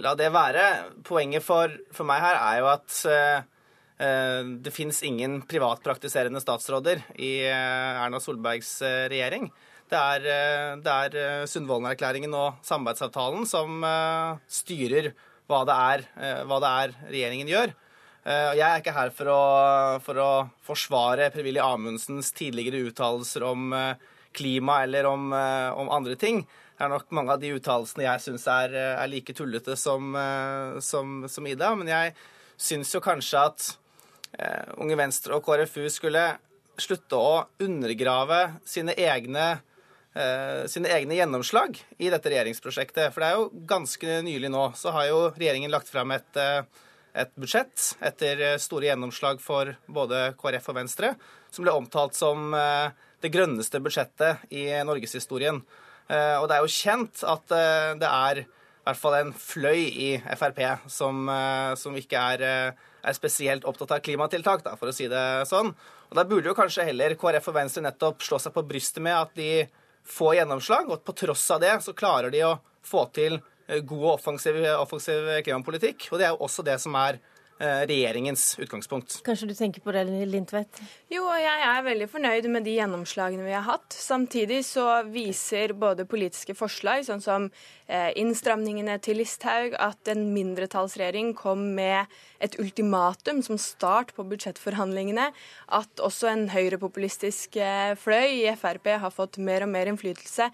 [0.03, 0.67] la det være.
[1.07, 2.99] Poenget for, for meg her er jo at
[4.01, 9.51] Eh, det fins ingen privatpraktiserende statsråder i eh, Erna Solbergs eh, regjering.
[9.91, 10.27] Det er,
[10.79, 13.83] det er Sundvolden-erklæringen og samarbeidsavtalen som
[14.47, 15.09] styrer
[15.51, 16.05] hva det, er,
[16.47, 17.73] hva det er regjeringen gjør.
[18.55, 19.41] Jeg er ikke her for å,
[20.07, 20.29] for å
[20.63, 23.75] forsvare Per-Willy Amundsens tidligere uttalelser om
[24.31, 26.45] klima eller om, om andre ting.
[26.81, 30.15] Det er nok mange av de uttalelsene jeg syns er, er, like tullete som,
[30.81, 31.75] som, som Ida.
[31.77, 32.15] Men jeg
[32.57, 33.67] syns jo kanskje at
[34.39, 36.25] eh, Unge Venstre og KrFU skulle
[36.81, 37.33] slutte å
[37.63, 39.61] undergrave sine egne,
[40.15, 43.13] eh, sine egne gjennomslag i dette regjeringsprosjektet.
[43.13, 46.63] For det er jo ganske nylig nå så har jo regjeringen lagt fram et, eh,
[47.15, 51.15] et budsjett etter store gjennomslag for både KrF og Venstre,
[51.51, 52.91] som ble omtalt som eh,
[53.21, 55.63] det grønneste budsjettet i norgeshistorien.
[56.11, 58.47] Eh, og det er jo kjent at eh, det er i
[58.89, 60.11] hvert fall en fløy i
[60.41, 60.61] Frp
[60.91, 61.29] som,
[61.79, 65.71] som ikke er er spesielt opptatt av klimatiltak, da, for å si det sånn.
[66.11, 69.17] Og Da burde jo kanskje heller KrF og Venstre nettopp slå seg på brystet med
[69.17, 69.67] at de
[70.05, 73.39] får gjennomslag, og på tross av det så klarer de å få til
[73.69, 76.09] eh, god og offensiv, offensiv klimapolitikk.
[76.11, 79.19] Og det er jo også det som er Eh, regjeringens utgangspunkt.
[79.27, 80.81] Kanskje du tenker på det, Lindtvedt?
[81.13, 83.93] Jo, jeg er veldig fornøyd med de gjennomslagene vi har hatt.
[83.93, 87.49] Samtidig så viser både politiske forslag, sånn som
[87.87, 92.11] eh, innstramningene til Listhaug, at en mindretallsregjering kom med
[92.41, 95.31] et ultimatum som start på budsjettforhandlingene.
[95.77, 100.49] At også en høyrepopulistisk eh, fløy i Frp har fått mer og mer innflytelse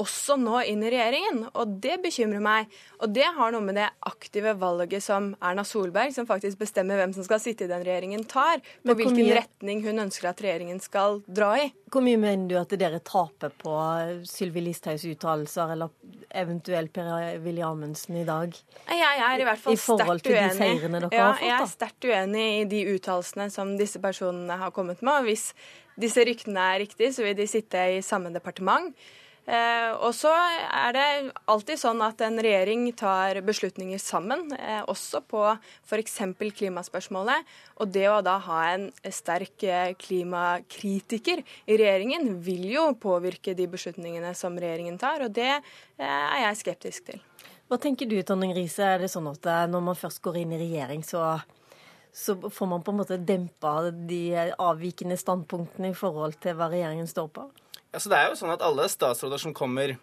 [0.00, 1.44] også nå inn i regjeringen.
[1.56, 2.72] Og det bekymrer meg.
[3.00, 7.14] Og det har noe med det aktive valget som Erna Solberg, som faktisk bestemmer hvem
[7.16, 8.62] som skal sitte i den regjeringen, tar.
[8.84, 11.70] På hvilken mye, retning hun ønsker at regjeringen skal dra i.
[11.92, 13.74] Hvor mye mener du at dere taper på
[14.28, 15.92] Sylvi Listhaugs uttalelser, eller
[16.36, 18.52] eventuelt Per-Willy Amundsen i dag?
[18.90, 20.70] Jeg er i hvert fall sterkt uenig.
[21.14, 25.22] Ja, jeg er sterkt uenig i de uttalelsene som disse personene har kommet med.
[25.22, 25.50] Og hvis
[25.96, 28.92] disse ryktene er riktige, så vil de sitte i samme departement.
[29.46, 31.06] Eh, og så er det
[31.46, 35.42] alltid sånn at en regjering tar beslutninger sammen, eh, også på
[35.86, 36.16] f.eks.
[36.58, 37.46] klimaspørsmålet.
[37.78, 43.68] Og det å da ha en sterk eh, klimakritiker i regjeringen vil jo påvirke de
[43.70, 45.52] beslutningene som regjeringen tar, og det
[46.02, 47.22] er jeg skeptisk til.
[47.70, 50.60] Hva tenker du Tonning Riise, er det sånn at når man først går inn i
[50.60, 51.36] regjering, så
[52.16, 54.20] så får man på en måte dempa de
[54.56, 57.42] avvikende standpunktene i forhold til hva regjeringen står på?
[57.96, 59.94] Altså, det er jo sånn at Alle statsråder som kommer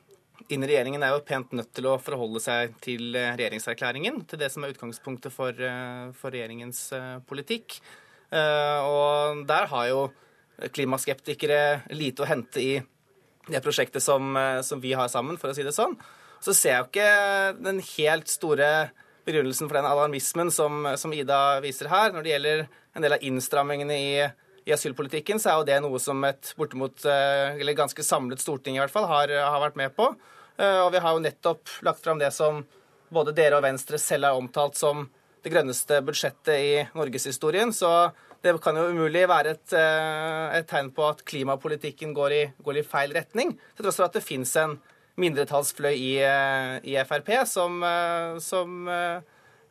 [0.51, 4.23] inn i regjeringen, er jo pent nødt til å forholde seg til eh, regjeringserklæringen.
[4.27, 7.77] Til det som er utgangspunktet for, eh, for regjeringens eh, politikk.
[8.33, 9.99] Og der har jo
[10.73, 12.71] klimaskeptikere lite å hente i
[13.45, 14.33] det prosjektet som,
[14.65, 15.93] som vi har sammen, for å si det sånn.
[16.41, 18.71] Så ser jeg jo ikke den helt store
[19.27, 22.65] begrunnelsen for den alarmismen som, som Ida viser her, når det gjelder
[22.97, 24.09] en del av innstrammingene i
[24.65, 28.77] i asylpolitikken, så er jo det noe som et bortimot, eh, eller ganske samlet storting
[28.77, 30.07] i hvert fall, har, har vært med på.
[30.57, 32.63] Eh, og vi har jo nettopp lagt fram det som
[33.13, 35.07] både dere og Venstre selv har omtalt som
[35.43, 37.73] det grønneste budsjettet i norgeshistorien.
[37.75, 37.89] Så
[38.43, 42.79] det kan jo umulig være et, eh, et tegn på at klimapolitikken går i, går
[42.79, 43.57] i feil retning.
[43.75, 44.79] Til tross for at det fins en
[45.19, 46.15] mindretallsfløy i,
[46.89, 47.83] i Frp som,
[48.41, 48.87] som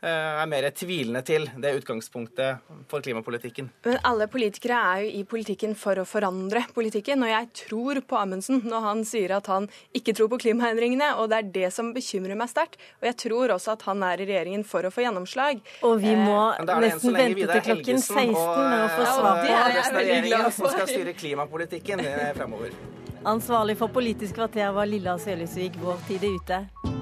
[0.08, 3.68] er mer tvilende til det utgangspunktet for klimapolitikken.
[3.86, 7.22] Men alle politikere er jo i politikken for å forandre politikken.
[7.22, 11.12] Og jeg tror på Amundsen når han sier at han ikke tror på klimaendringene.
[11.22, 12.80] Og det er det som bekymrer meg sterkt.
[13.00, 15.62] Og jeg tror også at han er i regjeringen for å få gjennomslag.
[15.86, 19.60] Og vi må eh, nesten vente til klokken 16 med å få svar på det.
[19.60, 22.02] Er jeg veldig som skal styre klimapolitikken
[22.38, 22.74] fremover.
[23.24, 25.78] Ansvarlig for Politisk kvarter var Lilla Sølhusvik.
[25.82, 27.01] Vår tid er ute.